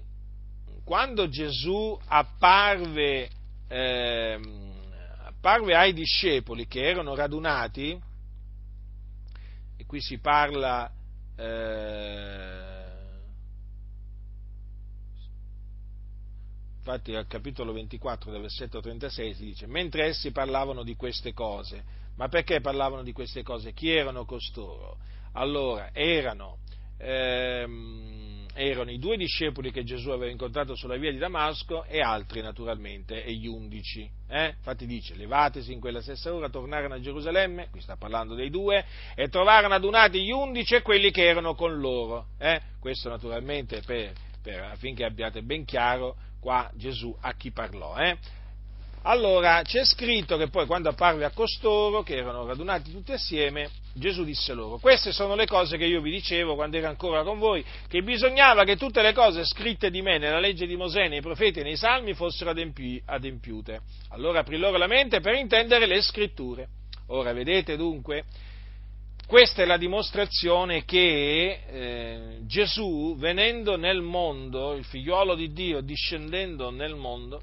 quando 0.85 1.29
Gesù 1.31 1.99
apparve 2.07 3.31
eh, 3.69 4.39
apparve 5.45 5.75
ai 5.75 5.93
discepoli 5.93 6.67
che 6.67 6.89
erano 6.89 7.15
radunati, 7.15 8.01
e 9.77 9.85
qui 9.85 10.01
si 10.01 10.17
parla 10.17 10.91
eh, 11.37 12.63
infatti 16.79 17.15
al 17.15 17.27
capitolo 17.27 17.75
24 17.75 18.31
del 18.31 18.41
versetto 18.41 18.81
36 18.81 19.35
si 19.35 19.45
dice, 19.45 19.67
mentre 19.67 20.07
essi 20.07 20.33
parlavano 20.33 20.83
di 20.83 20.97
queste 20.97 21.35
cose, 21.35 21.85
ma 22.17 22.29
perché 22.29 22.63
parlavano 22.63 23.03
di 23.03 23.13
queste 23.13 23.43
cose? 23.43 23.75
Chi 23.75 23.91
erano 23.91 24.25
costoro? 24.25 24.97
Allora, 25.33 25.93
erano 25.93 26.61
ehm, 26.97 28.44
erano 28.55 28.91
i 28.91 28.99
due 28.99 29.17
discepoli 29.17 29.71
che 29.71 29.85
Gesù 29.85 30.11
aveva 30.11 30.31
incontrato 30.31 30.75
sulla 30.77 30.97
via 30.97 31.11
di 31.11 31.19
Damasco 31.19 31.85
e 31.85 32.01
altri 32.01 32.41
naturalmente, 32.41 33.25
e 33.25 33.33
gli 33.33 33.47
undici. 33.47 34.09
Eh? 34.29 34.55
Infatti 34.57 34.87
dice, 34.87 35.15
levatesi 35.17 35.73
in 35.73 35.81
quella 35.81 36.01
stessa 36.01 36.33
ora, 36.33 36.49
tornarono 36.49 36.95
a 36.95 37.01
Gerusalemme, 37.01 37.69
qui 37.71 37.81
sta 37.81 37.97
parlando 37.97 38.35
dei 38.35 38.51
due, 38.51 38.85
e 39.15 39.29
trovarono 39.29 39.75
adunati 39.75 40.23
gli 40.23 40.31
undici 40.31 40.77
e 40.77 40.83
quelli 40.83 41.11
che 41.11 41.27
erano 41.27 41.55
con 41.55 41.79
loro. 41.79 42.29
Eh? 42.39 42.61
Questo 42.79 43.09
naturalmente 43.09 43.83
per, 43.85 44.13
per, 44.41 44.63
affinché 44.63 45.05
abbiate 45.05 45.43
ben 45.43 45.65
chiaro 45.65 46.17
qua 46.41 46.71
Gesù 46.75 47.15
a 47.21 47.35
chi 47.35 47.51
parlò. 47.51 47.97
Eh? 47.97 48.17
Allora 49.03 49.61
c'è 49.63 49.85
scritto 49.85 50.37
che 50.37 50.49
poi 50.49 50.67
quando 50.67 50.89
apparve 50.89 51.25
a 51.25 51.31
costoro, 51.31 52.03
che 52.03 52.17
erano 52.17 52.47
radunati 52.47 52.91
tutti 52.91 53.13
assieme, 53.13 53.69
Gesù 53.95 54.25
disse 54.25 54.53
loro, 54.55 54.79
queste 54.79 55.13
sono 55.13 55.37
le 55.37 55.47
cose 55.47 55.77
che 55.77 55.85
io 55.85 56.01
vi 56.01 56.11
dicevo 56.11 56.57
quando 56.57 56.77
ero 56.77 56.89
ancora 56.89 57.23
con 57.23 57.39
voi, 57.39 57.65
che 57.89 58.03
bisognava 58.03 58.65
che 58.65 58.77
tutte 58.77 59.03
le 59.03 59.13
cose 59.13 59.45
scritte 59.45 59.91
di 59.91 60.03
me 60.03 60.19
nella 60.19 60.41
legge 60.41 60.67
di 60.67 60.77
Mosè, 60.77 61.09
nei 61.09 61.21
profeti 61.21 61.61
e 61.61 61.63
nei 61.63 61.77
salmi 61.77 62.13
fossero 62.15 62.51
adempi- 62.51 63.01
adempiute. 63.07 63.81
Allora 64.11 64.41
aprì 64.41 64.57
loro 64.57 64.79
la 64.79 64.89
mente 64.89 65.21
per 65.21 65.35
intendere 65.35 65.87
le 65.87 66.03
scritture. 66.03 66.69
Ora 67.09 67.33
vedete 67.33 67.77
dunque 67.77 68.25
questa 69.27 69.63
è 69.63 69.65
la 69.65 69.79
dimostrazione 69.79 70.85
che 70.85 71.61
eh, 71.67 72.39
Gesù, 72.43 73.17
venendo 73.17 73.77
nel 73.77 74.03
mondo, 74.03 74.75
il 74.75 74.85
figliuolo 74.85 75.35
di 75.35 75.51
Dio, 75.53 75.81
discendendo 75.81 76.71
nel 76.71 76.95
mondo, 76.95 77.41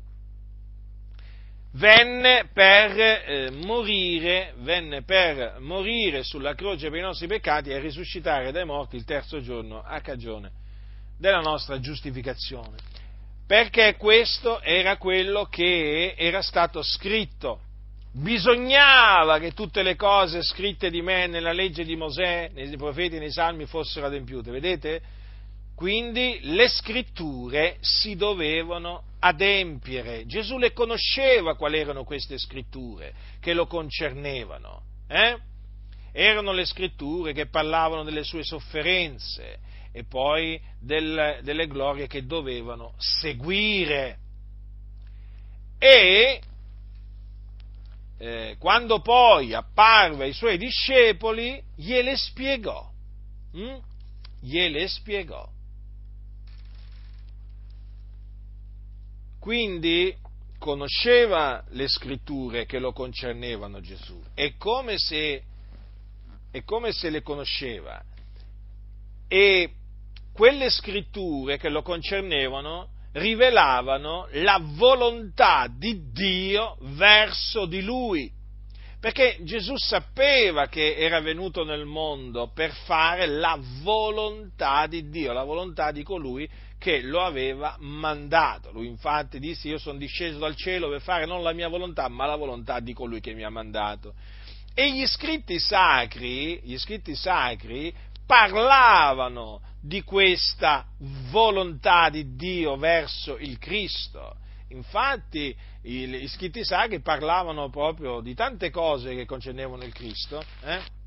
venne 1.73 2.49
per, 2.53 2.99
eh, 2.99 3.51
morire, 3.51 4.53
venne 4.57 5.03
per 5.03 5.57
morire 5.59 6.23
sulla 6.23 6.53
croce 6.53 6.89
per 6.89 6.99
i 6.99 7.03
nostri 7.03 7.27
peccati 7.27 7.69
e 7.69 7.79
risuscitare 7.79 8.51
dai 8.51 8.65
morti 8.65 8.95
il 8.95 9.05
terzo 9.05 9.41
giorno 9.41 9.81
a 9.81 9.99
cagione 10.01 10.51
della 11.17 11.39
nostra 11.39 11.79
giustificazione. 11.79 12.77
Perché 13.45 13.95
questo 13.97 14.61
era 14.61 14.97
quello 14.97 15.45
che 15.45 16.15
era 16.17 16.41
stato 16.41 16.81
scritto. 16.81 17.59
Bisognava 18.13 19.39
che 19.39 19.51
tutte 19.51 19.83
le 19.83 19.95
cose 19.95 20.41
scritte 20.41 20.89
di 20.89 21.01
me 21.01 21.27
nella 21.27 21.53
legge 21.53 21.83
di 21.83 21.95
Mosè, 21.95 22.51
nei 22.53 22.75
profeti 22.75 23.15
e 23.15 23.19
nei 23.19 23.31
salmi 23.31 23.65
fossero 23.65 24.07
adempiute. 24.07 24.51
Vedete? 24.51 25.01
Quindi 25.75 26.39
le 26.43 26.67
scritture 26.67 27.77
si 27.81 28.15
dovevano 28.15 29.03
adempiere. 29.23 30.25
Gesù 30.25 30.57
le 30.57 30.73
conosceva 30.73 31.55
quali 31.55 31.77
erano 31.77 32.03
queste 32.03 32.37
scritture 32.37 33.13
che 33.39 33.53
lo 33.53 33.67
concernevano. 33.67 34.81
Eh? 35.07 35.37
Erano 36.11 36.51
le 36.51 36.65
scritture 36.65 37.31
che 37.31 37.47
parlavano 37.47 38.03
delle 38.03 38.23
sue 38.23 38.43
sofferenze 38.43 39.59
e 39.93 40.03
poi 40.03 40.59
del, 40.79 41.39
delle 41.43 41.67
glorie 41.67 42.07
che 42.07 42.25
dovevano 42.25 42.93
seguire. 42.97 44.17
E 45.77 46.41
eh, 48.17 48.55
quando 48.59 49.01
poi 49.01 49.53
apparve 49.53 50.25
ai 50.25 50.33
suoi 50.33 50.57
discepoli, 50.57 51.61
gliele 51.75 52.17
spiegò. 52.17 52.89
Hm? 53.53 53.77
Gliele 54.41 54.87
spiegò. 54.87 55.47
Quindi 59.41 60.15
conosceva 60.59 61.63
le 61.69 61.87
scritture 61.87 62.67
che 62.67 62.77
lo 62.77 62.93
concernevano 62.93 63.81
Gesù. 63.81 64.21
È 64.35 64.53
come 64.55 64.99
se, 64.99 65.41
è 66.51 66.63
come 66.63 66.91
se 66.91 67.09
le 67.09 67.23
conosceva. 67.23 67.99
E 69.27 69.71
quelle 70.31 70.69
scritture 70.69 71.57
che 71.57 71.69
lo 71.69 71.81
concernevano 71.81 72.89
rivelavano 73.13 74.27
la 74.33 74.59
volontà 74.61 75.67
di 75.67 76.11
Dio 76.11 76.77
verso 76.81 77.65
di 77.65 77.81
lui. 77.81 78.31
Perché 78.99 79.39
Gesù 79.41 79.75
sapeva 79.75 80.67
che 80.67 80.97
era 80.97 81.19
venuto 81.19 81.63
nel 81.63 81.85
mondo 81.85 82.51
per 82.53 82.71
fare 82.85 83.25
la 83.25 83.59
volontà 83.81 84.85
di 84.85 85.09
Dio, 85.09 85.33
la 85.33 85.43
volontà 85.43 85.91
di 85.91 86.03
colui 86.03 86.47
che 86.81 87.01
lo 87.03 87.21
aveva 87.21 87.75
mandato. 87.77 88.71
Lui 88.71 88.87
infatti 88.87 89.37
disse 89.37 89.67
io 89.67 89.77
sono 89.77 89.99
disceso 89.99 90.39
dal 90.39 90.55
cielo 90.55 90.89
per 90.89 90.99
fare 90.99 91.27
non 91.27 91.43
la 91.43 91.53
mia 91.53 91.67
volontà, 91.67 92.07
ma 92.07 92.25
la 92.25 92.35
volontà 92.35 92.79
di 92.79 92.91
colui 92.91 93.21
che 93.21 93.35
mi 93.35 93.43
ha 93.43 93.51
mandato. 93.51 94.15
E 94.73 94.91
gli 94.91 95.05
scritti 95.05 95.59
sacri, 95.59 96.59
gli 96.63 96.75
scritti 96.79 97.13
sacri 97.13 97.93
parlavano 98.25 99.61
di 99.79 100.01
questa 100.01 100.87
volontà 101.29 102.09
di 102.09 102.35
Dio 102.35 102.75
verso 102.77 103.37
il 103.37 103.59
Cristo. 103.59 104.37
Infatti 104.69 105.55
gli 105.83 106.27
scritti 106.29 106.63
sacri 106.63 106.99
parlavano 106.99 107.69
proprio 107.69 108.21
di 108.21 108.33
tante 108.33 108.71
cose 108.71 109.13
che 109.13 109.25
concernevano 109.25 109.83
il 109.83 109.93
Cristo. 109.93 110.43
Eh? 110.63 111.00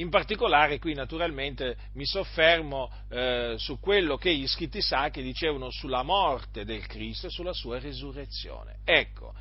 In 0.00 0.08
particolare 0.08 0.78
qui 0.78 0.94
naturalmente 0.94 1.76
mi 1.92 2.06
soffermo 2.06 2.90
eh, 3.10 3.56
su 3.58 3.78
quello 3.78 4.16
che 4.16 4.34
gli 4.34 4.46
scritti 4.46 4.80
sacri 4.80 5.22
dicevano 5.22 5.70
sulla 5.70 6.02
morte 6.02 6.64
del 6.64 6.86
Cristo 6.86 7.26
e 7.26 7.30
sulla 7.30 7.52
sua 7.52 7.78
risurrezione. 7.78 8.78
Ecco, 8.82 9.34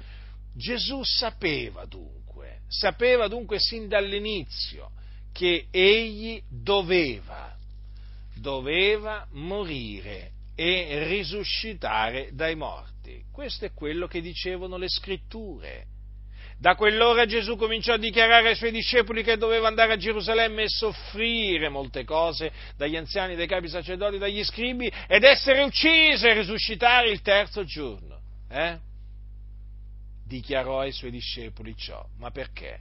Gesù 0.53 1.01
sapeva 1.03 1.85
dunque, 1.85 2.63
sapeva 2.67 3.29
dunque 3.29 3.57
sin 3.57 3.87
dall'inizio 3.87 4.91
che 5.31 5.67
egli 5.71 6.43
doveva, 6.49 7.55
doveva 8.35 9.25
morire 9.31 10.31
e 10.55 11.05
risuscitare 11.07 12.31
dai 12.33 12.55
morti. 12.55 13.23
Questo 13.31 13.63
è 13.63 13.71
quello 13.73 14.07
che 14.07 14.19
dicevano 14.19 14.75
le 14.75 14.89
scritture 14.89 15.85
da 16.59 16.75
quell'ora 16.75 17.25
Gesù 17.25 17.55
cominciò 17.55 17.93
a 17.93 17.97
dichiarare 17.97 18.49
ai 18.49 18.55
suoi 18.55 18.71
discepoli 18.71 19.23
che 19.23 19.37
doveva 19.37 19.69
andare 19.69 19.93
a 19.93 19.97
Gerusalemme 19.97 20.63
e 20.63 20.69
soffrire 20.69 21.69
molte 21.69 22.03
cose 22.03 22.51
dagli 22.75 22.97
anziani, 22.97 23.37
dai 23.37 23.47
capi 23.47 23.69
sacerdoti, 23.69 24.17
dagli 24.17 24.43
scribi 24.43 24.91
ed 25.07 25.23
essere 25.23 25.61
ucciso 25.63 26.27
e 26.27 26.33
risuscitare 26.33 27.11
il 27.11 27.21
terzo 27.21 27.63
giorno. 27.63 28.19
Eh? 28.49 28.77
Dichiarò 30.25 30.81
ai 30.81 30.91
suoi 30.91 31.11
discepoli 31.11 31.77
ciò. 31.77 32.05
Ma 32.17 32.29
perché? 32.29 32.79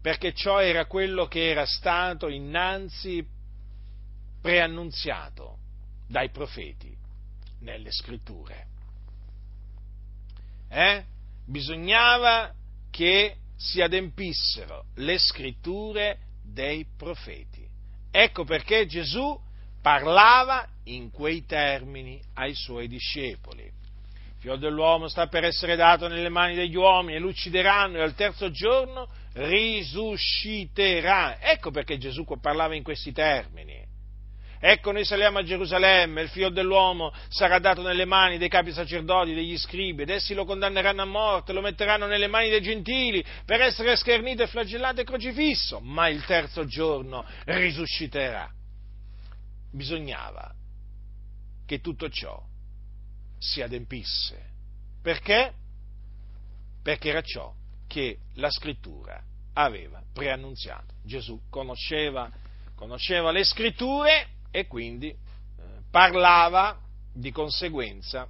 Perché 0.00 0.32
ciò 0.32 0.60
era 0.62 0.86
quello 0.86 1.26
che 1.26 1.50
era 1.50 1.66
stato 1.66 2.28
innanzi 2.28 3.26
preannunziato 4.40 5.58
dai 6.06 6.30
profeti 6.30 6.96
nelle 7.62 7.90
scritture. 7.90 8.66
Eh? 10.68 11.04
Bisognava 11.46 12.52
che 12.90 13.36
si 13.56 13.80
adempissero 13.80 14.86
le 14.96 15.18
scritture 15.18 16.18
dei 16.42 16.86
profeti. 16.96 17.66
Ecco 18.10 18.44
perché 18.44 18.86
Gesù 18.86 19.38
parlava 19.80 20.66
in 20.84 21.10
quei 21.10 21.44
termini 21.44 22.20
ai 22.34 22.54
suoi 22.54 22.88
discepoli. 22.88 23.64
Il 23.64 23.72
figlio 24.38 24.56
dell'uomo 24.56 25.08
sta 25.08 25.26
per 25.26 25.44
essere 25.44 25.76
dato 25.76 26.08
nelle 26.08 26.28
mani 26.28 26.54
degli 26.54 26.76
uomini 26.76 27.16
e 27.16 27.18
lo 27.18 27.28
uccideranno 27.28 27.98
e 27.98 28.02
al 28.02 28.14
terzo 28.14 28.50
giorno 28.50 29.08
risusciterà. 29.32 31.40
Ecco 31.40 31.70
perché 31.70 31.98
Gesù 31.98 32.24
parlava 32.40 32.74
in 32.74 32.82
questi 32.82 33.12
termini. 33.12 33.83
Ecco, 34.66 34.92
noi 34.92 35.04
saliamo 35.04 35.40
a 35.40 35.42
Gerusalemme, 35.42 36.22
il 36.22 36.30
figlio 36.30 36.48
dell'uomo 36.48 37.12
sarà 37.28 37.58
dato 37.58 37.82
nelle 37.82 38.06
mani 38.06 38.38
dei 38.38 38.48
capi 38.48 38.72
sacerdoti, 38.72 39.34
degli 39.34 39.58
scribi, 39.58 40.04
ed 40.04 40.08
essi 40.08 40.32
lo 40.32 40.46
condanneranno 40.46 41.02
a 41.02 41.04
morte, 41.04 41.52
lo 41.52 41.60
metteranno 41.60 42.06
nelle 42.06 42.28
mani 42.28 42.48
dei 42.48 42.62
gentili 42.62 43.22
per 43.44 43.60
essere 43.60 43.94
schernito 43.94 44.42
e 44.42 44.46
flagellato 44.46 45.02
e 45.02 45.04
crocifisso, 45.04 45.80
ma 45.80 46.08
il 46.08 46.24
terzo 46.24 46.64
giorno 46.64 47.26
risusciterà. 47.44 48.50
Bisognava 49.70 50.54
che 51.66 51.80
tutto 51.82 52.08
ciò 52.08 52.42
si 53.36 53.60
adempisse. 53.60 54.46
Perché? 55.02 55.52
Perché 56.82 57.10
era 57.10 57.20
ciò 57.20 57.52
che 57.86 58.16
la 58.36 58.48
scrittura 58.50 59.22
aveva 59.52 60.02
preannunziato. 60.10 60.94
Gesù 61.04 61.38
conosceva, 61.50 62.30
conosceva 62.74 63.30
le 63.30 63.44
scritture 63.44 64.28
e 64.54 64.68
quindi 64.68 65.08
eh, 65.08 65.16
parlava 65.90 66.78
di 67.12 67.32
conseguenza 67.32 68.28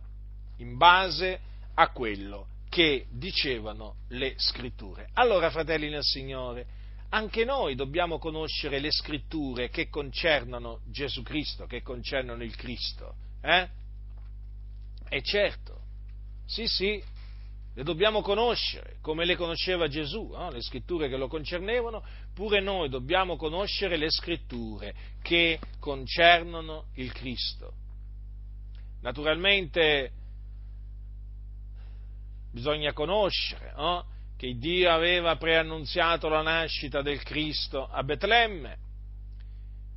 in 0.57 0.79
base 0.79 1.39
a 1.75 1.91
quello 1.91 2.47
che 2.71 3.05
dicevano 3.11 3.97
le 4.09 4.33
scritture. 4.39 5.11
Allora, 5.13 5.51
fratelli 5.51 5.91
nel 5.91 6.03
Signore, 6.03 6.67
anche 7.11 7.45
noi 7.45 7.75
dobbiamo 7.75 8.19
conoscere 8.19 8.79
le 8.79 8.91
scritture 8.91 9.69
che 9.69 9.91
concernono 9.91 10.81
Gesù 10.87 11.23
Cristo, 11.23 11.67
che 11.67 11.83
concernono 11.83 12.43
il 12.43 12.57
Cristo. 12.57 13.17
Eh? 13.43 13.69
E 15.11 15.23
certo, 15.23 15.83
sì, 16.47 16.67
sì, 16.67 17.03
le 17.77 17.83
dobbiamo 17.83 18.23
conoscere 18.23 18.99
come 19.01 19.25
le 19.25 19.35
conosceva 19.35 19.89
Gesù, 19.89 20.29
no? 20.29 20.51
le 20.51 20.63
scritture 20.63 21.09
che 21.09 21.17
lo 21.17 21.27
concernevano, 21.27 22.05
pure 22.33 22.61
noi 22.61 22.89
dobbiamo 22.89 23.37
conoscere 23.37 23.97
le 23.97 24.11
scritture 24.11 24.95
che 25.23 25.59
concernono 25.81 26.87
il 26.95 27.13
Cristo. 27.13 27.73
Naturalmente 29.01 30.13
bisogna 32.53 32.93
conoscere 32.93 33.73
no? 33.77 34.07
che 34.37 34.57
Dio 34.57 34.91
aveva 34.93 35.37
preannunziato 35.37 36.29
la 36.29 36.43
nascita 36.43 37.03
del 37.03 37.25
Cristo 37.25 37.89
a 37.89 38.05
Betlemme, 38.05 38.79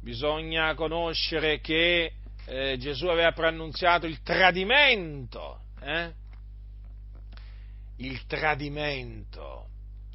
bisogna 0.01 0.73
conoscere 0.73 1.59
che 1.59 2.13
eh, 2.45 2.78
Gesù 2.80 3.05
aveva 3.05 3.34
preannunziato 3.34 4.07
il 4.07 4.21
tradimento. 4.23 5.59
Eh? 5.80 6.25
Il 7.98 8.26
tradimento 8.26 9.66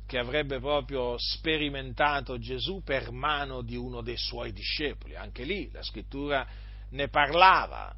che 0.07 0.19
avrebbe 0.19 0.61
proprio 0.61 1.15
sperimentato 1.17 2.39
Gesù 2.39 2.83
per 2.85 3.11
mano 3.11 3.63
di 3.63 3.77
uno 3.77 4.03
dei 4.03 4.19
suoi 4.19 4.53
discepoli. 4.53 5.17
Anche 5.17 5.45
lì 5.45 5.71
la 5.73 5.83
scrittura 5.83 6.47
ne 6.91 7.09
parlava. 7.09 7.95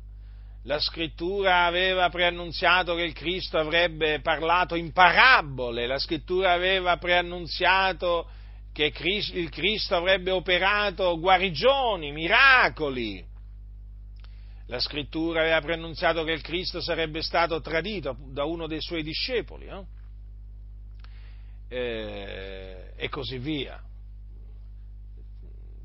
La 0.67 0.79
scrittura 0.79 1.65
aveva 1.65 2.09
preannunziato 2.09 2.95
che 2.95 3.03
il 3.03 3.13
Cristo 3.13 3.59
avrebbe 3.59 4.21
parlato 4.21 4.77
in 4.77 4.93
parabole, 4.93 5.87
la 5.87 5.99
scrittura 5.99 6.53
aveva 6.53 6.97
preannunziato 6.97 8.29
che 8.73 8.93
il 8.95 9.51
Cristo 9.51 9.95
avrebbe 9.95 10.31
operato 10.31 11.19
guarigioni, 11.19 12.13
miracoli. 12.13 13.33
La 14.67 14.81
scrittura 14.81 15.41
aveva 15.41 15.61
preannunziato 15.61 16.25
che 16.25 16.33
il 16.33 16.41
Cristo 16.41 16.81
sarebbe 16.81 17.23
stato 17.23 17.61
tradito 17.61 18.17
da 18.29 18.45
uno 18.45 18.67
dei 18.67 18.81
suoi 18.81 19.03
discepoli 19.03 19.67
no? 19.67 19.87
eh, 21.69 22.93
e 22.97 23.09
così 23.09 23.39
via, 23.39 23.83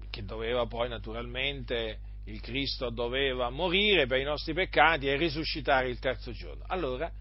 che 0.10 0.24
doveva 0.24 0.66
poi 0.66 0.88
naturalmente 0.88 2.00
il 2.26 2.42
Cristo 2.42 2.90
doveva 2.90 3.50
morire 3.50 4.06
per 4.06 4.20
i 4.20 4.24
nostri 4.24 4.54
peccati 4.54 5.08
e 5.08 5.18
risuscitare 5.18 5.90
il 5.90 6.00
terzo 6.00 6.32
giorno. 6.32 6.64
Allora, 6.68 7.12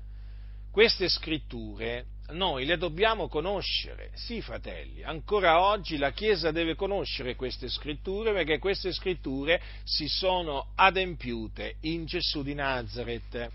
queste 0.70 1.08
scritture 1.08 2.06
noi 2.30 2.64
le 2.64 2.76
dobbiamo 2.76 3.28
conoscere, 3.28 4.10
sì 4.14 4.42
fratelli, 4.42 5.02
ancora 5.02 5.62
oggi 5.62 5.96
la 5.96 6.10
Chiesa 6.10 6.50
deve 6.50 6.74
conoscere 6.74 7.36
queste 7.36 7.68
scritture 7.68 8.32
perché 8.32 8.58
queste 8.58 8.92
scritture 8.92 9.60
si 9.84 10.08
sono 10.08 10.68
adempiute 10.74 11.76
in 11.82 12.04
Gesù 12.04 12.42
di 12.42 12.54
Nazareth. 12.54 13.50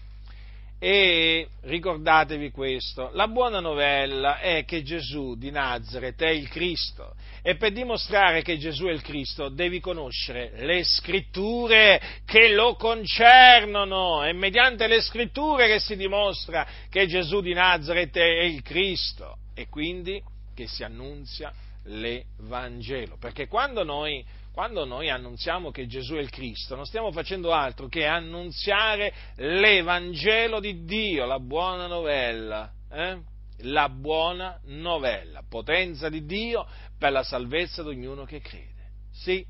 E 0.80 1.48
ricordatevi 1.62 2.52
questo, 2.52 3.10
la 3.14 3.30
buona 3.30 3.62
novella 3.62 4.40
è 4.40 4.66
che 4.66 4.84
Gesù 4.84 5.36
di 5.36 5.50
Nazareth 5.50 6.22
è 6.22 6.30
il 6.30 6.50
Cristo 6.50 7.16
e 7.46 7.58
per 7.58 7.74
dimostrare 7.74 8.42
che 8.42 8.58
Gesù 8.58 8.86
è 8.86 8.92
il 8.92 9.02
Cristo 9.02 9.50
devi 9.50 9.82
conoscere 9.82 10.54
le 10.66 10.84
scritture 10.86 12.02
che 12.26 12.54
lo 12.54 12.76
concernono, 12.76 14.24
è 14.24 14.32
mediante 14.32 14.88
le 14.88 15.02
scritture 15.02 15.68
che 15.68 15.80
si 15.80 15.98
dimostra 15.98 16.66
che 16.90 17.06
Gesù 17.06 17.42
di 17.42 17.54
Nazareth 17.54 18.18
è 18.18 18.44
il 18.44 18.62
Cristo. 18.62 19.38
E 19.54 19.68
quindi 19.68 20.24
che 20.56 20.68
si 20.68 20.84
annunzia 20.84 21.52
l'Evangelo, 21.84 23.18
perché 23.20 23.48
quando 23.48 23.84
noi 23.84 24.26
quando 24.54 24.86
noi 24.86 25.10
annunziamo 25.10 25.72
che 25.72 25.88
Gesù 25.88 26.14
è 26.14 26.20
il 26.20 26.30
Cristo, 26.30 26.76
non 26.76 26.86
stiamo 26.86 27.12
facendo 27.12 27.52
altro 27.52 27.88
che 27.88 28.06
annunziare 28.06 29.12
l'Evangelo 29.38 30.60
di 30.60 30.86
Dio, 30.86 31.26
la 31.26 31.40
buona 31.40 31.88
novella, 31.88 32.72
eh? 32.92 33.18
La 33.64 33.90
buona 33.90 34.60
novella, 34.66 35.44
potenza 35.48 36.10
di 36.10 36.26
Dio 36.26 36.68
per 36.98 37.12
la 37.12 37.24
salvezza 37.24 37.84
di 37.84 37.90
ognuno 37.90 38.26
che 38.26 38.40
crede. 38.40 38.92
Sì, 39.12 39.46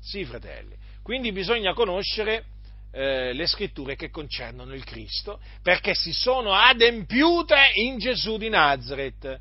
sì, 0.00 0.24
fratelli. 0.24 0.76
Quindi 1.02 1.32
bisogna 1.32 1.74
conoscere 1.74 2.46
eh, 2.92 3.32
le 3.32 3.46
scritture 3.46 3.96
che 3.96 4.10
concernono 4.10 4.74
il 4.74 4.84
Cristo, 4.84 5.40
perché 5.62 5.94
si 5.94 6.12
sono 6.12 6.52
adempiute 6.52 7.72
in 7.74 7.98
Gesù 7.98 8.36
di 8.36 8.48
Nazareth. 8.48 9.40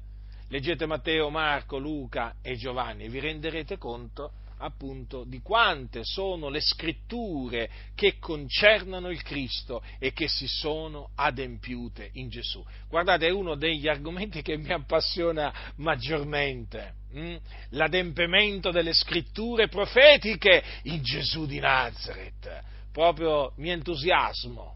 Leggete 0.49 0.85
Matteo, 0.85 1.29
Marco, 1.29 1.77
Luca 1.77 2.35
e 2.41 2.55
Giovanni 2.55 3.05
e 3.05 3.09
vi 3.09 3.19
renderete 3.19 3.77
conto 3.77 4.33
appunto 4.57 5.23
di 5.23 5.41
quante 5.41 6.03
sono 6.03 6.49
le 6.49 6.61
scritture 6.61 7.69
che 7.95 8.17
concernono 8.19 9.09
il 9.09 9.21
Cristo 9.21 9.83
e 9.99 10.13
che 10.13 10.27
si 10.27 10.47
sono 10.47 11.11
adempiute 11.15 12.09
in 12.13 12.29
Gesù. 12.29 12.63
Guardate, 12.87 13.27
è 13.27 13.31
uno 13.31 13.55
degli 13.55 13.87
argomenti 13.87 14.41
che 14.41 14.57
mi 14.57 14.71
appassiona 14.71 15.53
maggiormente. 15.77 16.95
Hm? 17.13 17.35
L'adempimento 17.69 18.71
delle 18.71 18.93
scritture 18.93 19.67
profetiche 19.67 20.63
in 20.83 21.01
Gesù 21.03 21.45
di 21.45 21.59
Nazareth. 21.59 22.63
Proprio 22.91 23.53
mi 23.57 23.69
entusiasmo. 23.69 24.75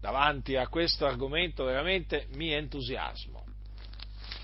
Davanti 0.00 0.56
a 0.56 0.66
questo 0.68 1.06
argomento 1.06 1.64
veramente 1.64 2.26
mi 2.34 2.52
entusiasmo. 2.52 3.44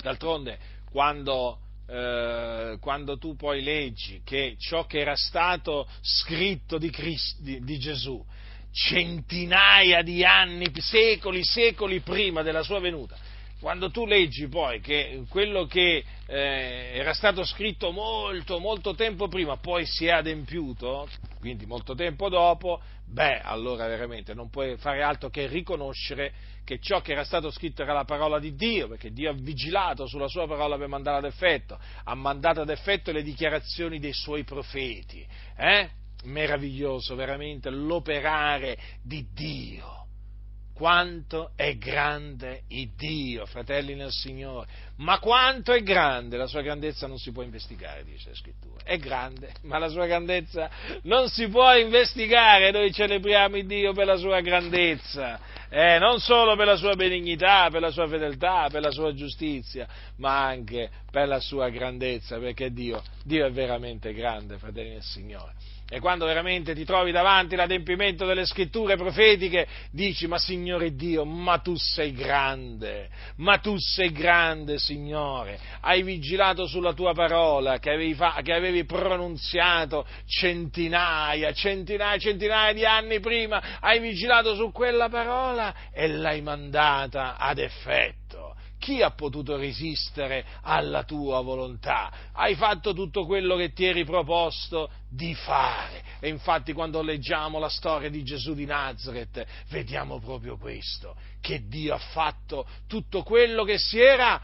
D'altronde, 0.03 0.59
quando 0.91 1.61
eh, 1.89 2.77
quando 2.81 3.19
tu 3.19 3.37
poi 3.37 3.63
leggi 3.63 4.21
che 4.25 4.57
ciò 4.59 4.87
che 4.87 4.99
era 4.99 5.17
stato 5.17 5.89
scritto 6.01 6.79
di, 6.79 6.91
Cristo, 6.91 7.43
di, 7.43 7.63
di 7.63 7.79
Gesù 7.79 8.25
centinaia 8.77 10.03
di 10.03 10.23
anni, 10.23 10.71
secoli, 10.75 11.43
secoli 11.43 12.01
prima 12.01 12.43
della 12.43 12.63
sua 12.63 12.79
venuta, 12.79 13.17
quando 13.59 13.91
tu 13.91 14.05
leggi 14.05 14.49
poi 14.49 14.81
che 14.81 15.25
quello 15.31 15.65
che 15.65 16.05
eh, 16.27 16.91
era 16.93 17.15
stato 17.15 17.43
scritto 17.43 17.91
molto, 17.91 18.59
molto 18.59 18.95
tempo 18.95 19.29
prima 19.29 19.57
poi 19.57 19.87
si 19.87 20.05
è 20.05 20.11
adempiuto, 20.11 21.09
quindi 21.41 21.65
molto 21.65 21.95
tempo 21.95 22.29
dopo, 22.29 22.83
beh, 23.07 23.41
allora 23.41 23.87
veramente 23.87 24.35
non 24.35 24.51
puoi 24.51 24.77
fare 24.77 25.03
altro 25.03 25.29
che 25.31 25.47
riconoscere 25.47 26.33
che 26.65 26.79
ciò 26.81 27.01
che 27.01 27.13
era 27.13 27.25
stato 27.25 27.51
scritto 27.51 27.83
era 27.83 27.93
la 27.93 28.05
parola 28.05 28.39
di 28.41 28.55
Dio, 28.55 28.89
perché 28.89 29.13
Dio 29.13 29.31
ha 29.31 29.35
vigilato 29.35 30.07
sulla 30.07 30.29
sua 30.29 30.47
parola 30.47 30.77
per 30.77 30.89
mandare 30.89 31.19
ad 31.19 31.25
effetto, 31.25 31.79
ha 32.05 32.15
mandato 32.15 32.61
ad 32.61 32.71
effetto 32.71 33.13
le 33.13 33.23
dichiarazioni 33.23 33.99
dei 34.01 34.13
suoi 34.13 34.43
profeti. 34.45 35.25
Eh? 35.57 35.89
Meraviglioso 36.25 37.15
veramente 37.15 37.71
l'operare 37.71 38.77
di 39.03 39.27
Dio 39.33 40.06
quanto 40.77 41.53
è 41.57 41.75
grande 41.79 42.65
il 42.69 42.91
Dio, 42.95 43.47
fratelli 43.47 43.95
nel 43.95 44.11
Signore, 44.11 44.67
ma 44.97 45.19
quanto 45.21 45.73
è 45.73 45.83
grande, 45.83 46.37
la 46.37 46.47
sua 46.47 46.61
grandezza 46.61 47.07
non 47.07 47.17
si 47.17 47.33
può 47.33 47.43
investigare, 47.43 48.05
dice 48.05 48.29
la 48.29 48.35
scrittura, 48.35 48.85
è 48.85 48.99
grande, 48.99 49.55
ma 49.63 49.79
la 49.79 49.89
sua 49.89 50.05
grandezza 50.05 50.69
non 51.05 51.31
si 51.31 51.49
può 51.49 51.75
investigare, 51.75 52.73
noi 52.73 52.93
celebriamo 52.93 53.57
il 53.57 53.67
Dio 53.67 53.95
per 53.95 54.05
la 54.05 54.19
sua 54.19 54.41
grandezza, 54.41 55.41
eh, 55.71 55.99
non 55.99 56.21
solo 56.21 56.57
per 56.57 56.67
la 56.67 56.77
sua 56.77 56.95
benignità, 56.95 57.71
per 57.71 57.81
la 57.81 57.91
sua 57.91 58.07
fedeltà, 58.07 58.69
per 58.71 58.83
la 58.83 58.91
sua 58.91 59.15
giustizia, 59.15 59.89
ma 60.17 60.45
anche 60.45 60.91
per 61.11 61.27
la 61.27 61.41
sua 61.41 61.71
grandezza, 61.71 62.39
perché 62.39 62.71
Dio, 62.71 63.03
Dio 63.25 63.47
è 63.47 63.51
veramente 63.51 64.13
grande, 64.13 64.59
fratelli 64.59 64.91
nel 64.91 65.03
Signore. 65.03 65.55
E 65.89 66.01
quando 66.01 66.27
veramente 66.27 66.75
ti 66.75 66.85
trovi 66.85 67.13
davanti 67.13 67.55
l'adempimento 67.55 68.27
delle 68.27 68.45
scritture 68.45 68.97
profetiche, 68.97 69.69
dici, 69.93 70.27
ma 70.27 70.37
Signore 70.37 70.97
Dio, 70.97 71.25
ma 71.25 71.59
tu 71.59 71.77
sei 71.77 72.13
grande, 72.13 73.09
ma 73.37 73.59
tu 73.59 73.77
sei 73.79 74.11
grande, 74.11 74.81
Signore. 74.81 75.61
Hai 75.83 76.03
vigilato 76.03 76.67
sulla 76.67 76.93
tua 76.93 77.15
parola 77.15 77.79
che 77.79 77.91
avevi, 77.91 78.15
fa- 78.15 78.41
che 78.43 78.53
avevi 78.53 78.85
pronunziato 78.85 80.05
centinaia, 80.27 81.53
centinaia, 81.53 82.19
centinaia 82.19 82.73
di 82.73 82.85
anni 82.85 83.21
prima. 83.21 83.79
Hai 83.79 84.01
vigilato 84.01 84.57
su 84.57 84.73
quella 84.73 85.09
parola 85.09 85.73
e 85.93 86.09
l'hai 86.09 86.41
mandata 86.41 87.37
ad 87.37 87.59
effetto 87.59 88.46
chi 88.79 89.03
ha 89.03 89.11
potuto 89.11 89.57
resistere 89.57 90.45
alla 90.63 91.05
tua 91.05 91.41
volontà? 91.41 92.31
Hai 92.33 92.55
fatto 92.55 92.93
tutto 92.93 93.27
quello 93.27 93.57
che 93.57 93.73
ti 93.73 93.85
eri 93.85 94.05
proposto 94.05 94.91
di 95.09 95.35
fare. 95.35 96.03
E 96.21 96.29
infatti 96.29 96.73
quando 96.73 97.03
leggiamo 97.03 97.59
la 97.59 97.69
storia 97.69 98.11
di 98.11 98.23
Gesù 98.23 98.55
di 98.55 98.65
Nazareth 98.65 99.45
vediamo 99.69 100.19
proprio 100.21 100.57
questo, 100.57 101.17
che 101.41 101.67
Dio 101.67 101.95
ha 101.95 101.99
fatto 101.99 102.67
tutto 102.87 103.23
quello 103.23 103.65
che 103.65 103.79
si 103.79 103.99
era 103.99 104.41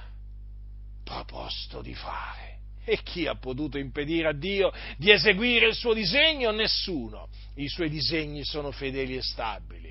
proposto 1.05 1.83
di 1.83 1.95
fare. 1.95 2.51
E 2.85 3.01
chi 3.03 3.27
ha 3.27 3.37
potuto 3.37 3.79
impedire 3.79 4.29
a 4.29 4.33
Dio 4.33 4.73
di 4.97 5.13
eseguire 5.13 5.69
il 5.69 5.75
suo 5.75 5.95
disegno? 5.95 6.51
Nessuno. 6.51 7.29
I 7.55 7.69
suoi 7.69 7.89
disegni 7.89 8.45
sono 8.45 8.73
fedeli 8.73 9.17
e 9.17 9.23
stabili. 9.23 9.82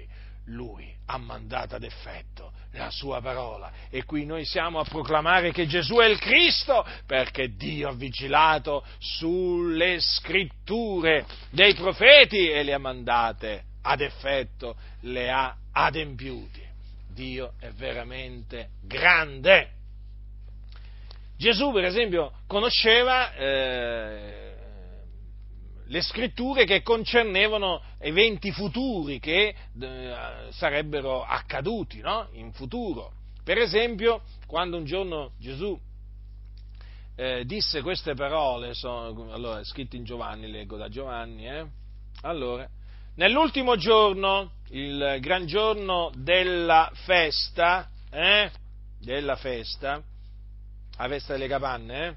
Lui 0.46 0.94
ha 1.06 1.18
mandato 1.18 1.76
ad 1.76 1.84
effetto 1.84 2.52
la 2.74 2.90
sua 2.90 3.22
parola. 3.22 3.72
E 3.90 4.04
qui 4.06 4.26
noi 4.26 4.46
siamo 4.46 4.80
a 4.80 4.84
proclamare 4.84 5.52
che 5.52 5.68
Gesù 5.68 5.96
è 5.98 6.06
il 6.06 6.20
Cristo 6.20 6.86
perché 7.06 7.56
Dio 7.56 7.90
ha 7.90 7.94
vigilato 7.94 8.84
sulle 9.00 10.00
scritture 10.00 11.26
dei 11.50 11.74
profeti 11.74 12.50
e 12.50 12.64
le 12.64 12.74
ha 12.74 12.80
mandate 12.80 13.64
ad 13.82 14.02
effetto, 14.02 14.76
le 15.02 15.30
ha 15.32 15.56
adempiute. 15.72 16.70
Dio 17.14 17.54
è 17.60 17.70
veramente 17.72 18.70
grande. 18.82 19.80
Gesù, 21.38 21.72
per 21.72 21.86
esempio, 21.86 22.32
conosceva 22.48 23.34
eh, 23.34 24.51
le 25.92 26.02
scritture 26.02 26.64
che 26.64 26.82
concernevano 26.84 27.82
eventi 27.98 28.52
futuri 28.52 29.20
che 29.20 29.54
eh, 29.80 30.16
sarebbero 30.52 31.22
accaduti 31.22 32.00
no? 32.00 32.30
in 32.32 32.54
futuro. 32.54 33.12
Per 33.44 33.58
esempio, 33.58 34.22
quando 34.48 34.78
un 34.78 34.86
giorno 34.86 35.34
Gesù 35.38 35.78
eh, 37.16 37.44
disse 37.46 37.82
queste 37.82 38.14
parole, 38.14 38.74
sono, 38.74 39.34
allora, 39.34 39.62
scritte 39.66 39.98
in 39.98 40.06
Giovanni, 40.06 40.50
leggo 40.50 40.78
da 40.78 40.88
Giovanni, 40.88 41.50
eh? 41.50 41.66
allora, 42.22 42.66
nell'ultimo 43.16 43.76
giorno, 43.76 44.52
il 44.70 45.18
gran 45.20 45.46
giorno 45.46 46.10
della 46.16 46.90
festa, 47.04 47.90
eh? 48.10 48.50
della 48.98 49.36
festa, 49.36 50.02
la 50.98 51.08
festa 51.10 51.34
delle 51.34 51.50
capanne, 51.50 52.08
eh? 52.08 52.16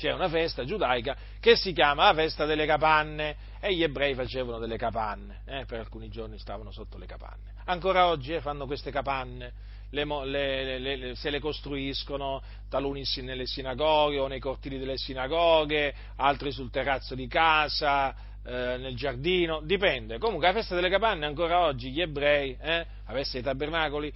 C'è 0.00 0.14
una 0.14 0.30
festa 0.30 0.64
giudaica 0.64 1.14
che 1.38 1.56
si 1.56 1.74
chiama 1.74 2.06
la 2.06 2.14
festa 2.14 2.46
delle 2.46 2.64
capanne 2.64 3.36
e 3.60 3.74
gli 3.74 3.82
ebrei 3.82 4.14
facevano 4.14 4.58
delle 4.58 4.78
capanne, 4.78 5.42
eh, 5.44 5.66
per 5.66 5.80
alcuni 5.80 6.08
giorni 6.08 6.38
stavano 6.38 6.72
sotto 6.72 6.96
le 6.96 7.04
capanne. 7.04 7.52
Ancora 7.66 8.06
oggi 8.06 8.32
eh, 8.32 8.40
fanno 8.40 8.64
queste 8.64 8.90
capanne, 8.90 9.52
le, 9.90 10.78
le, 10.78 11.14
se 11.16 11.28
le 11.28 11.38
costruiscono 11.38 12.42
taluni 12.70 13.04
nelle 13.16 13.44
sinagoghe 13.44 14.18
o 14.18 14.26
nei 14.26 14.40
cortili 14.40 14.78
delle 14.78 14.96
sinagoghe, 14.96 15.94
altri 16.16 16.50
sul 16.50 16.70
terrazzo 16.70 17.14
di 17.14 17.26
casa, 17.26 18.14
eh, 18.42 18.78
nel 18.78 18.96
giardino, 18.96 19.60
dipende. 19.60 20.16
Comunque 20.16 20.46
la 20.46 20.54
festa 20.54 20.74
delle 20.74 20.88
capanne 20.88 21.26
ancora 21.26 21.60
oggi 21.60 21.90
gli 21.90 22.00
ebrei, 22.00 22.56
eh, 22.58 22.86
la 23.06 23.12
festa 23.12 23.34
dei 23.34 23.42
tabernacoli, 23.42 24.10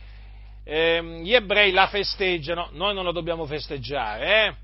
eh, 0.65 1.21
gli 1.21 1.35
ebrei 1.35 1.73
la 1.73 1.89
festeggiano, 1.89 2.71
noi 2.73 2.95
non 2.95 3.05
la 3.05 3.13
dobbiamo 3.13 3.45
festeggiare, 3.45 4.47
eh? 4.47 4.64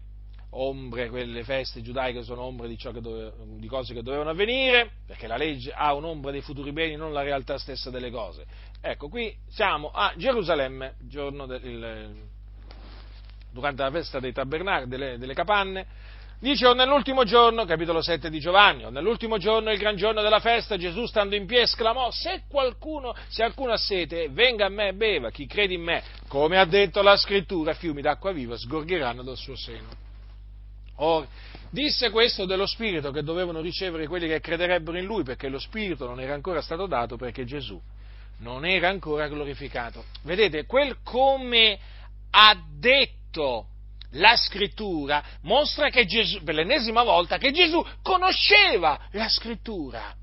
Ombre, 0.50 1.08
quelle 1.08 1.44
feste 1.44 1.82
giudaiche 1.82 2.22
sono 2.22 2.42
ombre 2.42 2.68
di, 2.68 2.78
dove, 3.00 3.32
di, 3.58 3.66
cose 3.66 3.94
che 3.94 4.02
dovevano 4.02 4.30
avvenire, 4.30 4.90
perché 5.06 5.26
la 5.26 5.36
legge 5.36 5.72
ha 5.72 5.94
un'ombra 5.94 6.30
dei 6.30 6.40
futuri 6.40 6.72
beni, 6.72 6.96
non 6.96 7.12
la 7.12 7.22
realtà 7.22 7.58
stessa 7.58 7.90
delle 7.90 8.10
cose. 8.10 8.44
Ecco, 8.80 9.08
qui 9.08 9.34
siamo 9.48 9.90
a 9.90 10.12
Gerusalemme, 10.16 10.94
del, 10.98 11.60
il, 11.62 12.14
durante 13.52 13.82
la 13.82 13.90
festa 13.90 14.18
dei 14.18 14.32
tabernacoli, 14.32 14.88
delle, 14.88 15.18
delle 15.18 15.34
capanne, 15.34 15.86
Dice, 16.40 16.66
o 16.66 16.72
nell'ultimo 16.72 17.24
giorno, 17.24 17.66
capitolo 17.66 18.00
7 18.00 18.30
di 18.30 18.40
Giovanni, 18.40 18.86
o 18.86 18.88
nell'ultimo 18.88 19.36
giorno, 19.36 19.70
il 19.70 19.78
gran 19.78 19.96
giorno 19.96 20.22
della 20.22 20.40
festa, 20.40 20.78
Gesù 20.78 21.04
stando 21.04 21.34
in 21.34 21.44
piedi 21.44 21.64
esclamò, 21.64 22.10
se 22.10 22.44
qualcuno, 22.48 23.14
se 23.28 23.42
alcuno 23.42 23.72
ha 23.72 23.76
sete, 23.76 24.30
venga 24.30 24.64
a 24.64 24.70
me 24.70 24.88
e 24.88 24.94
beva, 24.94 25.30
chi 25.30 25.46
crede 25.46 25.74
in 25.74 25.82
me, 25.82 26.02
come 26.28 26.58
ha 26.58 26.64
detto 26.64 27.02
la 27.02 27.18
scrittura, 27.18 27.74
fiumi 27.74 28.00
d'acqua 28.00 28.32
viva 28.32 28.56
sgorgeranno 28.56 29.22
dal 29.22 29.36
suo 29.36 29.54
seno. 29.54 29.99
Or, 31.02 31.26
disse 31.70 32.10
questo 32.10 32.44
dello 32.44 32.66
Spirito 32.66 33.10
che 33.10 33.22
dovevano 33.22 33.60
ricevere 33.60 34.06
quelli 34.06 34.28
che 34.28 34.40
crederebbero 34.40 34.98
in 34.98 35.04
Lui, 35.04 35.22
perché 35.22 35.48
lo 35.48 35.58
Spirito 35.58 36.06
non 36.06 36.20
era 36.20 36.34
ancora 36.34 36.60
stato 36.60 36.86
dato, 36.86 37.16
perché 37.16 37.44
Gesù 37.44 37.80
non 38.38 38.64
era 38.66 38.88
ancora 38.88 39.28
glorificato. 39.28 40.04
Vedete, 40.22 40.66
quel 40.66 40.98
come 41.02 41.78
ha 42.30 42.56
detto 42.78 43.66
la 44.14 44.36
scrittura 44.36 45.22
mostra 45.42 45.88
che 45.88 46.04
Gesù, 46.04 46.42
per 46.42 46.54
l'ennesima 46.54 47.02
volta, 47.02 47.38
che 47.38 47.52
Gesù 47.52 47.84
conosceva 48.02 48.98
la 49.12 49.28
scrittura. 49.28 50.14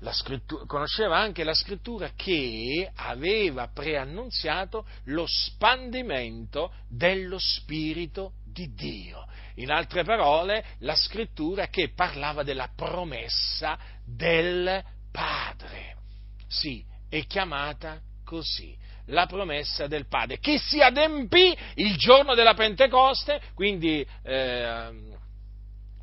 La 0.00 0.12
scrittura. 0.12 0.64
Conosceva 0.66 1.18
anche 1.18 1.44
la 1.44 1.54
scrittura 1.54 2.10
che 2.14 2.90
aveva 2.94 3.68
preannunziato 3.72 4.84
lo 5.04 5.24
spandimento 5.26 6.72
dello 6.88 7.38
Spirito 7.38 8.32
di 8.54 8.72
Dio. 8.72 9.26
In 9.56 9.70
altre 9.70 10.04
parole, 10.04 10.64
la 10.78 10.94
scrittura 10.94 11.66
che 11.66 11.92
parlava 11.92 12.42
della 12.42 12.70
promessa 12.74 13.76
del 14.06 14.82
Padre. 15.12 15.96
Sì, 16.48 16.84
è 17.08 17.26
chiamata 17.26 18.00
così 18.24 18.76
la 19.08 19.26
promessa 19.26 19.86
del 19.86 20.06
Padre, 20.06 20.38
che 20.38 20.58
si 20.58 20.80
adempì 20.80 21.54
il 21.74 21.96
giorno 21.96 22.34
della 22.34 22.54
Pentecoste, 22.54 23.40
quindi, 23.54 24.06
eh, 24.22 25.12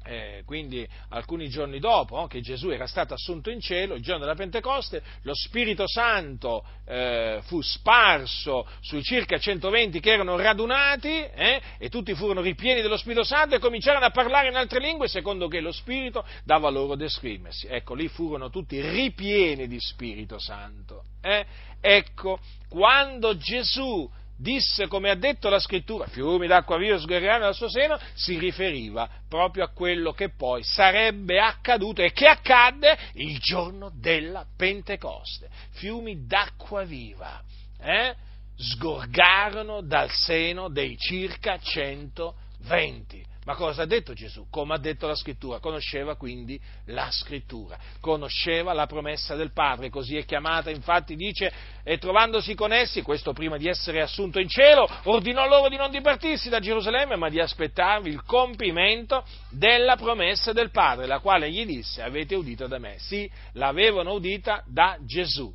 eh, 0.04 0.44
quindi 0.46 0.88
alcuni 1.10 1.50
giorni 1.50 1.80
dopo 1.80 2.16
no, 2.16 2.28
che 2.28 2.42
Gesù 2.42 2.70
era 2.70 2.88
stato 2.88 3.14
assunto 3.14 3.50
in 3.50 3.60
cielo, 3.60 3.96
il 3.96 4.02
giorno 4.02 4.22
della 4.22 4.36
Pentecoste, 4.36 5.02
lo 5.24 5.34
Spirito 5.34 5.88
Santo 5.88 6.64
eh, 6.86 7.40
fu 7.44 7.62
sparso 7.62 8.68
sui 8.82 9.04
circa 9.04 9.38
120 9.38 10.00
che 10.00 10.12
erano 10.12 10.38
radunati 10.38 11.10
eh, 11.10 11.62
e 11.78 11.90
tutti 11.90 12.14
furono 12.16 12.42
ripieni 12.42 12.82
dello 12.82 12.98
Spirito 12.98 13.24
Santo 13.24 13.56
e 13.56 13.60
cominciarono 13.60 14.06
a 14.06 14.12
parlare 14.12 14.50
in 14.50 14.56
altre 14.56 14.80
lingue 14.80 15.08
secondo 15.08 15.48
che 15.48 15.60
lo 15.60 15.72
Spirito 15.72 16.26
dava 16.44 16.70
loro 16.70 16.94
ad 16.94 17.02
esprimersi. 17.02 17.68
Ecco, 17.68 17.94
lì 17.94 18.08
furono 18.08 18.50
tutti 18.50 18.82
ripieni 18.82 19.68
di 19.68 19.80
Spirito 19.80 20.40
Santo. 20.40 21.04
Eh. 21.22 21.46
Ecco, 21.80 22.40
quando 22.70 23.38
Gesù 23.38 24.10
disse, 24.42 24.88
come 24.88 25.10
ha 25.10 25.16
detto 25.16 25.50
la 25.50 25.60
scrittura, 25.60 26.08
fiumi 26.08 26.48
d'acqua 26.48 26.78
viva 26.78 26.98
sgorgeranno 26.98 27.46
dal 27.46 27.56
suo 27.56 27.70
seno, 27.70 27.98
si 28.14 28.38
riferiva 28.38 29.08
proprio 29.30 29.64
a 29.64 29.70
quello 29.70 30.12
che 30.12 30.30
poi 30.30 30.64
sarebbe 30.64 31.40
accaduto 31.40 32.02
e 32.02 32.12
che 32.12 32.28
accadde 32.28 32.98
il 33.14 33.38
giorno 33.40 33.92
della 33.94 34.46
Pentecoste. 34.58 35.50
Fiumi 35.72 36.26
d'acqua 36.26 36.84
viva 36.84 37.42
eh, 37.80 38.16
sgorgarono 38.56 39.82
dal 39.82 40.10
seno 40.10 40.70
dei 40.70 40.98
circa 40.98 41.58
120. 41.60 43.31
Ma 43.44 43.56
cosa 43.56 43.82
ha 43.82 43.86
detto 43.88 44.14
Gesù? 44.14 44.46
Come 44.52 44.76
ha 44.76 44.78
detto 44.78 45.08
la 45.08 45.16
scrittura, 45.16 45.60
conosceva 45.60 46.16
quindi 46.16 46.62
la 46.86 47.10
scrittura, 47.10 47.76
conosceva 48.00 48.72
la 48.74 48.86
promessa 48.86 49.34
del 49.36 49.52
Padre, 49.52 49.90
così 49.90 50.16
è 50.16 50.26
chiamata, 50.26 50.70
infatti 50.70 51.16
dice, 51.16 51.52
e 51.84 51.98
trovandosi 51.98 52.54
con 52.54 52.72
essi, 52.72 53.02
questo 53.02 53.34
prima 53.34 53.58
di 53.58 53.68
essere 53.68 54.00
assunto 54.00 54.40
in 54.40 54.48
cielo, 54.48 54.88
ordinò 55.06 55.48
loro 55.48 55.70
di 55.70 55.76
non 55.76 55.90
dipartirsi 55.90 56.50
da 56.50 56.60
Gerusalemme, 56.60 57.16
ma 57.16 57.30
di 57.30 57.40
aspettarvi 57.40 58.12
il 58.12 58.22
compimento 58.24 59.26
della 59.50 59.96
promessa 59.96 60.54
del 60.54 60.70
Padre, 60.70 61.08
la 61.08 61.20
quale 61.20 61.50
gli 61.50 61.66
disse, 61.66 62.04
avete 62.04 62.36
udita 62.36 62.68
da 62.68 62.78
me. 62.78 62.98
Sì, 63.00 63.30
l'avevano 63.54 64.14
udita 64.14 64.64
da 64.68 65.00
Gesù. 65.02 65.52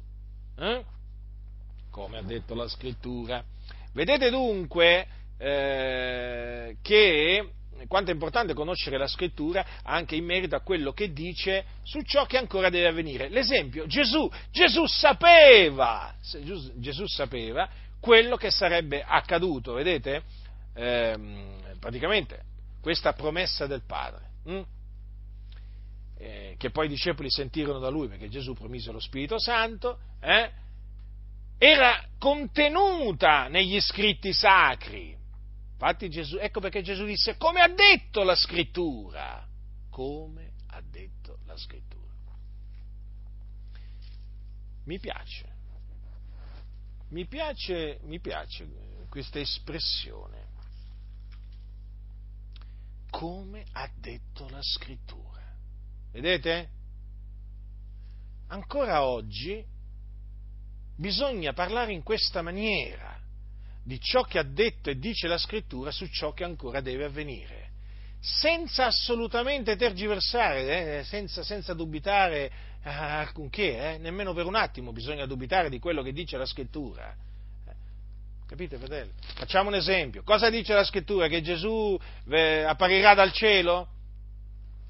Eh? 0.58 0.84
Come 1.92 2.18
ha 2.18 2.22
detto 2.22 2.56
la 2.56 2.66
scrittura. 2.66 3.44
Vedete 3.92 4.28
dunque 4.28 5.06
eh, 5.38 6.76
che 6.82 7.50
quanto 7.88 8.10
è 8.10 8.14
importante 8.14 8.54
conoscere 8.54 8.98
la 8.98 9.06
scrittura 9.06 9.64
anche 9.82 10.16
in 10.16 10.24
merito 10.24 10.56
a 10.56 10.60
quello 10.60 10.92
che 10.92 11.12
dice 11.12 11.64
su 11.82 12.00
ciò 12.02 12.26
che 12.26 12.38
ancora 12.38 12.70
deve 12.70 12.88
avvenire. 12.88 13.28
L'esempio, 13.28 13.86
Gesù, 13.86 14.30
Gesù 14.50 14.86
sapeva, 14.86 16.14
Gesù 16.76 17.06
sapeva 17.06 17.68
quello 18.00 18.36
che 18.36 18.50
sarebbe 18.50 19.02
accaduto, 19.02 19.74
vedete? 19.74 20.22
Eh, 20.74 21.18
praticamente 21.78 22.42
questa 22.80 23.14
promessa 23.14 23.66
del 23.66 23.82
Padre, 23.84 24.24
hm? 24.44 24.62
eh, 26.18 26.54
che 26.58 26.70
poi 26.70 26.86
i 26.86 26.88
discepoli 26.88 27.30
sentirono 27.30 27.78
da 27.78 27.88
lui 27.88 28.08
perché 28.08 28.28
Gesù 28.28 28.54
promise 28.54 28.92
lo 28.92 29.00
Spirito 29.00 29.40
Santo, 29.40 29.98
eh, 30.20 30.50
era 31.58 32.04
contenuta 32.18 33.48
negli 33.48 33.80
scritti 33.80 34.32
sacri 34.32 35.15
Infatti 35.78 36.08
Gesù, 36.08 36.38
ecco 36.38 36.60
perché 36.60 36.80
Gesù 36.80 37.04
disse, 37.04 37.36
come 37.36 37.60
ha 37.60 37.68
detto 37.68 38.22
la 38.22 38.34
scrittura, 38.34 39.46
come 39.90 40.54
ha 40.68 40.80
detto 40.80 41.40
la 41.44 41.54
scrittura. 41.54 42.14
Mi 44.84 44.98
piace, 44.98 45.54
mi 47.08 47.26
piace, 47.26 47.98
mi 48.04 48.18
piace 48.20 48.66
questa 49.10 49.38
espressione, 49.38 50.46
come 53.10 53.66
ha 53.72 53.90
detto 53.98 54.48
la 54.48 54.62
scrittura. 54.62 55.44
Vedete? 56.10 56.70
Ancora 58.46 59.04
oggi 59.04 59.62
bisogna 60.96 61.52
parlare 61.52 61.92
in 61.92 62.02
questa 62.02 62.40
maniera 62.40 63.15
di 63.86 64.00
ciò 64.00 64.24
che 64.24 64.40
ha 64.40 64.42
detto 64.42 64.90
e 64.90 64.98
dice 64.98 65.28
la 65.28 65.38
scrittura 65.38 65.92
su 65.92 66.08
ciò 66.08 66.32
che 66.32 66.42
ancora 66.42 66.80
deve 66.80 67.04
avvenire, 67.04 67.70
senza 68.18 68.86
assolutamente 68.86 69.76
tergiversare, 69.76 70.98
eh, 70.98 71.04
senza, 71.04 71.44
senza, 71.44 71.72
dubitare 71.72 72.50
eh, 72.82 72.90
alcunché, 72.90 73.92
eh, 73.92 73.98
nemmeno 73.98 74.34
per 74.34 74.44
un 74.44 74.56
attimo 74.56 74.90
bisogna 74.90 75.24
dubitare 75.24 75.70
di 75.70 75.78
quello 75.78 76.02
che 76.02 76.12
dice 76.12 76.36
la 76.36 76.46
scrittura. 76.46 77.14
Eh, 77.64 77.72
capite, 78.48 78.76
fratello? 78.76 79.12
Facciamo 79.36 79.68
un 79.68 79.76
esempio. 79.76 80.24
Cosa 80.24 80.50
dice 80.50 80.74
la 80.74 80.82
scrittura? 80.82 81.28
Che 81.28 81.40
Gesù 81.40 81.96
eh, 82.28 82.62
apparirà 82.62 83.14
dal 83.14 83.30
cielo? 83.30 83.86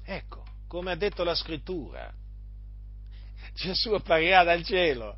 Ecco, 0.03 0.43
come 0.67 0.89
ha 0.89 0.95
detto 0.95 1.23
la 1.23 1.35
scrittura. 1.35 2.11
Gesù 3.53 3.93
apparirà 3.93 4.43
dal 4.43 4.63
cielo. 4.63 5.17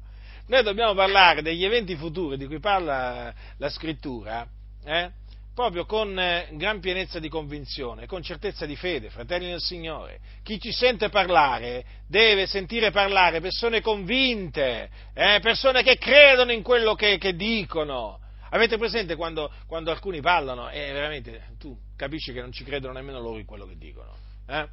Noi 0.49 0.63
dobbiamo 0.63 0.95
parlare 0.95 1.43
degli 1.43 1.63
eventi 1.63 1.95
futuri 1.95 2.35
di 2.35 2.47
cui 2.47 2.59
parla 2.59 3.31
la 3.57 3.69
scrittura, 3.69 4.47
eh? 4.83 5.11
proprio 5.53 5.85
con 5.85 6.17
eh, 6.17 6.49
gran 6.53 6.79
pienezza 6.79 7.19
di 7.19 7.29
convinzione, 7.29 8.07
con 8.07 8.23
certezza 8.23 8.65
di 8.65 8.75
fede, 8.75 9.11
fratelli 9.11 9.45
del 9.45 9.61
Signore. 9.61 10.19
Chi 10.41 10.59
ci 10.59 10.71
sente 10.71 11.09
parlare 11.09 11.85
deve 12.07 12.47
sentire 12.47 12.89
parlare 12.89 13.41
persone 13.41 13.81
convinte, 13.81 14.89
eh? 15.13 15.39
persone 15.39 15.83
che 15.83 15.99
credono 15.99 16.51
in 16.51 16.63
quello 16.63 16.95
che, 16.95 17.19
che 17.19 17.35
dicono. 17.35 18.19
Avete 18.49 18.79
presente 18.79 19.15
quando, 19.15 19.51
quando, 19.67 19.91
alcuni 19.91 20.19
parlano 20.19 20.71
e 20.71 20.91
veramente 20.91 21.43
tu 21.59 21.77
capisci 21.95 22.33
che 22.33 22.41
non 22.41 22.51
ci 22.51 22.63
credono 22.63 22.93
nemmeno 22.93 23.19
loro 23.19 23.37
in 23.37 23.45
quello 23.45 23.67
che 23.67 23.77
dicono? 23.77 24.15
Eh? 24.47 24.67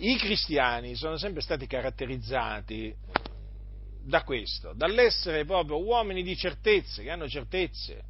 I 0.00 0.18
cristiani 0.18 0.94
sono 0.94 1.16
sempre 1.16 1.40
stati 1.40 1.66
caratterizzati 1.66 2.94
da 4.04 4.22
questo, 4.22 4.72
dall'essere 4.74 5.44
proprio 5.44 5.82
uomini 5.82 6.22
di 6.22 6.36
certezze, 6.36 7.02
che 7.02 7.10
hanno 7.10 7.28
certezze, 7.28 8.02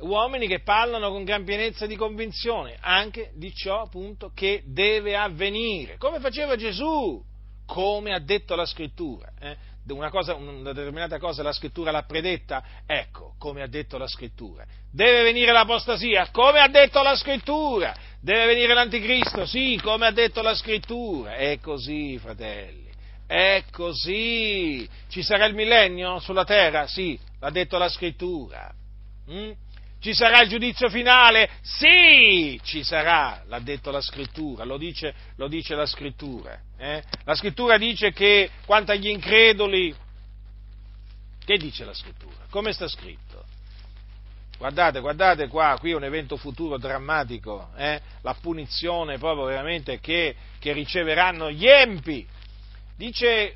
uomini 0.00 0.46
che 0.46 0.60
parlano 0.60 1.10
con 1.10 1.24
gran 1.24 1.44
pienezza 1.44 1.86
di 1.86 1.96
convinzione 1.96 2.78
anche 2.80 3.32
di 3.34 3.52
ciò 3.54 3.82
appunto 3.82 4.32
che 4.34 4.62
deve 4.66 5.16
avvenire, 5.16 5.96
come 5.98 6.20
faceva 6.20 6.56
Gesù, 6.56 7.22
come 7.66 8.12
ha 8.12 8.18
detto 8.18 8.54
la 8.54 8.66
scrittura. 8.66 9.32
Eh? 9.38 9.56
una, 9.88 10.10
cosa, 10.10 10.34
una 10.34 10.72
determinata 10.72 11.18
cosa 11.18 11.42
la 11.42 11.52
scrittura 11.52 11.90
l'ha 11.90 12.02
predetta? 12.02 12.62
Ecco, 12.86 13.34
come 13.38 13.62
ha 13.62 13.66
detto 13.66 13.98
la 13.98 14.06
scrittura. 14.06 14.64
Deve 14.90 15.22
venire 15.22 15.52
l'apostasia? 15.52 16.28
Come 16.30 16.60
ha 16.60 16.68
detto 16.68 17.02
la 17.02 17.16
scrittura. 17.16 17.94
Deve 18.20 18.46
venire 18.46 18.74
l'anticristo? 18.74 19.46
Sì, 19.46 19.80
come 19.82 20.06
ha 20.06 20.12
detto 20.12 20.42
la 20.42 20.54
scrittura. 20.54 21.34
È 21.34 21.58
così, 21.60 22.18
fratelli. 22.18 22.89
È 23.30 23.62
così. 23.70 24.88
Ci 25.08 25.22
sarà 25.22 25.44
il 25.44 25.54
millennio 25.54 26.18
sulla 26.18 26.44
terra? 26.44 26.88
Sì, 26.88 27.16
l'ha 27.38 27.50
detto 27.50 27.78
la 27.78 27.88
scrittura. 27.88 28.74
Mm? 29.30 29.52
Ci 30.00 30.12
sarà 30.14 30.42
il 30.42 30.48
giudizio 30.48 30.90
finale? 30.90 31.48
Sì, 31.62 32.58
ci 32.64 32.82
sarà, 32.82 33.44
l'ha 33.46 33.60
detto 33.60 33.92
la 33.92 34.00
scrittura, 34.00 34.64
lo 34.64 34.76
dice, 34.76 35.14
lo 35.36 35.46
dice 35.46 35.76
la 35.76 35.86
scrittura. 35.86 36.58
Eh? 36.76 37.04
La 37.22 37.36
scrittura 37.36 37.78
dice 37.78 38.10
che 38.12 38.50
quanto 38.66 38.90
agli 38.90 39.06
increduli, 39.06 39.94
che 41.44 41.56
dice 41.56 41.84
la 41.84 41.94
scrittura? 41.94 42.46
Come 42.50 42.72
sta 42.72 42.88
scritto? 42.88 43.44
Guardate, 44.58 44.98
guardate 44.98 45.46
qua, 45.46 45.76
qui 45.78 45.92
è 45.92 45.94
un 45.94 46.02
evento 46.02 46.36
futuro 46.36 46.78
drammatico, 46.78 47.68
eh? 47.76 48.00
la 48.22 48.34
punizione 48.34 49.18
proprio 49.18 49.44
veramente 49.44 50.00
che, 50.00 50.34
che 50.58 50.72
riceveranno 50.72 51.48
gli 51.52 51.68
empi. 51.68 52.26
Dice 53.00 53.54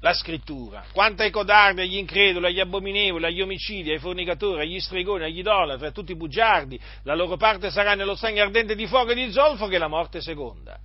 la 0.00 0.12
scrittura, 0.12 0.82
quanto 0.92 1.22
ai 1.22 1.30
codardi, 1.30 1.82
agli 1.82 1.96
increduli, 1.96 2.46
agli 2.46 2.58
abominevoli, 2.58 3.24
agli 3.24 3.40
omicidi, 3.40 3.92
ai 3.92 4.00
fornicatori, 4.00 4.62
agli 4.62 4.80
stregoni, 4.80 5.22
agli 5.22 5.38
idolatri, 5.38 5.86
a 5.86 5.92
tutti 5.92 6.10
i 6.10 6.16
bugiardi, 6.16 6.76
la 7.04 7.14
loro 7.14 7.36
parte 7.36 7.70
sarà 7.70 7.94
nello 7.94 8.16
stagno 8.16 8.42
ardente 8.42 8.74
di 8.74 8.88
fuoco 8.88 9.12
e 9.12 9.14
di 9.14 9.30
zolfo 9.30 9.68
che 9.68 9.76
è 9.76 9.78
la 9.78 9.86
morte 9.86 10.20
seconda. 10.20 10.76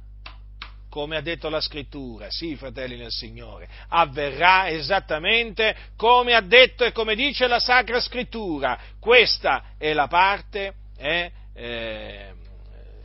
Come 0.88 1.18
ha 1.18 1.22
detto 1.22 1.50
la 1.50 1.60
scrittura, 1.60 2.28
sì, 2.30 2.56
fratelli 2.56 2.96
nel 2.96 3.10
Signore, 3.10 3.68
avverrà 3.88 4.70
esattamente 4.70 5.76
come 5.98 6.36
ha 6.36 6.42
detto 6.42 6.84
e 6.84 6.92
come 6.92 7.16
dice 7.16 7.48
la 7.48 7.60
Sacra 7.60 8.00
Scrittura. 8.00 8.80
Questa 9.00 9.74
è 9.80 9.94
la 9.94 10.06
parte, 10.06 10.76
eh, 10.96 11.32
eh, 11.56 12.34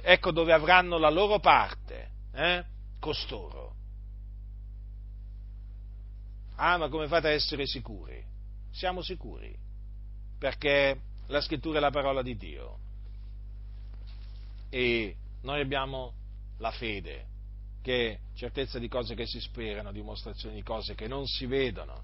ecco 0.03 0.31
dove 0.31 0.53
avranno 0.53 0.99
la 0.99 1.09
loro 1.09 1.39
parte, 1.39 2.09
eh, 2.35 2.63
costoro 3.01 3.70
Ah, 6.63 6.77
ma 6.77 6.91
come 6.91 7.09
fate 7.09 7.29
a 7.29 7.31
essere 7.31 7.67
sicuri? 7.67 8.23
Siamo 8.71 9.01
sicuri, 9.01 9.57
perché 10.39 11.01
la 11.29 11.41
scrittura 11.41 11.79
è 11.79 11.81
la 11.81 11.91
parola 11.91 12.21
di 12.21 12.37
Dio 12.37 12.79
e 14.69 15.17
noi 15.41 15.63
abbiamo 15.63 16.13
la 16.59 16.71
fede, 16.71 17.25
che 17.81 18.11
è 18.11 18.19
certezza 18.37 18.79
di 18.79 18.89
cose 18.89 19.15
che 19.15 19.25
si 19.25 19.41
sperano, 19.41 19.91
dimostrazione 19.91 20.55
di 20.55 20.63
cose 20.63 20.95
che 20.95 21.09
non 21.09 21.27
si 21.27 21.47
vedono. 21.47 22.03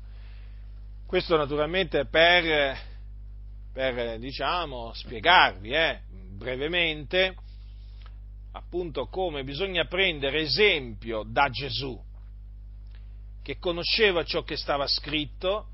Questo 1.05 1.37
naturalmente 1.37 2.07
per, 2.07 2.79
per 3.75 4.19
diciamo, 4.19 4.91
spiegarvi 4.95 5.69
eh, 5.69 6.01
brevemente 6.31 7.37
appunto 8.53 9.05
come 9.09 9.45
bisogna 9.45 9.85
prendere 9.85 10.41
esempio 10.41 11.25
da 11.25 11.51
Gesù 11.51 12.06
che 13.47 13.61
conosceva 13.61 14.25
ciò 14.25 14.43
che 14.43 14.57
stava 14.57 14.89
scritto 14.89 15.69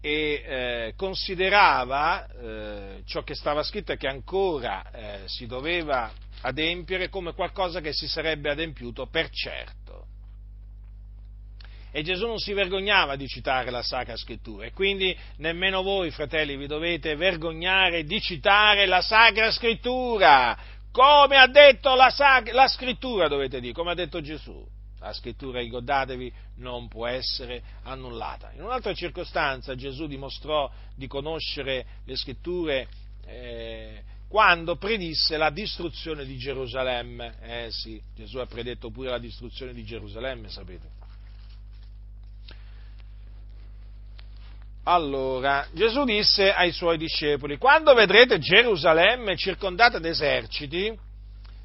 e 0.00 0.42
eh, 0.46 0.92
considerava 0.96 2.26
eh, 2.26 3.02
ciò 3.04 3.22
che 3.22 3.34
stava 3.34 3.62
scritto 3.62 3.92
e 3.92 3.98
che 3.98 4.08
ancora 4.08 4.90
eh, 4.92 5.20
si 5.26 5.44
doveva 5.44 6.10
adempiere 6.40 7.10
come 7.10 7.34
qualcosa 7.34 7.82
che 7.82 7.92
si 7.92 8.08
sarebbe 8.08 8.48
adempiuto 8.48 9.08
per 9.08 9.28
certo. 9.28 10.06
E 11.92 12.02
Gesù 12.02 12.26
non 12.26 12.38
si 12.38 12.54
vergognava 12.54 13.14
di 13.14 13.26
citare 13.26 13.70
la 13.70 13.82
Sacra 13.82 14.16
Scrittura 14.16 14.64
e 14.64 14.72
quindi 14.72 15.14
nemmeno 15.36 15.82
voi, 15.82 16.10
fratelli, 16.10 16.56
vi 16.56 16.66
dovete 16.66 17.14
vergognare 17.14 18.04
di 18.04 18.22
citare 18.22 18.86
la 18.86 19.02
Sacra 19.02 19.50
Scrittura, 19.50 20.56
come 20.90 21.36
ha 21.36 21.46
detto 21.46 21.94
la, 21.94 22.10
la 22.52 22.68
Scrittura, 22.68 23.28
dovete 23.28 23.60
dire, 23.60 23.74
come 23.74 23.90
ha 23.90 23.94
detto 23.94 24.22
Gesù 24.22 24.66
la 25.06 25.12
scrittura, 25.12 25.60
ricordatevi, 25.60 26.32
non 26.56 26.88
può 26.88 27.06
essere 27.06 27.62
annullata. 27.84 28.52
In 28.54 28.62
un'altra 28.62 28.94
circostanza 28.94 29.74
Gesù 29.74 30.06
dimostrò 30.06 30.70
di 30.94 31.06
conoscere 31.06 31.86
le 32.04 32.16
scritture 32.16 32.88
eh, 33.24 34.02
quando 34.28 34.76
predisse 34.76 35.36
la 35.36 35.50
distruzione 35.50 36.24
di 36.24 36.36
Gerusalemme. 36.36 37.34
Eh 37.40 37.68
sì, 37.70 38.00
Gesù 38.14 38.38
ha 38.38 38.46
predetto 38.46 38.90
pure 38.90 39.10
la 39.10 39.18
distruzione 39.18 39.72
di 39.72 39.84
Gerusalemme, 39.84 40.48
sapete. 40.48 40.94
Allora, 44.88 45.66
Gesù 45.72 46.04
disse 46.04 46.52
ai 46.52 46.70
suoi 46.70 46.96
discepoli, 46.96 47.56
quando 47.58 47.92
vedrete 47.92 48.38
Gerusalemme 48.38 49.36
circondata 49.36 49.98
d'eserciti, 49.98 50.96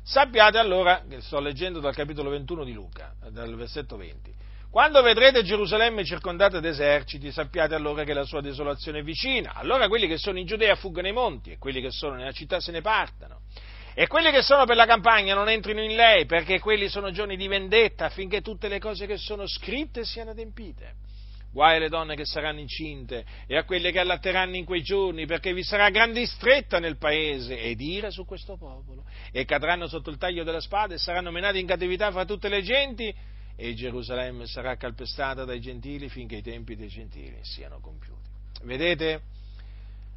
Sappiate 0.04 0.58
allora, 0.58 1.04
che 1.08 1.22
sto 1.22 1.40
leggendo 1.40 1.80
dal 1.80 1.94
capitolo 1.94 2.30
21 2.32 2.64
di 2.64 2.74
Luca, 2.74 3.14
dal 3.30 3.56
versetto 3.56 3.98
20, 3.98 4.34
quando 4.72 5.02
vedrete 5.02 5.44
Gerusalemme 5.44 6.04
circondata 6.04 6.60
d'eserciti, 6.60 7.32
sappiate 7.32 7.76
allora 7.76 8.04
che 8.04 8.14
la 8.14 8.24
sua 8.24 8.42
desolazione 8.42 9.00
è 9.00 9.04
vicina. 9.04 9.54
Allora 9.54 9.88
quelli 9.90 10.08
che 10.08 10.18
sono 10.18 10.40
in 10.40 10.46
Giudea 10.46 10.76
fuggono 10.76 11.08
ai 11.08 11.14
monti 11.14 11.52
e 11.52 11.58
quelli 11.58 11.82
che 11.82 11.92
sono 11.92 12.16
nella 12.16 12.32
città 12.32 12.60
se 12.60 12.72
ne 12.72 12.82
partano. 12.82 13.42
E 13.94 14.08
quelli 14.08 14.32
che 14.32 14.42
sono 14.42 14.64
per 14.66 14.78
la 14.78 14.86
campagna 14.86 15.36
non 15.36 15.50
entrino 15.50 15.84
in 15.84 15.96
lei, 15.96 16.26
perché 16.26 16.60
quelli 16.60 16.88
sono 16.88 17.12
giorni 17.12 17.36
di 17.36 17.50
vendetta 17.50 18.06
affinché 18.06 18.42
tutte 18.42 18.70
le 18.70 18.80
cose 18.80 19.06
che 19.06 19.18
sono 19.18 19.46
scritte 19.46 20.06
siano 20.06 20.32
adempite. 20.32 20.96
Guai 21.52 21.76
alle 21.76 21.90
donne 21.90 22.16
che 22.16 22.26
saranno 22.26 22.60
incinte 22.60 23.26
e 23.46 23.58
a 23.58 23.66
quelle 23.66 23.92
che 23.92 24.00
allatteranno 24.00 24.56
in 24.56 24.64
quei 24.64 24.82
giorni, 24.82 25.26
perché 25.26 25.54
vi 25.54 25.64
sarà 25.64 25.90
gran 25.90 26.14
distretta 26.14 26.80
nel 26.80 26.98
paese 26.98 27.60
ed 27.60 27.82
ira 27.82 28.10
su 28.10 28.26
questo 28.26 28.56
popolo. 28.56 29.04
E 29.32 29.44
cadranno 29.44 29.88
sotto 29.88 30.10
il 30.10 30.18
taglio 30.18 30.44
della 30.44 30.62
spada 30.62 30.94
e 30.94 30.98
saranno 30.98 31.30
menati 31.30 31.60
in 31.60 31.68
cattività 31.68 32.10
fra 32.12 32.24
tutte 32.24 32.48
le 32.48 32.62
genti 32.62 33.14
e 33.58 33.74
Gerusalemme 33.74 34.48
sarà 34.48 34.76
calpestata 34.78 35.44
dai 35.44 35.60
gentili 35.60 36.08
finché 36.10 36.38
i 36.38 36.42
tempi 36.42 36.76
dei 36.76 36.88
gentili 36.88 37.38
siano 37.42 37.80
compiuti. 37.80 38.30
Vedete? 38.64 39.22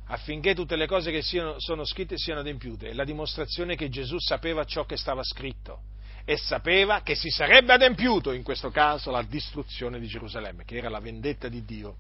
Affinché 0.07 0.55
tutte 0.55 0.77
le 0.77 0.87
cose 0.87 1.11
che 1.11 1.23
siano, 1.23 1.59
sono 1.59 1.85
scritte 1.85 2.17
siano 2.17 2.41
adempiute. 2.41 2.91
È 2.91 2.93
la 2.93 3.05
dimostrazione 3.05 3.75
che 3.75 3.89
Gesù 3.89 4.19
sapeva 4.19 4.65
ciò 4.65 4.85
che 4.85 4.97
stava 4.97 5.23
scritto 5.25 5.93
e 6.25 6.37
sapeva 6.39 7.03
che 7.03 7.15
si 7.15 7.29
sarebbe 7.29 7.75
adempiuto 7.75 8.33
in 8.33 8.43
questo 8.43 8.71
caso 8.71 9.11
la 9.11 9.23
distruzione 9.23 10.01
di 10.01 10.07
Gerusalemme, 10.07 10.65
che 10.65 10.77
era 10.77 10.89
la 10.89 11.01
vendetta 11.01 11.49
di 11.49 11.65
Dio, 11.65 11.97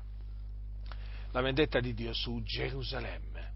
la 1.32 1.42
vendetta 1.42 1.78
di 1.80 1.92
Dio 1.92 2.14
su 2.14 2.42
Gerusalemme. 2.42 3.52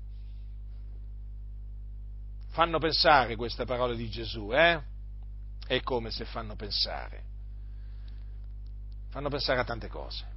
Fanno 2.51 2.79
pensare 2.79 3.37
queste 3.37 3.65
parole 3.65 3.97
di 3.97 4.11
Gesù, 4.11 4.53
eh? 4.53 4.83
È 5.67 5.81
come 5.81 6.11
se 6.11 6.25
fanno 6.25 6.55
pensare. 6.55 7.23
Fanno 9.11 9.29
pensare 9.31 9.61
a 9.61 9.65
tante 9.65 9.89
cose. 9.89 10.37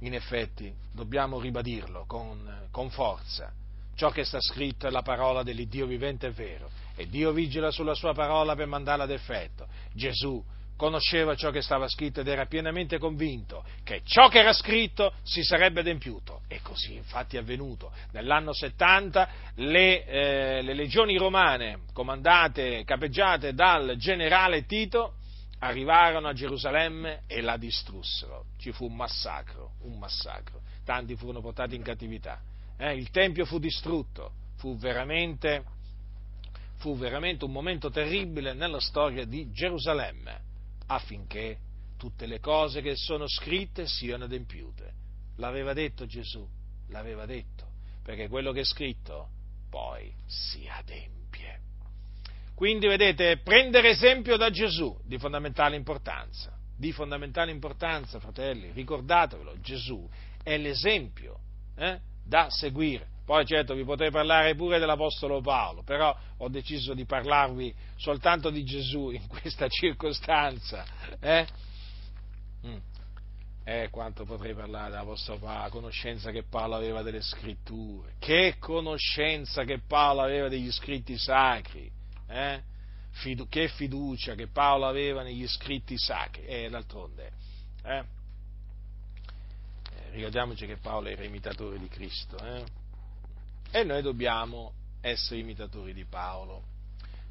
In 0.00 0.14
effetti, 0.14 0.72
dobbiamo 0.92 1.38
ribadirlo 1.38 2.04
con, 2.06 2.68
con 2.70 2.88
forza. 2.90 3.52
Ciò 3.94 4.10
che 4.10 4.24
sta 4.24 4.40
scritto 4.40 4.86
è 4.86 4.90
la 4.90 5.02
parola 5.02 5.42
dell'Iddio 5.42 5.86
vivente 5.86 6.28
e 6.28 6.30
vero 6.30 6.70
e 7.00 7.08
Dio 7.08 7.32
vigila 7.32 7.70
sulla 7.70 7.94
sua 7.94 8.12
parola 8.12 8.54
per 8.54 8.66
mandarla 8.66 9.04
ad 9.04 9.10
effetto. 9.10 9.66
Gesù 9.94 10.44
conosceva 10.76 11.34
ciò 11.34 11.50
che 11.50 11.62
stava 11.62 11.88
scritto 11.88 12.20
ed 12.20 12.28
era 12.28 12.44
pienamente 12.44 12.98
convinto 12.98 13.64
che 13.82 14.02
ciò 14.04 14.28
che 14.28 14.40
era 14.40 14.52
scritto 14.52 15.14
si 15.22 15.42
sarebbe 15.42 15.80
adempiuto. 15.80 16.42
E 16.46 16.60
così 16.60 16.94
infatti 16.94 17.36
è 17.36 17.40
avvenuto. 17.40 17.90
Nell'anno 18.12 18.52
70 18.52 19.28
le, 19.54 20.04
eh, 20.04 20.62
le 20.62 20.74
legioni 20.74 21.16
romane, 21.16 21.84
comandate, 21.94 22.84
capeggiate 22.84 23.54
dal 23.54 23.96
generale 23.96 24.66
Tito, 24.66 25.14
arrivarono 25.60 26.28
a 26.28 26.34
Gerusalemme 26.34 27.22
e 27.26 27.40
la 27.40 27.56
distrussero. 27.56 28.44
Ci 28.58 28.72
fu 28.72 28.84
un 28.84 28.96
massacro, 28.96 29.72
un 29.84 29.98
massacro. 29.98 30.60
Tanti 30.84 31.16
furono 31.16 31.40
portati 31.40 31.74
in 31.76 31.82
cattività. 31.82 32.40
Eh, 32.76 32.94
il 32.94 33.10
Tempio 33.10 33.46
fu 33.46 33.58
distrutto, 33.58 34.32
fu 34.56 34.76
veramente 34.76 35.78
fu 36.80 36.96
veramente 36.96 37.44
un 37.44 37.52
momento 37.52 37.90
terribile 37.90 38.54
nella 38.54 38.80
storia 38.80 39.26
di 39.26 39.52
Gerusalemme, 39.52 40.40
affinché 40.86 41.58
tutte 41.98 42.24
le 42.24 42.40
cose 42.40 42.80
che 42.80 42.96
sono 42.96 43.28
scritte 43.28 43.86
siano 43.86 44.24
adempiute. 44.24 44.94
L'aveva 45.36 45.74
detto 45.74 46.06
Gesù, 46.06 46.46
l'aveva 46.88 47.26
detto, 47.26 47.66
perché 48.02 48.28
quello 48.28 48.50
che 48.52 48.60
è 48.60 48.64
scritto 48.64 49.28
poi 49.68 50.10
si 50.26 50.66
adempie. 50.68 51.60
Quindi 52.54 52.86
vedete, 52.86 53.38
prendere 53.38 53.90
esempio 53.90 54.38
da 54.38 54.48
Gesù 54.48 54.98
di 55.04 55.18
fondamentale 55.18 55.76
importanza, 55.76 56.58
di 56.74 56.92
fondamentale 56.92 57.50
importanza, 57.50 58.18
fratelli, 58.20 58.72
ricordatevelo, 58.72 59.60
Gesù 59.60 60.08
è 60.42 60.56
l'esempio 60.56 61.40
eh, 61.76 62.00
da 62.24 62.48
seguire. 62.48 63.08
Poi 63.30 63.46
certo 63.46 63.74
vi 63.74 63.84
potrei 63.84 64.10
parlare 64.10 64.56
pure 64.56 64.80
dell'Apostolo 64.80 65.40
Paolo, 65.40 65.84
però 65.84 66.12
ho 66.38 66.48
deciso 66.48 66.94
di 66.94 67.04
parlarvi 67.04 67.72
soltanto 67.94 68.50
di 68.50 68.64
Gesù 68.64 69.10
in 69.10 69.28
questa 69.28 69.68
circostanza. 69.70 70.84
Eh? 71.20 71.46
Mm. 72.66 72.78
Eh, 73.62 73.88
quanto 73.88 74.24
potrei 74.24 74.52
parlare 74.52 74.90
dell'Apostolo 74.90 75.38
Paolo, 75.38 75.62
la 75.62 75.68
conoscenza 75.68 76.32
che 76.32 76.42
Paolo 76.42 76.74
aveva 76.74 77.02
delle 77.02 77.22
scritture, 77.22 78.14
che 78.18 78.56
conoscenza 78.58 79.62
che 79.62 79.78
Paolo 79.78 80.22
aveva 80.22 80.48
degli 80.48 80.72
scritti 80.72 81.16
sacri, 81.16 81.88
eh? 82.26 82.62
Fidu- 83.10 83.48
che 83.48 83.68
fiducia 83.68 84.34
che 84.34 84.48
Paolo 84.48 84.88
aveva 84.88 85.22
negli 85.22 85.46
scritti 85.46 85.96
sacri, 85.96 86.46
e 86.46 86.64
eh, 86.64 86.68
d'altronde, 86.68 87.30
eh? 87.84 87.96
eh? 87.96 88.04
ricordiamoci 90.10 90.66
che 90.66 90.78
Paolo 90.78 91.06
era 91.06 91.22
imitatore 91.22 91.78
di 91.78 91.86
Cristo, 91.86 92.36
eh? 92.44 92.79
E 93.72 93.84
noi 93.84 94.02
dobbiamo 94.02 94.72
essere 95.00 95.40
imitatori 95.40 95.92
di 95.94 96.04
Paolo. 96.04 96.64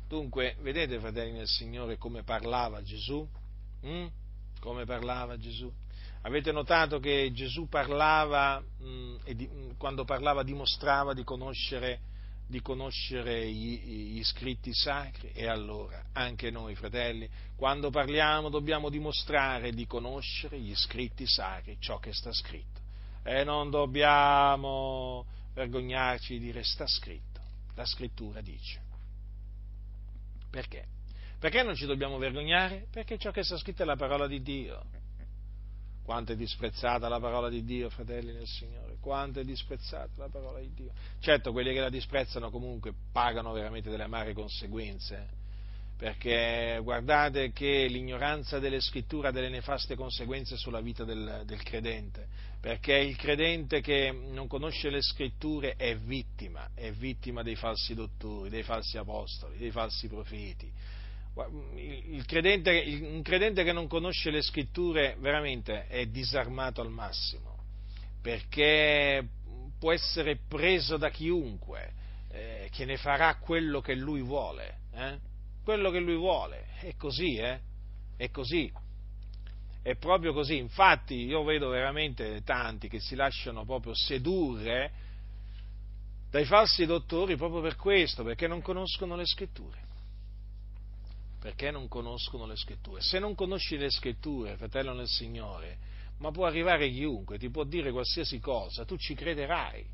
Dunque, 0.07 0.55
vedete, 0.61 0.99
fratelli 0.99 1.37
del 1.37 1.47
Signore, 1.47 1.97
come 1.97 2.23
parlava 2.23 2.81
Gesù? 2.81 3.27
Mm? 3.85 4.07
Come 4.59 4.85
parlava 4.85 5.37
Gesù? 5.37 5.71
Avete 6.21 6.51
notato 6.51 6.99
che 6.99 7.31
Gesù 7.33 7.67
parlava, 7.67 8.59
mh, 8.59 8.87
mm, 8.87 9.15
e 9.23 9.35
di, 9.35 9.47
mm, 9.47 9.71
quando 9.77 10.05
parlava 10.05 10.43
dimostrava 10.43 11.13
di 11.13 11.23
conoscere, 11.23 11.99
di 12.47 12.61
conoscere 12.61 13.49
gli, 13.49 14.13
gli, 14.15 14.23
scritti 14.23 14.73
sacri? 14.73 15.31
E 15.33 15.47
allora, 15.47 16.05
anche 16.13 16.49
noi 16.49 16.75
fratelli, 16.75 17.29
quando 17.55 17.89
parliamo 17.89 18.49
dobbiamo 18.49 18.89
dimostrare 18.89 19.71
di 19.71 19.85
conoscere 19.85 20.59
gli 20.59 20.75
scritti 20.75 21.27
sacri, 21.27 21.77
ciò 21.79 21.99
che 21.99 22.13
sta 22.13 22.33
scritto. 22.33 22.79
E 23.23 23.43
non 23.43 23.69
dobbiamo 23.69 25.25
vergognarci 25.53 26.37
di 26.37 26.45
dire 26.45 26.63
sta 26.63 26.87
scritto. 26.87 27.41
La 27.75 27.85
scrittura 27.85 28.41
dice. 28.41 28.81
Perché? 30.49 30.85
Perché 31.39 31.63
non 31.63 31.75
ci 31.75 31.85
dobbiamo 31.85 32.17
vergognare? 32.17 32.87
Perché 32.91 33.17
ciò 33.17 33.31
che 33.31 33.43
sta 33.43 33.57
scritto 33.57 33.83
è 33.83 33.85
la 33.85 33.95
parola 33.95 34.27
di 34.27 34.41
Dio. 34.41 34.83
Quanto 36.03 36.31
è 36.31 36.35
disprezzata 36.35 37.07
la 37.07 37.19
parola 37.19 37.49
di 37.49 37.63
Dio, 37.63 37.89
fratelli 37.89 38.33
nel 38.33 38.47
Signore, 38.47 38.97
quanto 38.99 39.39
è 39.39 39.43
disprezzata 39.43 40.09
la 40.17 40.27
parola 40.27 40.59
di 40.59 40.73
Dio. 40.73 40.91
Certo, 41.19 41.51
quelli 41.51 41.71
che 41.71 41.79
la 41.79 41.89
disprezzano 41.89 42.49
comunque 42.49 42.93
pagano 43.11 43.53
veramente 43.53 43.91
delle 43.91 44.03
amare 44.03 44.33
conseguenze, 44.33 45.29
perché 45.95 46.79
guardate 46.81 47.51
che 47.51 47.85
l'ignoranza 47.87 48.57
delle 48.57 48.81
scritture 48.81 49.27
ha 49.27 49.31
delle 49.31 49.49
nefaste 49.49 49.95
conseguenze 49.95 50.57
sulla 50.57 50.81
vita 50.81 51.03
del, 51.03 51.43
del 51.45 51.61
credente, 51.61 52.27
perché 52.59 52.95
il 52.95 53.15
credente 53.15 53.81
che 53.81 54.11
non 54.11 54.47
conosce 54.47 54.89
le 54.89 55.01
scritture 55.01 55.75
è 55.75 55.95
vittima, 55.95 56.71
è 56.73 56.91
vittima 56.91 57.41
dei 57.41 57.55
falsi 57.55 57.93
dottori, 57.93 58.49
dei 58.49 58.63
falsi 58.63 58.97
apostoli, 58.97 59.57
dei 59.57 59.71
falsi 59.71 60.07
profeti 60.07 60.71
il 61.75 62.25
credente, 62.25 62.83
un 63.01 63.21
credente 63.21 63.63
che 63.63 63.71
non 63.71 63.87
conosce 63.87 64.29
le 64.29 64.41
scritture 64.41 65.15
veramente 65.19 65.87
è 65.87 66.05
disarmato 66.07 66.81
al 66.81 66.89
massimo, 66.89 67.57
perché 68.21 69.25
può 69.77 69.93
essere 69.93 70.37
preso 70.47 70.97
da 70.97 71.09
chiunque 71.09 71.93
eh, 72.31 72.69
che 72.71 72.85
ne 72.85 72.97
farà 72.97 73.35
quello 73.35 73.79
che 73.79 73.95
lui 73.95 74.21
vuole, 74.21 74.79
eh? 74.93 75.17
quello 75.63 75.91
che 75.91 75.99
lui 75.99 76.15
vuole, 76.15 76.65
è 76.81 76.95
così, 76.95 77.37
eh? 77.37 77.59
è 78.17 78.29
così, 78.31 78.71
è 79.81 79.95
proprio 79.95 80.33
così, 80.33 80.57
infatti 80.57 81.15
io 81.15 81.43
vedo 81.43 81.69
veramente 81.69 82.41
tanti 82.43 82.87
che 82.87 82.99
si 82.99 83.15
lasciano 83.15 83.65
proprio 83.65 83.93
sedurre 83.93 84.91
dai 86.29 86.45
falsi 86.45 86.85
dottori 86.85 87.35
proprio 87.35 87.61
per 87.61 87.75
questo, 87.75 88.23
perché 88.23 88.47
non 88.47 88.61
conoscono 88.61 89.15
le 89.15 89.25
scritture 89.25 89.87
perché 91.39 91.71
non 91.71 91.87
conoscono 91.87 92.45
le 92.45 92.57
scritture. 92.57 93.01
Se 93.01 93.17
non 93.17 93.33
conosci 93.33 93.77
le 93.77 93.89
scritture, 93.89 94.57
fratello 94.57 94.93
nel 94.93 95.07
Signore, 95.07 95.77
ma 96.17 96.31
può 96.31 96.45
arrivare 96.45 96.89
chiunque, 96.89 97.37
ti 97.37 97.49
può 97.49 97.63
dire 97.63 97.91
qualsiasi 97.91 98.39
cosa, 98.39 98.83
tu 98.83 98.97
ci 98.97 99.15
crederai. 99.15 99.85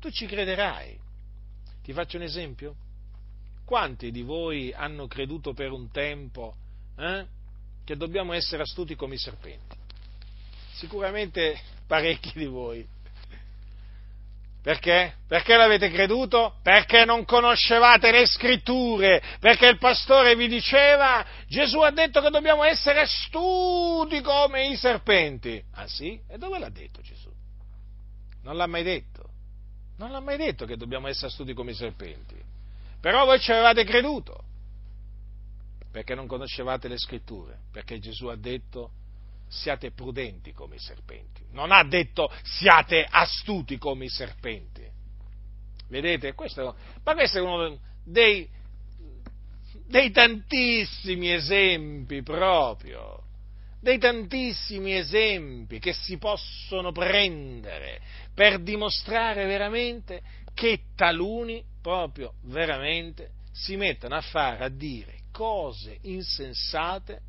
Tu 0.00 0.10
ci 0.10 0.26
crederai. 0.26 0.98
Ti 1.82 1.92
faccio 1.92 2.16
un 2.16 2.24
esempio? 2.24 2.74
Quanti 3.64 4.10
di 4.10 4.22
voi 4.22 4.72
hanno 4.72 5.06
creduto 5.06 5.54
per 5.54 5.70
un 5.70 5.90
tempo 5.90 6.56
eh, 6.96 7.26
che 7.84 7.96
dobbiamo 7.96 8.32
essere 8.32 8.62
astuti 8.62 8.94
come 8.94 9.14
i 9.14 9.18
serpenti? 9.18 9.76
Sicuramente 10.74 11.60
parecchi 11.86 12.32
di 12.34 12.46
voi. 12.46 12.86
Perché? 14.62 15.16
Perché 15.28 15.56
l'avete 15.56 15.90
creduto? 15.90 16.54
Perché 16.62 17.04
non 17.04 17.26
conoscevate 17.26 18.10
le 18.10 18.24
scritture, 18.24 19.22
perché 19.38 19.68
il 19.68 19.76
pastore 19.76 20.34
vi 20.36 20.48
diceva 20.48 21.22
Gesù 21.46 21.80
ha 21.80 21.90
detto 21.90 22.22
che 22.22 22.30
dobbiamo 22.30 22.64
essere 22.64 23.00
astuti 23.00 24.22
come 24.22 24.68
i 24.68 24.76
serpenti. 24.76 25.62
Ah 25.72 25.86
sì? 25.86 26.18
E 26.26 26.38
dove 26.38 26.58
l'ha 26.58 26.70
detto 26.70 27.02
Gesù? 27.02 27.30
Non 28.42 28.56
l'ha 28.56 28.66
mai 28.66 28.82
detto. 28.82 29.28
Non 29.98 30.10
l'ha 30.10 30.20
mai 30.20 30.38
detto 30.38 30.64
che 30.64 30.78
dobbiamo 30.78 31.08
essere 31.08 31.26
astuti 31.26 31.52
come 31.52 31.72
i 31.72 31.74
serpenti. 31.74 32.36
Però 33.02 33.26
voi 33.26 33.38
ci 33.38 33.52
avevate 33.52 33.84
creduto, 33.84 34.44
perché 35.94 36.16
non 36.16 36.26
conoscevate 36.26 36.88
le 36.88 36.98
scritture, 36.98 37.56
perché 37.70 38.00
Gesù 38.00 38.26
ha 38.26 38.34
detto 38.34 38.90
siate 39.46 39.92
prudenti 39.92 40.50
come 40.50 40.74
i 40.74 40.80
serpenti. 40.80 41.44
Non 41.52 41.70
ha 41.70 41.84
detto 41.84 42.32
siate 42.42 43.06
astuti 43.08 43.78
come 43.78 44.06
i 44.06 44.08
serpenti. 44.08 44.84
Vedete? 45.88 46.32
Questo, 46.32 46.74
ma 47.04 47.14
questo 47.14 47.38
è 47.38 47.40
uno 47.40 47.78
dei, 48.02 48.48
dei 49.86 50.10
tantissimi 50.10 51.32
esempi 51.32 52.24
proprio, 52.24 53.22
dei 53.80 53.98
tantissimi 53.98 54.96
esempi 54.96 55.78
che 55.78 55.92
si 55.92 56.18
possono 56.18 56.90
prendere 56.90 58.00
per 58.34 58.60
dimostrare 58.60 59.46
veramente 59.46 60.22
che 60.54 60.86
taluni 60.96 61.64
proprio 61.80 62.32
veramente 62.46 63.30
si 63.52 63.76
mettono 63.76 64.16
a 64.16 64.20
fare, 64.20 64.64
a 64.64 64.68
dire 64.68 65.13
cose 65.34 65.98
insensate 66.02 67.20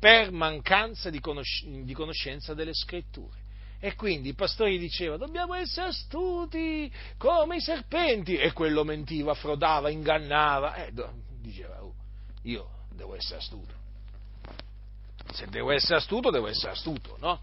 per 0.00 0.32
mancanza 0.32 1.08
di, 1.08 1.20
conosc- 1.20 1.64
di 1.64 1.94
conoscenza 1.94 2.52
delle 2.52 2.74
scritture. 2.74 3.42
E 3.78 3.94
quindi 3.94 4.30
il 4.30 4.34
pastore 4.34 4.76
diceva, 4.76 5.16
dobbiamo 5.16 5.54
essere 5.54 5.88
astuti 5.88 6.90
come 7.16 7.56
i 7.56 7.60
serpenti. 7.60 8.34
E 8.34 8.52
quello 8.52 8.82
mentiva, 8.82 9.34
frodava, 9.34 9.90
ingannava. 9.90 10.74
E 10.74 10.92
diceva, 11.40 11.84
oh, 11.84 11.94
io 12.42 12.68
devo 12.90 13.14
essere 13.14 13.38
astuto. 13.38 13.72
Se 15.32 15.46
devo 15.46 15.70
essere 15.70 15.96
astuto, 15.96 16.30
devo 16.30 16.48
essere 16.48 16.72
astuto, 16.72 17.16
no? 17.20 17.40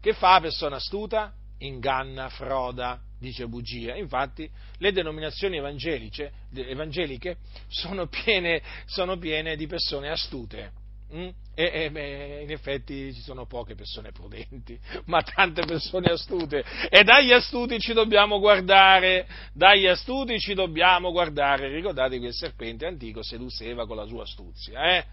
Che 0.00 0.12
fa 0.14 0.32
la 0.32 0.40
persona 0.40 0.76
astuta? 0.76 1.32
Inganna, 1.58 2.28
froda, 2.28 3.00
dice 3.18 3.46
bugia. 3.46 3.94
Infatti 3.94 4.48
le 4.78 4.92
denominazioni 4.92 5.56
evangeliche 5.56 7.36
sono 7.68 8.06
piene, 8.06 8.62
sono 8.86 9.16
piene 9.18 9.56
di 9.56 9.66
persone 9.66 10.10
astute 10.10 10.84
Mm? 11.14 11.28
E, 11.54 11.70
e 11.72 11.90
beh, 11.90 12.42
in 12.42 12.50
effetti 12.50 13.14
ci 13.14 13.20
sono 13.20 13.46
poche 13.46 13.76
persone 13.76 14.10
prudenti, 14.10 14.78
ma 15.06 15.22
tante 15.22 15.64
persone 15.64 16.10
astute. 16.10 16.64
E 16.90 17.04
dagli 17.04 17.32
astuti 17.32 17.78
ci 17.78 17.92
dobbiamo 17.92 18.40
guardare, 18.40 19.26
dagli 19.52 19.86
astuti 19.86 20.38
ci 20.40 20.54
dobbiamo 20.54 21.12
guardare. 21.12 21.68
Ricordate 21.68 22.18
che 22.18 22.26
il 22.26 22.34
serpente 22.34 22.86
antico 22.86 23.22
seduceva 23.22 23.86
con 23.86 23.96
la 23.96 24.06
sua 24.06 24.22
astuzia, 24.22 24.96
eh? 24.96 25.04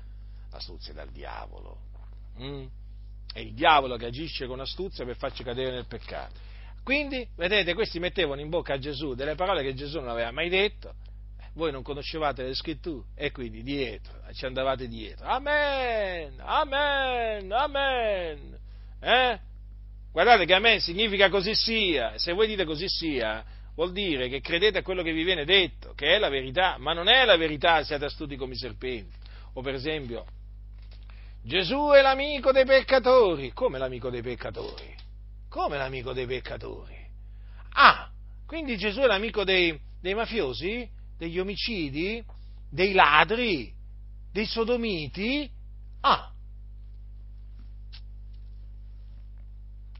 L'astuzia 0.52 0.94
dal 0.94 1.12
diavolo. 1.12 1.78
Mm? 2.42 2.66
È 3.34 3.40
il 3.40 3.54
diavolo 3.54 3.98
che 3.98 4.06
agisce 4.06 4.46
con 4.46 4.62
astuzia 4.62 5.04
per 5.04 5.18
farci 5.18 5.44
cadere 5.44 5.72
nel 5.72 5.88
peccato. 5.88 6.40
Quindi, 6.84 7.28
vedete, 7.36 7.74
questi 7.74 8.00
mettevano 8.00 8.40
in 8.40 8.50
bocca 8.50 8.76
a 8.76 8.80
Gesù 8.80 9.16
delle 9.16 9.36
parole 9.36 9.64
che 9.64 9.74
Gesù 9.74 10.00
non 10.00 10.10
aveva 10.10 10.32
mai 10.32 10.50
detto 10.50 10.96
voi 11.56 11.72
non 11.72 11.84
conoscevate 11.84 12.44
le 12.44 12.56
scritture 12.56 13.06
e 13.16 13.32
quindi 13.32 13.62
dietro, 13.62 14.14
ci 14.34 14.46
andavate 14.46 14.88
dietro. 14.88 15.28
Amen, 15.28 16.36
amen, 16.40 17.52
amen. 17.52 18.60
Eh? 19.00 19.40
Guardate 20.12 20.46
che 20.46 20.54
amen 20.54 20.80
significa 20.80 21.30
così 21.30 21.56
sia, 21.56 22.18
se 22.18 22.34
voi 22.34 22.48
dite 22.48 22.66
così 22.66 22.88
sia, 22.88 23.44
vuol 23.76 23.92
dire 23.92 24.30
che 24.30 24.42
credete 24.42 24.80
a 24.80 24.82
quello 24.82 25.04
che 25.04 25.12
vi 25.12 25.24
viene 25.24 25.46
detto, 25.46 25.94
che 25.94 26.16
è 26.16 26.20
la 26.20 26.30
verità, 26.30 26.78
ma 26.78 26.94
non 26.94 27.08
è 27.08 27.26
la 27.26 27.38
verità, 27.38 27.84
siate 27.84 28.06
astuti 28.06 28.36
come 28.36 28.54
i 28.54 28.58
serpenti. 28.58 29.16
O 29.54 29.62
per 29.62 29.76
esempio, 29.76 30.26
Gesù 31.44 31.90
è 31.90 32.02
l'amico 32.02 32.52
dei 32.52 32.66
peccatori. 32.66 33.52
Come 33.52 33.78
l'amico 33.78 34.10
dei 34.10 34.22
peccatori? 34.22 34.96
Come 35.50 35.78
l'amico 35.78 36.14
dei 36.14 36.26
peccatori? 36.26 36.96
Ah, 37.74 38.10
quindi 38.46 38.78
Gesù 38.78 39.02
è 39.02 39.06
l'amico 39.06 39.44
dei, 39.44 39.78
dei 40.00 40.14
mafiosi? 40.14 40.90
degli 41.24 41.40
omicidi, 41.40 42.24
dei 42.70 42.92
ladri, 42.92 43.72
dei 44.32 44.46
sodomiti? 44.46 45.50
Ah! 46.02 46.32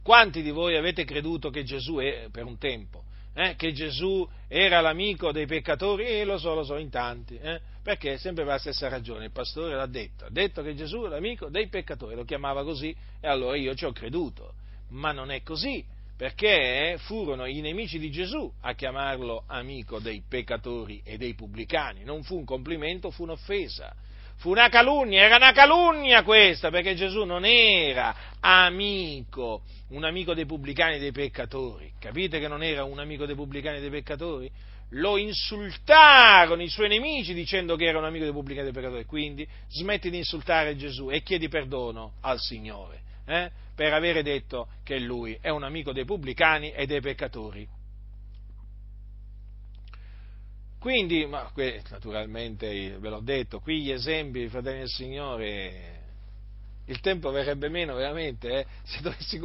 Quanti 0.02 0.42
di 0.42 0.52
voi 0.52 0.76
avete 0.76 1.06
creduto 1.06 1.50
che 1.50 1.64
Gesù 1.64 1.96
è, 1.96 2.28
per 2.30 2.44
un 2.44 2.58
tempo, 2.58 3.06
eh, 3.34 3.56
che 3.56 3.74
Gesù 3.74 4.28
era 4.48 4.82
l'amico 4.82 5.32
dei 5.32 5.46
peccatori? 5.46 6.06
E 6.06 6.24
lo 6.24 6.38
so, 6.38 6.54
lo 6.54 6.64
so, 6.64 6.78
in 6.78 6.90
tanti, 6.90 7.38
eh, 7.38 7.60
perché 7.82 8.18
sempre 8.18 8.44
per 8.44 8.54
la 8.54 8.60
stessa 8.60 8.88
ragione, 8.88 9.26
il 9.26 9.32
pastore 9.32 9.76
l'ha 9.76 9.88
detto, 9.88 10.26
ha 10.26 10.30
detto 10.30 10.62
che 10.62 10.76
Gesù 10.76 11.04
è 11.04 11.10
l'amico 11.10 11.50
dei 11.50 11.68
peccatori, 11.68 12.16
lo 12.16 12.24
chiamava 12.24 12.64
così 12.64 12.96
e 13.20 13.28
allora 13.28 13.58
io 13.58 13.76
ci 13.76 13.86
ho 13.86 13.92
creduto, 13.92 14.54
ma 14.90 15.12
non 15.12 15.32
è 15.32 15.42
così, 15.42 15.84
perché 16.16 16.96
furono 17.00 17.46
i 17.46 17.60
nemici 17.60 17.98
di 17.98 18.12
Gesù 18.12 18.52
a 18.62 18.74
chiamarlo 18.74 19.44
amico 19.48 20.00
dei 20.00 20.24
peccatori 20.28 21.02
e 21.04 21.18
dei 21.18 21.34
pubblicani, 21.34 22.04
non 22.04 22.24
fu 22.24 22.38
un 22.38 22.46
complimento, 22.46 23.10
fu 23.10 23.24
un'offesa. 23.24 23.94
Fu 24.38 24.50
una 24.50 24.70
calunnia, 24.70 25.24
era 25.24 25.38
una 25.38 25.52
calunnia 25.54 26.24
questa, 26.24 26.70
perché 26.70 26.96
Gesù 26.96 27.24
non 27.24 27.46
era 27.46 28.16
amico, 28.40 29.64
un 29.90 30.04
amico 30.04 30.34
dei 30.34 30.46
pubblicani 30.46 30.96
e 30.96 31.00
dei 31.00 31.12
peccatori. 31.12 31.94
Capite 32.00 32.40
che 32.40 32.48
non 32.48 32.62
era 32.62 32.84
un 32.84 33.00
amico 33.00 33.26
dei 33.26 33.36
pubblicani 33.36 33.78
e 33.78 33.82
dei 33.82 33.90
peccatori? 33.90 34.52
Lo 34.96 35.18
insultarono 35.18 36.62
i 36.62 36.70
suoi 36.70 36.90
nemici 36.90 37.34
dicendo 37.34 37.76
che 37.76 37.86
era 37.86 37.98
un 37.98 38.06
amico 38.06 38.26
dei 38.26 38.34
pubblicani 38.34 38.68
e 38.68 38.72
dei 38.72 38.82
peccatori. 38.82 39.06
Quindi 39.06 39.48
smetti 39.70 40.10
di 40.10 40.18
insultare 40.18 40.76
Gesù 40.76 41.10
e 41.10 41.24
chiedi 41.24 41.48
perdono 41.48 42.14
al 42.22 42.40
Signore 42.40 43.02
eh, 43.26 43.52
per 43.76 43.94
avere 43.94 44.22
detto 44.24 44.68
che 44.84 45.00
lui 45.00 45.38
è 45.42 45.50
un 45.50 45.64
amico 45.64 45.92
dei 45.94 46.06
pubblicani 46.06 46.72
e 46.72 46.86
dei 46.86 47.02
peccatori. 47.02 47.68
Quindi, 50.84 51.26
ma, 51.26 51.50
naturalmente 51.92 52.98
ve 53.00 53.08
l'ho 53.08 53.22
detto, 53.22 53.62
qui 53.62 53.84
gli 53.84 53.92
esempi, 53.92 54.50
fratelli 54.50 54.80
del 54.80 54.90
Signore, 54.90 56.02
il 56.88 57.00
tempo 57.00 57.32
verrebbe 57.32 57.70
meno 57.70 57.96
veramente 57.96 58.50
eh, 58.50 58.66
se, 58.84 59.00
dovessi 59.00 59.40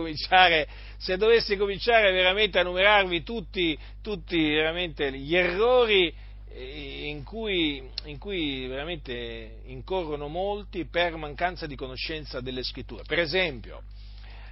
se, 0.97 1.16
dovessi 1.16 1.56
cominciare, 1.56 2.10
veramente 2.10 2.59
a 2.59 2.65
numerarvi 2.65 3.23
tutti, 3.23 3.78
tutti 4.02 4.36
gli 4.36 5.36
errori 5.36 6.12
eh, 6.51 7.06
in 7.06 7.23
cui, 7.23 7.89
in 8.06 8.19
cui, 8.19 8.66
veramente 8.66 9.60
incorrono 9.66 10.27
molti 10.27 10.86
per 10.86 11.15
mancanza 11.15 11.69
di 11.69 11.77
conoscenza 11.77 12.40
delle 12.40 12.65
scritture. 12.65 13.05
Per 13.06 13.20
esempio, 13.20 13.85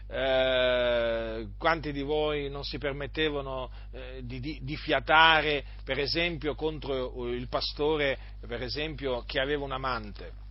eh, 0.08 1.48
quanti 1.58 1.92
di 1.92 2.02
voi 2.02 2.48
non 2.48 2.62
si 2.62 2.78
permettevano 2.78 3.70
eh, 3.92 4.20
di, 4.22 4.38
di, 4.40 4.60
di, 4.62 4.76
fiatare, 4.76 5.64
per 5.84 5.98
esempio, 5.98 6.54
contro 6.54 7.28
il 7.28 7.48
pastore, 7.48 8.18
esempio, 8.48 9.22
che 9.26 9.40
aveva 9.40 9.64
un 9.64 9.72
amante 9.72 10.44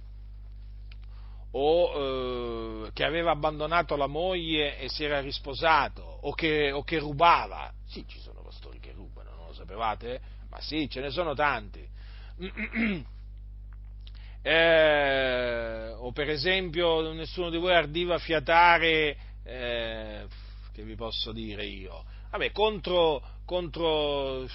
o 1.58 2.86
eh, 2.86 2.92
che 2.92 3.06
aveva 3.06 3.32
abbandonato 3.32 3.96
la 3.96 4.08
moglie 4.08 4.78
e 4.78 4.90
si 4.90 5.06
era 5.06 5.22
risposato 5.22 6.02
o 6.02 6.34
che, 6.34 6.72
o 6.72 6.84
che, 6.84 7.00
rubava. 7.00 7.72
Sì, 7.88 8.06
ci 8.08 8.20
sono 8.20 8.42
pastori 8.42 8.80
che 8.80 8.92
rubano, 8.92 9.32
non 9.36 9.48
lo 9.48 9.54
sapevate? 9.54 10.20
Ma 10.50 10.60
sì, 10.60 10.90
ce 10.90 11.00
ne 11.00 11.10
sono 11.10 11.34
tanti. 11.34 11.88
Eh, 14.48 15.92
o 15.98 16.12
per 16.12 16.30
esempio 16.30 17.12
nessuno 17.14 17.50
di 17.50 17.58
voi 17.58 17.74
ardiva 17.74 18.20
fiatare 18.20 19.18
eh, 19.46 20.26
che 20.74 20.84
vi 20.84 20.96
posso 20.96 21.32
dire 21.32 21.66
io? 21.66 22.04
Vabbè, 22.32 22.52
contro, 22.52 23.22
contro, 23.46 24.44
eh, 24.44 24.50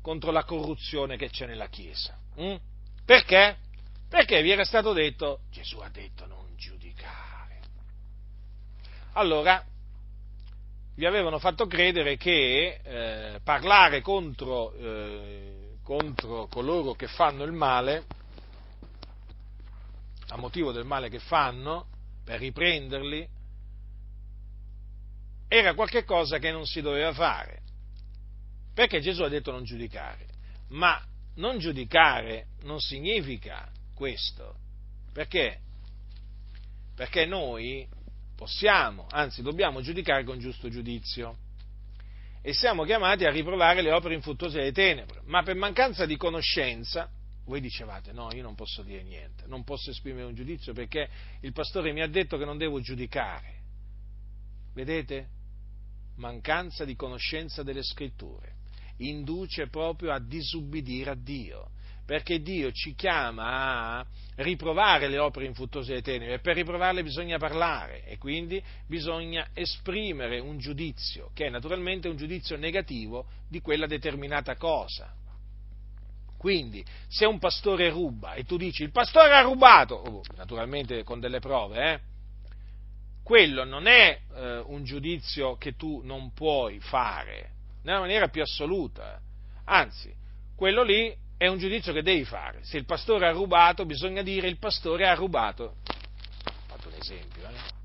contro 0.00 0.30
la 0.30 0.44
corruzione 0.44 1.16
che 1.16 1.28
c'è 1.28 1.46
nella 1.46 1.66
Chiesa. 1.68 2.16
Hm? 2.36 2.56
Perché? 3.04 3.58
Perché 4.08 4.42
vi 4.42 4.50
era 4.50 4.64
stato 4.64 4.92
detto, 4.92 5.40
Gesù 5.50 5.78
ha 5.78 5.88
detto 5.88 6.26
non 6.26 6.54
giudicare. 6.56 7.60
Allora, 9.14 9.62
vi 10.94 11.04
avevano 11.04 11.38
fatto 11.38 11.66
credere 11.66 12.16
che 12.16 12.80
eh, 12.82 13.40
parlare 13.42 14.00
contro, 14.00 14.72
eh, 14.74 15.76
contro 15.82 16.46
coloro 16.46 16.92
che 16.92 17.08
fanno 17.08 17.44
il 17.44 17.52
male, 17.52 18.04
a 20.28 20.36
motivo 20.36 20.72
del 20.72 20.84
male 20.84 21.08
che 21.08 21.18
fanno, 21.18 21.86
per 22.24 22.38
riprenderli, 22.38 23.28
era 25.48 25.74
qualcosa 25.74 26.38
che 26.38 26.50
non 26.50 26.66
si 26.66 26.80
doveva 26.80 27.12
fare. 27.12 27.60
Perché 28.74 29.00
Gesù 29.00 29.22
ha 29.22 29.28
detto 29.28 29.50
non 29.50 29.64
giudicare. 29.64 30.26
Ma 30.68 31.00
non 31.34 31.58
giudicare 31.58 32.46
non 32.62 32.80
significa 32.80 33.70
questo. 33.94 34.56
Perché? 35.12 35.60
Perché 36.94 37.26
noi 37.26 37.86
possiamo, 38.34 39.06
anzi 39.10 39.42
dobbiamo 39.42 39.82
giudicare 39.82 40.24
con 40.24 40.38
giusto 40.38 40.70
giudizio. 40.70 41.36
E 42.40 42.54
siamo 42.54 42.84
chiamati 42.84 43.24
a 43.24 43.30
riprovare 43.30 43.82
le 43.82 43.92
opere 43.92 44.14
infruttuose 44.14 44.58
delle 44.58 44.72
tenebre. 44.72 45.20
Ma 45.26 45.42
per 45.42 45.54
mancanza 45.54 46.06
di 46.06 46.16
conoscenza, 46.16 47.10
voi 47.44 47.60
dicevate 47.60 48.12
no, 48.12 48.30
io 48.32 48.42
non 48.42 48.54
posso 48.54 48.82
dire 48.82 49.02
niente, 49.02 49.44
non 49.46 49.64
posso 49.64 49.90
esprimere 49.90 50.26
un 50.26 50.34
giudizio 50.34 50.72
perché 50.72 51.08
il 51.40 51.52
pastore 51.52 51.92
mi 51.92 52.02
ha 52.02 52.08
detto 52.08 52.38
che 52.38 52.44
non 52.44 52.58
devo 52.58 52.80
giudicare. 52.80 53.60
Vedete? 54.74 55.28
Mancanza 56.16 56.84
di 56.84 56.94
conoscenza 56.94 57.62
delle 57.62 57.82
scritture 57.82 58.60
induce 58.98 59.68
proprio 59.68 60.12
a 60.12 60.20
disubbidire 60.20 61.10
a 61.10 61.14
Dio, 61.14 61.70
perché 62.04 62.40
Dio 62.40 62.70
ci 62.72 62.94
chiama 62.94 63.98
a 63.98 64.06
riprovare 64.36 65.08
le 65.08 65.18
opere 65.18 65.46
infruttuose 65.46 65.90
delle 65.90 66.02
tenebre, 66.02 66.34
e 66.34 66.40
per 66.40 66.56
riprovarle 66.56 67.02
bisogna 67.02 67.38
parlare 67.38 68.04
e 68.04 68.18
quindi 68.18 68.62
bisogna 68.86 69.48
esprimere 69.52 70.38
un 70.38 70.58
giudizio, 70.58 71.30
che 71.32 71.46
è 71.46 71.50
naturalmente 71.50 72.08
un 72.08 72.16
giudizio 72.16 72.56
negativo 72.56 73.26
di 73.48 73.60
quella 73.60 73.86
determinata 73.86 74.56
cosa. 74.56 75.14
Quindi, 76.42 76.84
se 77.06 77.24
un 77.24 77.38
pastore 77.38 77.88
ruba 77.88 78.34
e 78.34 78.42
tu 78.42 78.56
dici 78.56 78.82
il 78.82 78.90
pastore 78.90 79.32
ha 79.32 79.42
rubato, 79.42 79.94
oh, 79.94 80.22
naturalmente 80.34 81.04
con 81.04 81.20
delle 81.20 81.38
prove, 81.38 81.92
eh, 81.92 82.00
quello 83.22 83.62
non 83.62 83.86
è 83.86 84.22
eh, 84.34 84.58
un 84.66 84.82
giudizio 84.82 85.54
che 85.54 85.76
tu 85.76 86.00
non 86.02 86.32
puoi 86.32 86.80
fare 86.80 87.50
nella 87.84 88.00
maniera 88.00 88.26
più 88.26 88.42
assoluta. 88.42 89.20
Anzi, 89.66 90.12
quello 90.56 90.82
lì 90.82 91.16
è 91.36 91.46
un 91.46 91.58
giudizio 91.58 91.92
che 91.92 92.02
devi 92.02 92.24
fare. 92.24 92.64
Se 92.64 92.76
il 92.76 92.86
pastore 92.86 93.28
ha 93.28 93.30
rubato, 93.30 93.86
bisogna 93.86 94.22
dire 94.22 94.48
il 94.48 94.58
pastore 94.58 95.06
ha 95.06 95.14
rubato. 95.14 95.76
Ho 95.84 96.52
fatto 96.66 96.88
un 96.88 96.94
esempio, 96.98 97.48
eh? 97.48 97.80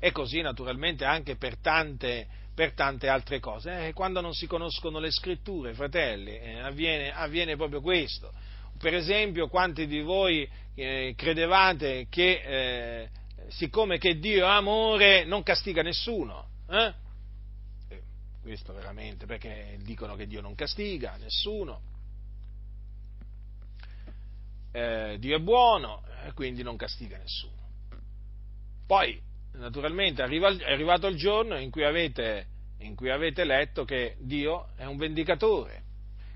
E 0.00 0.10
così 0.10 0.40
naturalmente 0.40 1.04
anche 1.04 1.36
per 1.36 1.56
tante, 1.58 2.26
per 2.60 2.74
tante 2.74 3.08
altre 3.08 3.40
cose. 3.40 3.86
Eh, 3.86 3.92
quando 3.94 4.20
non 4.20 4.34
si 4.34 4.46
conoscono 4.46 4.98
le 4.98 5.10
scritture, 5.10 5.72
fratelli, 5.72 6.36
eh, 6.36 6.58
avviene, 6.58 7.10
avviene, 7.10 7.56
proprio 7.56 7.80
questo. 7.80 8.34
Per 8.78 8.92
esempio, 8.92 9.48
quanti 9.48 9.86
di 9.86 10.02
voi 10.02 10.46
eh, 10.74 11.14
credevate 11.16 12.06
che 12.10 12.42
eh, 12.44 13.08
siccome 13.48 13.96
che 13.96 14.18
Dio 14.18 14.44
è 14.44 14.50
amore 14.50 15.24
non 15.24 15.42
castiga 15.42 15.80
nessuno? 15.80 16.48
Eh? 16.68 16.92
Eh, 17.88 18.02
questo 18.42 18.74
veramente, 18.74 19.24
perché 19.24 19.78
dicono 19.80 20.14
che 20.14 20.26
Dio 20.26 20.42
non 20.42 20.54
castiga 20.54 21.16
nessuno. 21.16 21.80
Dio 24.70 25.36
è 25.36 25.40
buono, 25.40 26.02
quindi 26.34 26.62
non 26.62 26.76
castiga 26.76 27.16
nessuno. 27.16 27.56
Poi 28.86 29.20
naturalmente 29.52 30.22
è 30.22 30.24
arrivato 30.24 31.06
il 31.06 31.16
giorno 31.16 31.58
in 31.58 31.70
cui, 31.70 31.84
avete, 31.84 32.46
in 32.80 32.94
cui 32.94 33.10
avete 33.10 33.44
letto 33.44 33.84
che 33.84 34.16
Dio 34.20 34.68
è 34.76 34.84
un 34.84 34.96
vendicatore, 34.96 35.84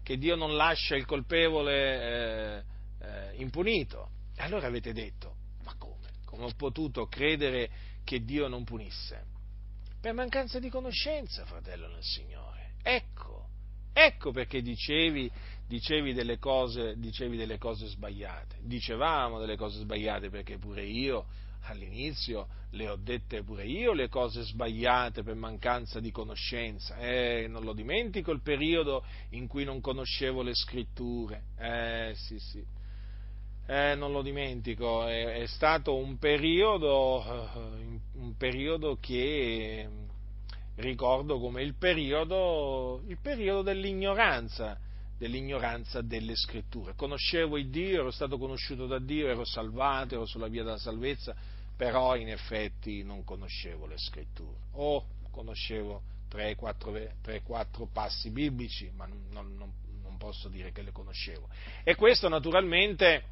che 0.03 0.19
Dio 0.19 0.37
non 0.37 0.57
lascia 0.57 0.97
il 0.97 1.07
colpevole 1.07 1.73
eh, 2.03 2.63
eh, 3.01 3.35
impunito. 3.37 4.11
E 4.37 4.43
allora 4.43 4.67
avete 4.67 4.93
detto, 4.93 5.37
ma 5.65 5.75
come? 5.79 6.09
Come 6.25 6.45
ho 6.45 6.53
potuto 6.57 7.07
credere 7.07 7.71
che 8.05 8.25
Dio 8.25 8.49
non 8.49 8.65
punisse? 8.65 9.33
Per 10.01 10.13
mancanza 10.13 10.59
di 10.59 10.69
conoscenza, 10.69 11.45
fratello 11.47 11.89
nel 11.89 12.03
Signore. 12.03 12.75
Ecco, 12.83 13.49
ecco 13.93 14.33
perché 14.33 14.61
dicevi, 14.61 15.31
dicevi, 15.67 16.13
delle 16.13 16.39
cose, 16.39 16.99
dicevi 16.99 17.39
delle 17.39 17.57
cose 17.57 17.87
sbagliate. 17.87 18.59
Dicevamo 18.61 19.39
delle 19.39 19.57
cose 19.57 19.79
sbagliate 19.79 20.29
perché 20.29 20.59
pure 20.59 20.85
io 20.85 21.25
all'inizio 21.65 22.49
le 22.71 22.89
ho 22.89 22.97
dette 22.97 23.43
pure 23.43 23.65
io 23.65 23.93
le 23.93 24.09
cose 24.09 24.43
sbagliate 24.43 25.23
per 25.23 25.35
mancanza 25.35 26.01
di 26.01 26.11
conoscenza, 26.11 26.97
eh, 26.99 27.47
non 27.49 27.63
lo 27.63 27.73
dimentico 27.73 28.33
il 28.33 28.43
periodo 28.43 29.05
in 29.31 29.47
cui 29.47 29.65
non 29.65 29.81
conoscevo 29.81 30.43
le 30.43 30.55
scritture, 30.55 31.43
eh 31.59 32.13
sì 32.17 32.39
sì, 32.39 32.65
eh, 33.67 33.95
non 33.95 34.13
lo 34.13 34.23
dimentico, 34.23 35.07
è, 35.07 35.41
è 35.41 35.47
stato 35.47 35.97
un 35.97 36.19
periodo, 36.19 37.25
uh, 37.25 38.21
un 38.21 38.37
periodo 38.37 38.99
che 39.01 39.89
ricordo 40.77 41.39
come 41.39 41.63
il 41.63 41.75
periodo, 41.77 43.03
il 43.07 43.19
periodo 43.23 43.63
dell'ignoranza, 43.63 44.79
dell'ignoranza 45.17 46.03
delle 46.03 46.35
scritture. 46.37 46.95
Conoscevo 46.95 47.57
il 47.57 47.71
Dio, 47.71 48.01
ero 48.01 48.11
stato 48.11 48.37
conosciuto 48.37 48.87
da 48.87 48.99
Dio, 48.99 49.29
ero 49.29 49.45
salvato, 49.45 50.17
ero 50.17 50.27
sulla 50.27 50.49
via 50.49 50.65
della 50.65 50.77
salvezza, 50.77 51.35
però 51.77 52.17
in 52.17 52.29
effetti 52.29 53.03
non 53.03 53.25
conoscevo 53.25 53.87
le 53.87 53.99
scritture, 53.99 54.59
o 54.73 55.07
conoscevo 55.31 56.03
3-4 56.31 57.89
passi 57.93 58.31
biblici, 58.31 58.91
ma 58.95 59.07
non, 59.07 59.55
non, 59.57 59.73
non 60.03 60.17
posso 60.17 60.49
dire 60.49 60.73
che 60.73 60.83
le 60.83 60.93
conoscevo. 60.93 61.49
E 61.83 61.95
questo 61.95 62.29
naturalmente 62.29 63.25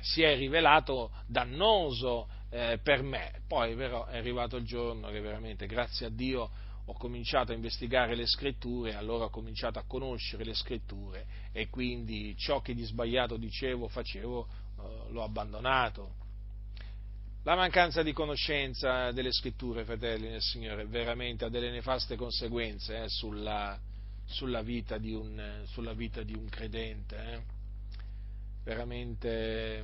si 0.00 0.22
è 0.22 0.36
rivelato 0.36 1.10
dannoso 1.26 2.28
eh, 2.50 2.78
per 2.82 3.02
me. 3.02 3.42
Poi 3.46 3.74
però 3.74 4.06
è 4.06 4.16
arrivato 4.16 4.56
il 4.56 4.64
giorno 4.64 5.08
che 5.10 5.20
veramente, 5.20 5.66
grazie 5.66 6.06
a 6.06 6.10
Dio, 6.10 6.50
ho 6.84 6.92
cominciato 6.94 7.52
a 7.52 7.54
investigare 7.54 8.14
le 8.14 8.26
scritture, 8.26 8.94
allora 8.94 9.26
ho 9.26 9.30
cominciato 9.30 9.78
a 9.78 9.84
conoscere 9.86 10.44
le 10.44 10.54
scritture 10.54 11.26
e 11.52 11.68
quindi 11.68 12.34
ciò 12.36 12.62
che 12.62 12.74
di 12.74 12.82
sbagliato 12.82 13.36
dicevo, 13.36 13.88
facevo, 13.88 14.48
eh, 14.78 15.12
l'ho 15.12 15.22
abbandonato. 15.22 16.26
La 17.48 17.56
mancanza 17.56 18.02
di 18.02 18.12
conoscenza 18.12 19.10
delle 19.12 19.32
scritture, 19.32 19.82
fratelli 19.86 20.28
nel 20.28 20.42
Signore, 20.42 20.84
veramente 20.84 21.46
ha 21.46 21.48
delle 21.48 21.70
nefaste 21.70 22.14
conseguenze 22.14 23.04
eh, 23.04 23.08
sulla, 23.08 23.80
sulla, 24.26 24.60
vita 24.60 24.98
un, 24.98 25.62
sulla, 25.64 25.94
vita 25.94 26.22
di 26.22 26.34
un, 26.34 26.46
credente. 26.50 27.16
Eh. 27.16 27.40
Veramente 28.64 29.82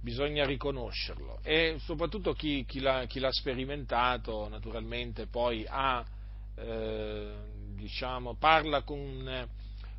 bisogna 0.00 0.46
riconoscerlo 0.46 1.40
e 1.42 1.78
soprattutto 1.80 2.34
chi, 2.34 2.64
chi, 2.66 2.78
l'ha, 2.78 3.06
chi 3.06 3.18
l'ha, 3.18 3.32
sperimentato 3.32 4.48
naturalmente 4.48 5.26
poi 5.26 5.66
ha, 5.68 6.06
eh, 6.54 7.34
diciamo, 7.74 8.36
parla 8.36 8.82
con, 8.82 9.48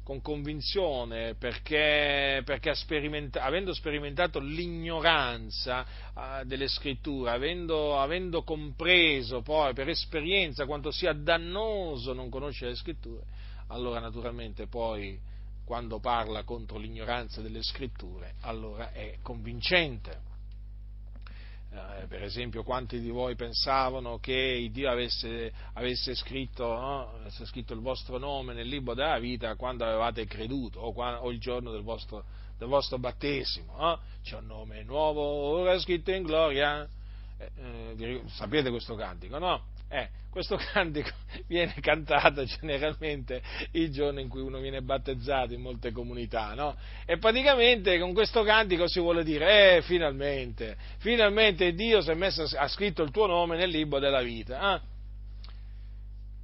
con 0.03 0.22
convinzione 0.22 1.36
perché, 1.36 2.41
perché 2.44 2.73
sperimenta, 2.73 3.44
avendo 3.44 3.73
sperimentato 3.73 4.40
l'ignoranza 4.40 5.86
uh, 6.14 6.45
delle 6.45 6.68
scritture, 6.68 7.32
avendo, 7.32 7.99
avendo 7.99 8.44
compreso 8.44 9.41
poi 9.41 9.73
per 9.73 9.90
esperienza 9.90 10.65
quanto 10.65 10.91
sia 10.91 11.14
dannoso 11.14 12.14
non 12.14 12.30
conoscere 12.30 12.72
le 12.72 12.78
scritture, 12.78 13.23
allora 13.68 13.99
naturalmente 13.99 14.68
poi 14.68 15.19
quando 15.64 15.99
parla 15.99 16.44
contro 16.44 16.78
l'ignoranza 16.78 17.41
delle 17.41 17.61
scritture, 17.64 18.34
allora 18.41 18.91
è 18.91 19.18
convincente. 19.22 20.30
Eh, 21.73 22.06
per 22.07 22.22
esempio, 22.22 22.64
quanti 22.64 22.99
di 22.99 23.10
voi 23.10 23.35
pensavano 23.35 24.19
che 24.19 24.69
Dio 24.73 24.91
avesse, 24.91 25.53
avesse, 25.73 26.15
scritto, 26.15 26.65
no? 26.68 27.14
avesse, 27.14 27.45
scritto, 27.45 27.73
il 27.73 27.80
vostro 27.80 28.18
nome 28.18 28.53
nel 28.53 28.68
libro 28.68 28.93
della 28.93 29.19
vita 29.19 29.56
quando 29.56 29.85
avevate 29.85 30.26
creduto 30.26 30.81
o, 30.81 30.91
quando, 30.91 31.22
o 31.22 31.31
il 31.31 31.39
giorno 31.39 31.72
del 31.72 31.84
vostro, 31.84 32.26
del 32.57 32.68
vostro 32.68 32.98
battesimo? 32.98 33.77
No? 33.77 33.99
C'è 34.22 34.38
un 34.38 34.48
nome 34.48 34.84
nuovo, 34.84 35.22
ora 35.22 35.80
scritto 35.80 36.11
in 36.11 36.23
gloria. 36.23 36.85
Eh, 37.38 37.95
eh, 37.98 38.22
sapete 38.27 38.69
questo 38.69 38.95
cantico, 38.95 39.38
no? 39.38 39.64
Eh, 39.93 40.07
questo 40.30 40.55
cantico 40.72 41.09
viene 41.47 41.76
cantato 41.81 42.45
generalmente 42.45 43.41
il 43.72 43.91
giorno 43.91 44.22
in 44.22 44.30
cui 44.30 44.39
uno 44.39 44.59
viene 44.59 44.81
battezzato 44.81 45.53
in 45.53 45.59
molte 45.59 45.91
comunità, 45.91 46.53
no? 46.53 46.77
E 47.05 47.18
praticamente 47.18 47.99
con 47.99 48.13
questo 48.13 48.41
cantico 48.43 48.88
si 48.88 49.01
vuole 49.01 49.26
dire, 49.26 49.76
eh, 49.76 49.81
finalmente, 49.81 50.77
finalmente 50.99 51.73
Dio 51.73 52.01
messo, 52.15 52.47
ha 52.55 52.68
scritto 52.69 53.03
il 53.03 53.11
tuo 53.11 53.27
nome 53.27 53.57
nel 53.57 53.69
libro 53.69 53.99
della 53.99 54.22
vita. 54.22 54.76
Eh? 54.76 54.89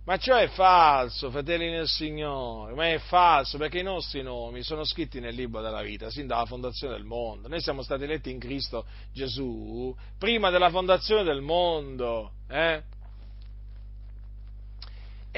Ma 0.04 0.18
ciò 0.18 0.36
è 0.36 0.48
falso, 0.48 1.30
fratelli 1.32 1.70
nel 1.70 1.88
Signore, 1.88 2.74
ma 2.74 2.90
è 2.90 2.98
falso 2.98 3.58
perché 3.58 3.80
i 3.80 3.84
nostri 3.84 4.22
nomi 4.22 4.64
sono 4.64 4.86
scritti 4.86 5.20
nel 5.20 5.36
libro 5.36 5.62
della 5.62 5.82
vita 5.82 6.10
sin 6.10 6.28
dalla 6.28 6.46
fondazione 6.46 6.94
del 6.96 7.04
mondo. 7.04 7.48
Noi 7.48 7.62
siamo 7.62 7.82
stati 7.82 8.04
eletti 8.04 8.30
in 8.30 8.40
Cristo 8.40 8.86
Gesù 9.14 9.96
prima 10.18 10.50
della 10.50 10.70
fondazione 10.70 11.24
del 11.24 11.42
mondo. 11.42 12.32
Eh? 12.50 12.96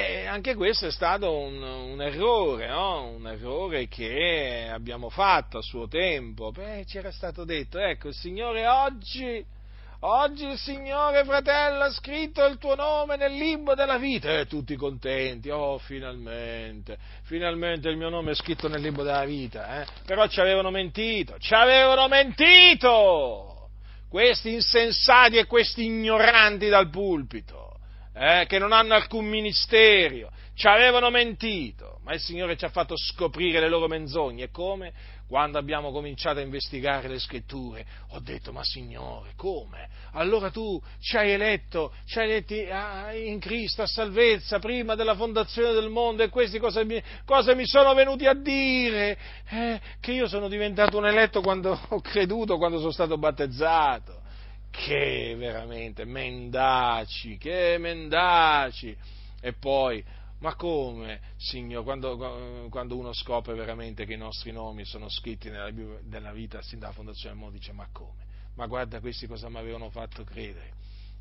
E 0.02 0.26
anche 0.28 0.56
questo 0.56 0.88
è 0.88 0.92
stato 0.92 1.30
un, 1.38 1.62
un 1.62 2.02
errore, 2.02 2.70
no? 2.70 3.10
un 3.10 3.28
errore 3.28 3.90
che 3.90 4.70
abbiamo 4.72 5.10
fatto 5.10 5.58
a 5.58 5.62
suo 5.62 5.90
tempo. 5.90 6.52
Beh, 6.52 6.86
c'era 6.88 7.12
stato 7.12 7.44
detto, 7.44 7.80
ecco, 7.80 8.08
il 8.08 8.14
Signore 8.14 8.66
oggi, 8.66 9.44
oggi 10.00 10.46
il 10.46 10.58
Signore 10.58 11.26
fratello 11.26 11.84
ha 11.84 11.92
scritto 11.92 12.46
il 12.46 12.58
tuo 12.58 12.76
nome 12.76 13.18
nel 13.18 13.34
libro 13.34 13.76
della 13.76 13.98
vita 13.98 14.40
e 14.40 14.46
tutti 14.46 14.78
contenti, 14.78 15.50
oh 15.50 15.78
finalmente, 15.80 16.98
finalmente 17.24 17.90
il 17.90 17.98
mio 17.98 18.08
nome 18.08 18.32
è 18.32 18.36
scritto 18.36 18.70
nel 18.70 18.80
libro 18.80 19.04
della 19.04 19.26
vita, 19.26 19.82
eh? 19.82 19.86
però 20.06 20.28
ci 20.28 20.40
avevano 20.40 20.72
mentito, 20.72 21.38
ci 21.40 21.54
avevano 21.54 22.08
mentito! 22.08 23.70
Questi 24.08 24.54
insensati 24.54 25.36
e 25.36 25.46
questi 25.46 25.84
ignoranti 25.84 26.70
dal 26.70 26.90
pulpito 26.90 27.69
eh, 28.20 28.46
che 28.48 28.60
non 28.60 28.74
hanno 28.74 28.96
alcun 28.96 29.26
ministero, 29.26 30.30
ci 30.54 30.68
avevano 30.68 31.10
mentito, 31.10 32.00
ma 32.04 32.14
il 32.14 32.20
Signore 32.20 32.58
ci 32.58 32.66
ha 32.66 32.70
fatto 32.70 32.98
scoprire 32.98 33.62
le 33.62 33.70
loro 33.70 33.88
menzogne. 33.88 34.50
Come? 34.50 34.92
Quando 35.26 35.58
abbiamo 35.58 35.92
cominciato 35.92 36.40
a 36.40 36.42
investigare 36.42 37.08
le 37.08 37.18
scritture, 37.18 37.86
ho 38.10 38.20
detto, 38.20 38.52
ma 38.52 38.62
Signore, 38.62 39.34
come? 39.38 39.88
Allora 40.14 40.50
tu 40.50 40.82
ci 41.00 41.16
hai 41.16 41.32
eletto, 41.32 41.94
ci 42.06 42.20
hai 42.20 42.26
eletti 42.26 42.68
ah, 42.70 43.14
in 43.14 43.40
Cristo 43.40 43.84
a 43.84 43.88
salvezza 43.88 44.60
prima 44.60 44.96
della 44.96 45.16
fondazione 45.16 45.72
del 45.72 45.90
mondo 45.90 46.22
e 46.22 46.30
questi 46.30 46.60
cosa 46.60 46.84
mi, 46.84 47.02
cosa 47.24 47.56
mi 47.56 47.66
sono 47.66 47.94
venuti 47.94 48.26
a 48.26 48.34
dire? 48.34 49.18
Eh, 49.50 49.80
che 50.02 50.12
io 50.12 50.28
sono 50.28 50.50
diventato 50.50 50.98
un 50.98 51.06
eletto 51.06 51.40
quando 51.40 51.80
ho 51.88 52.02
creduto, 52.02 52.58
quando 52.58 52.80
sono 52.80 52.92
stato 52.92 53.18
battezzato 53.18 54.28
che 54.70 55.36
veramente 55.38 56.06
mendaci, 56.06 57.38
che 57.38 57.78
mendaci. 57.80 58.96
E 59.42 59.54
poi, 59.54 60.04
ma 60.40 60.56
come, 60.56 61.22
Signore, 61.38 61.84
quando, 61.84 62.68
quando, 62.70 62.98
uno 62.98 63.14
scopre 63.14 63.54
veramente 63.54 64.06
che 64.06 64.14
i 64.14 64.18
nostri 64.18 64.52
nomi 64.52 64.86
sono 64.86 65.10
scritti 65.10 65.50
nella, 65.50 65.70
nella 66.04 66.32
vita 66.32 66.62
sin 66.62 66.80
dalla 66.80 66.94
fondazione 66.94 67.34
del 67.34 67.44
mondo, 67.44 67.58
dice 67.58 67.72
ma 67.72 67.88
come? 67.92 68.28
Ma 68.56 68.68
guarda 68.68 69.00
questi 69.00 69.28
cosa 69.28 69.50
mi 69.50 69.58
avevano 69.58 69.90
fatto 69.90 70.24
credere. 70.24 70.74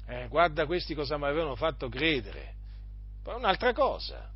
Eh, 0.06 0.26
guarda 0.28 0.66
questi 0.66 0.94
cosa 0.94 1.18
mi 1.18 1.26
avevano 1.26 1.54
fatto 1.54 1.88
credere. 1.88 2.54
Poi 3.22 3.36
un'altra 3.36 3.72
cosa. 3.72 4.30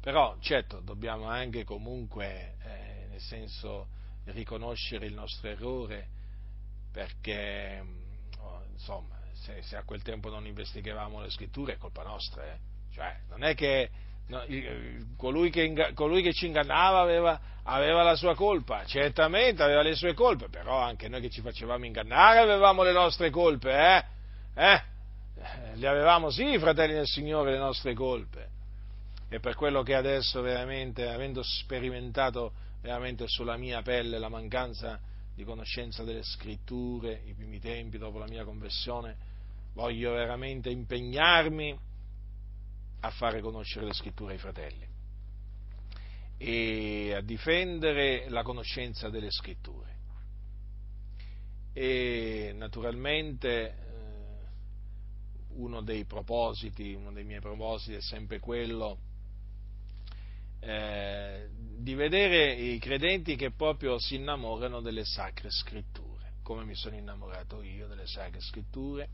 Però, 0.00 0.36
certo, 0.40 0.80
dobbiamo 0.80 1.26
anche 1.26 1.64
comunque, 1.64 2.56
eh, 2.64 3.06
nel 3.08 3.20
senso, 3.20 3.86
riconoscere 4.24 5.06
il 5.06 5.14
nostro 5.14 5.48
errore 5.48 6.20
perché 6.92 7.82
oh, 8.38 8.62
insomma, 8.70 9.18
se, 9.32 9.62
se, 9.62 9.76
a 9.76 9.82
quel 9.84 10.02
tempo 10.02 10.28
non 10.28 10.46
investigavamo 10.46 11.20
le 11.20 11.30
scritture 11.30 11.74
è 11.74 11.78
colpa 11.78 12.02
nostra, 12.02 12.44
eh? 12.44 12.58
cioè, 12.92 13.16
non 13.28 13.42
è 13.42 13.54
che 13.54 13.90
no, 14.26 14.44
colui, 15.16 15.50
che 15.50 15.92
colui, 15.94 16.22
che 16.22 16.32
ci 16.32 16.46
ingannava 16.46 17.00
aveva, 17.00 17.40
aveva, 17.64 18.02
la 18.02 18.14
sua 18.14 18.34
colpa, 18.34 18.84
certamente 18.84 19.62
aveva 19.62 19.82
le 19.82 19.94
sue 19.94 20.12
colpe, 20.12 20.48
però 20.48 20.78
anche 20.78 21.08
noi 21.08 21.22
che 21.22 21.30
ci 21.30 21.40
facevamo 21.40 21.86
ingannare 21.86 22.38
avevamo 22.38 22.82
le 22.82 22.92
nostre 22.92 23.30
colpe, 23.30 23.72
eh? 23.72 24.04
eh? 24.54 24.82
Le 25.74 25.88
avevamo 25.88 26.30
sì, 26.30 26.56
fratelli 26.58 26.92
del 26.92 27.06
Signore, 27.06 27.52
le 27.52 27.58
nostre 27.58 27.94
colpe. 27.94 28.50
E 29.28 29.40
per 29.40 29.54
quello 29.54 29.82
che 29.82 29.94
adesso 29.94 30.42
veramente, 30.42 31.08
avendo 31.08 31.42
sperimentato 31.42 32.52
veramente 32.82 33.26
sulla 33.26 33.56
mia 33.56 33.80
pelle 33.80 34.18
la 34.18 34.28
mancanza 34.28 35.00
di 35.34 35.44
conoscenza 35.44 36.04
delle 36.04 36.22
scritture, 36.22 37.22
i 37.24 37.34
primi 37.34 37.58
tempi 37.58 37.98
dopo 37.98 38.18
la 38.18 38.26
mia 38.26 38.44
conversione, 38.44 39.16
voglio 39.74 40.12
veramente 40.12 40.70
impegnarmi 40.70 41.78
a 43.00 43.10
fare 43.10 43.40
conoscere 43.40 43.86
le 43.86 43.94
scritture 43.94 44.34
ai 44.34 44.38
fratelli 44.38 44.90
e 46.36 47.14
a 47.14 47.20
difendere 47.20 48.28
la 48.28 48.42
conoscenza 48.42 49.08
delle 49.08 49.30
scritture. 49.30 49.90
E 51.72 52.52
naturalmente 52.54 53.48
eh, 53.48 53.74
uno 55.54 55.82
dei 55.82 56.04
propositi, 56.04 56.92
uno 56.94 57.12
dei 57.12 57.24
miei 57.24 57.40
propositi 57.40 57.94
è 57.94 58.00
sempre 58.00 58.40
quello 58.40 58.98
eh, 60.64 61.48
di 61.78 61.94
vedere 61.94 62.52
i 62.52 62.78
credenti 62.78 63.34
che 63.34 63.50
proprio 63.50 63.98
si 63.98 64.14
innamorano 64.14 64.80
delle 64.80 65.04
sacre 65.04 65.50
scritture, 65.50 66.34
come 66.42 66.64
mi 66.64 66.76
sono 66.76 66.96
innamorato 66.96 67.62
io 67.62 67.88
delle 67.88 68.06
sacre 68.06 68.40
scritture. 68.40 69.08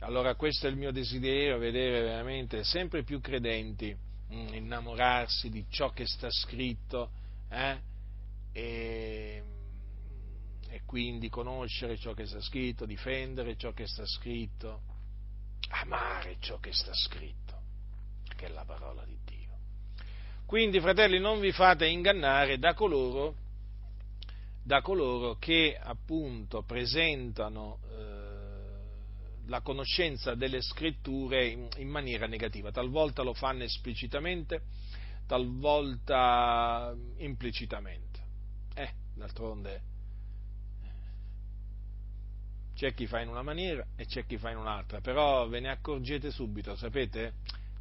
Allora 0.00 0.34
questo 0.34 0.66
è 0.66 0.70
il 0.70 0.76
mio 0.76 0.90
desiderio, 0.90 1.58
vedere 1.58 2.00
veramente 2.00 2.64
sempre 2.64 3.02
più 3.02 3.20
credenti 3.20 3.94
mh, 4.28 4.34
mm, 4.34 4.54
innamorarsi 4.54 5.50
di 5.50 5.66
ciò 5.68 5.90
che 5.90 6.06
sta 6.06 6.30
scritto 6.30 7.10
eh? 7.50 7.80
e, 8.52 9.42
e 10.68 10.80
quindi 10.86 11.28
conoscere 11.28 11.98
ciò 11.98 12.14
che 12.14 12.26
sta 12.26 12.40
scritto, 12.40 12.86
difendere 12.86 13.56
ciò 13.56 13.72
che 13.72 13.86
sta 13.86 14.06
scritto, 14.06 14.82
amare 15.68 16.36
ciò 16.40 16.58
che 16.58 16.72
sta 16.72 16.94
scritto, 16.94 17.60
che 18.34 18.46
è 18.46 18.48
la 18.48 18.64
parola 18.64 19.04
di 19.04 19.10
Dio. 19.12 19.17
Quindi, 20.48 20.80
fratelli, 20.80 21.18
non 21.18 21.40
vi 21.40 21.52
fate 21.52 21.86
ingannare 21.86 22.58
da 22.58 22.72
coloro, 22.72 23.34
da 24.62 24.80
coloro 24.80 25.36
che 25.38 25.78
appunto 25.78 26.62
presentano 26.62 27.80
eh, 27.82 29.44
la 29.44 29.60
conoscenza 29.60 30.34
delle 30.34 30.62
scritture 30.62 31.48
in, 31.48 31.68
in 31.76 31.88
maniera 31.90 32.26
negativa, 32.26 32.70
talvolta 32.70 33.20
lo 33.20 33.34
fanno 33.34 33.64
esplicitamente, 33.64 34.62
talvolta 35.26 36.96
implicitamente. 37.18 38.18
Eh, 38.72 38.90
d'altronde 39.16 39.82
c'è 42.74 42.94
chi 42.94 43.06
fa 43.06 43.20
in 43.20 43.28
una 43.28 43.42
maniera 43.42 43.84
e 43.96 44.06
c'è 44.06 44.24
chi 44.24 44.38
fa 44.38 44.48
in 44.48 44.56
un'altra, 44.56 45.02
però 45.02 45.46
ve 45.46 45.60
ne 45.60 45.68
accorgete 45.68 46.30
subito, 46.30 46.74
sapete? 46.74 47.34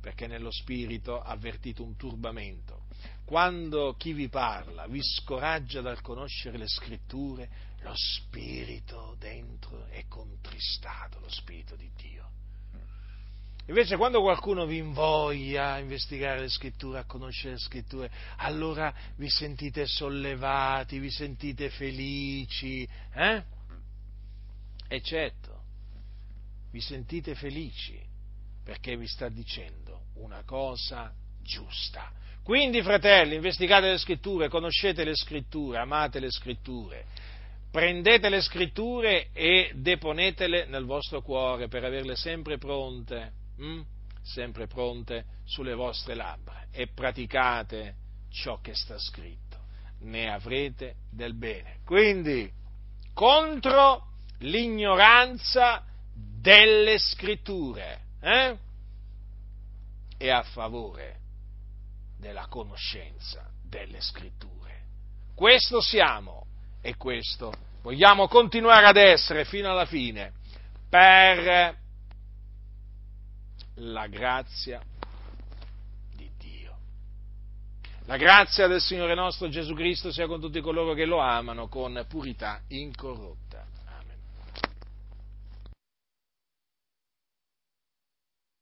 Perché 0.08 0.26
nello 0.26 0.52
spirito 0.52 1.20
avvertite 1.20 1.82
un 1.82 1.98
turbamento. 1.98 2.86
Quando 3.26 3.94
chi 3.98 4.14
vi 4.14 4.30
parla 4.30 4.88
vi 4.88 5.04
scoraggia 5.04 5.82
dal 5.82 6.00
conoscere 6.00 6.58
le 6.58 6.70
scritture, 6.70 7.50
lo 7.82 7.92
spirito 7.94 9.18
dentro 9.20 9.86
è 9.88 10.06
contristato, 10.08 11.20
lo 11.20 11.28
spirito 11.28 11.76
di 11.76 11.92
Dio. 11.98 12.30
Invece 13.66 13.98
quando 13.98 14.22
qualcuno 14.22 14.66
vi 14.66 14.78
invoglia 14.78 15.74
a 15.74 15.80
investigare 15.80 16.40
le 16.40 16.50
scritture, 16.50 17.00
a 17.00 17.04
conoscere 17.04 17.56
le 17.56 17.60
scritture, 17.60 18.10
allora 18.38 18.94
vi 19.18 19.30
sentite 19.30 19.86
sollevati, 19.88 21.00
vi 21.00 21.12
sentite 21.12 21.70
felici, 21.70 22.88
eh? 23.14 23.44
E 24.88 25.02
certo, 25.02 25.64
vi 26.72 26.80
sentite 26.80 27.36
felici 27.36 28.07
perché 28.68 28.98
vi 28.98 29.08
sta 29.08 29.30
dicendo 29.30 30.08
una 30.16 30.44
cosa 30.44 31.14
giusta. 31.42 32.12
Quindi, 32.44 32.82
fratelli, 32.82 33.36
investigate 33.36 33.90
le 33.90 33.98
scritture, 33.98 34.50
conoscete 34.50 35.06
le 35.06 35.16
scritture, 35.16 35.78
amate 35.78 36.20
le 36.20 36.30
scritture, 36.30 37.06
prendete 37.72 38.28
le 38.28 38.42
scritture 38.42 39.30
e 39.32 39.72
deponetele 39.74 40.66
nel 40.66 40.84
vostro 40.84 41.22
cuore 41.22 41.70
per 41.70 41.86
averle 41.86 42.18
sempre 42.18 42.58
pronte 42.58 43.32
hm? 43.56 43.82
sempre 44.22 44.68
pronte 44.68 45.24
sulle 45.46 45.74
vostre 45.74 46.14
labbra 46.14 46.66
e 46.70 46.88
praticate 46.88 47.96
ciò 48.30 48.60
che 48.60 48.76
sta 48.76 49.00
scritto, 49.00 49.60
ne 50.02 50.30
avrete 50.30 50.96
del 51.10 51.38
bene. 51.38 51.78
Quindi, 51.86 52.52
contro 53.14 54.08
l'ignoranza 54.40 55.86
delle 56.14 56.98
scritture 56.98 58.07
eh? 58.28 58.58
e 60.18 60.30
a 60.30 60.44
favore 60.44 61.20
della 62.20 62.48
conoscenza 62.48 63.50
delle 63.64 64.02
scritture. 64.02 64.56
Questo 65.34 65.80
siamo 65.80 66.46
e 66.82 66.98
questo 66.98 67.54
vogliamo 67.82 68.28
continuare 68.28 68.88
ad 68.88 68.98
essere 68.98 69.46
fino 69.46 69.70
alla 69.70 69.86
fine 69.86 70.34
per 70.90 71.78
la 73.76 74.08
grazia 74.08 74.82
di 76.16 76.30
Dio. 76.38 76.78
La 78.06 78.18
grazia 78.18 78.68
del 78.68 78.82
Signore 78.82 79.14
nostro 79.16 79.48
Gesù 79.48 79.74
Cristo 79.74 80.12
sia 80.12 80.28
con 80.28 80.42
tutti 80.42 80.60
coloro 80.60 80.94
che 80.94 81.06
lo 81.06 81.20
amano 81.20 81.68
con 81.68 82.04
purità 82.10 82.62
incorrotta. 82.70 83.47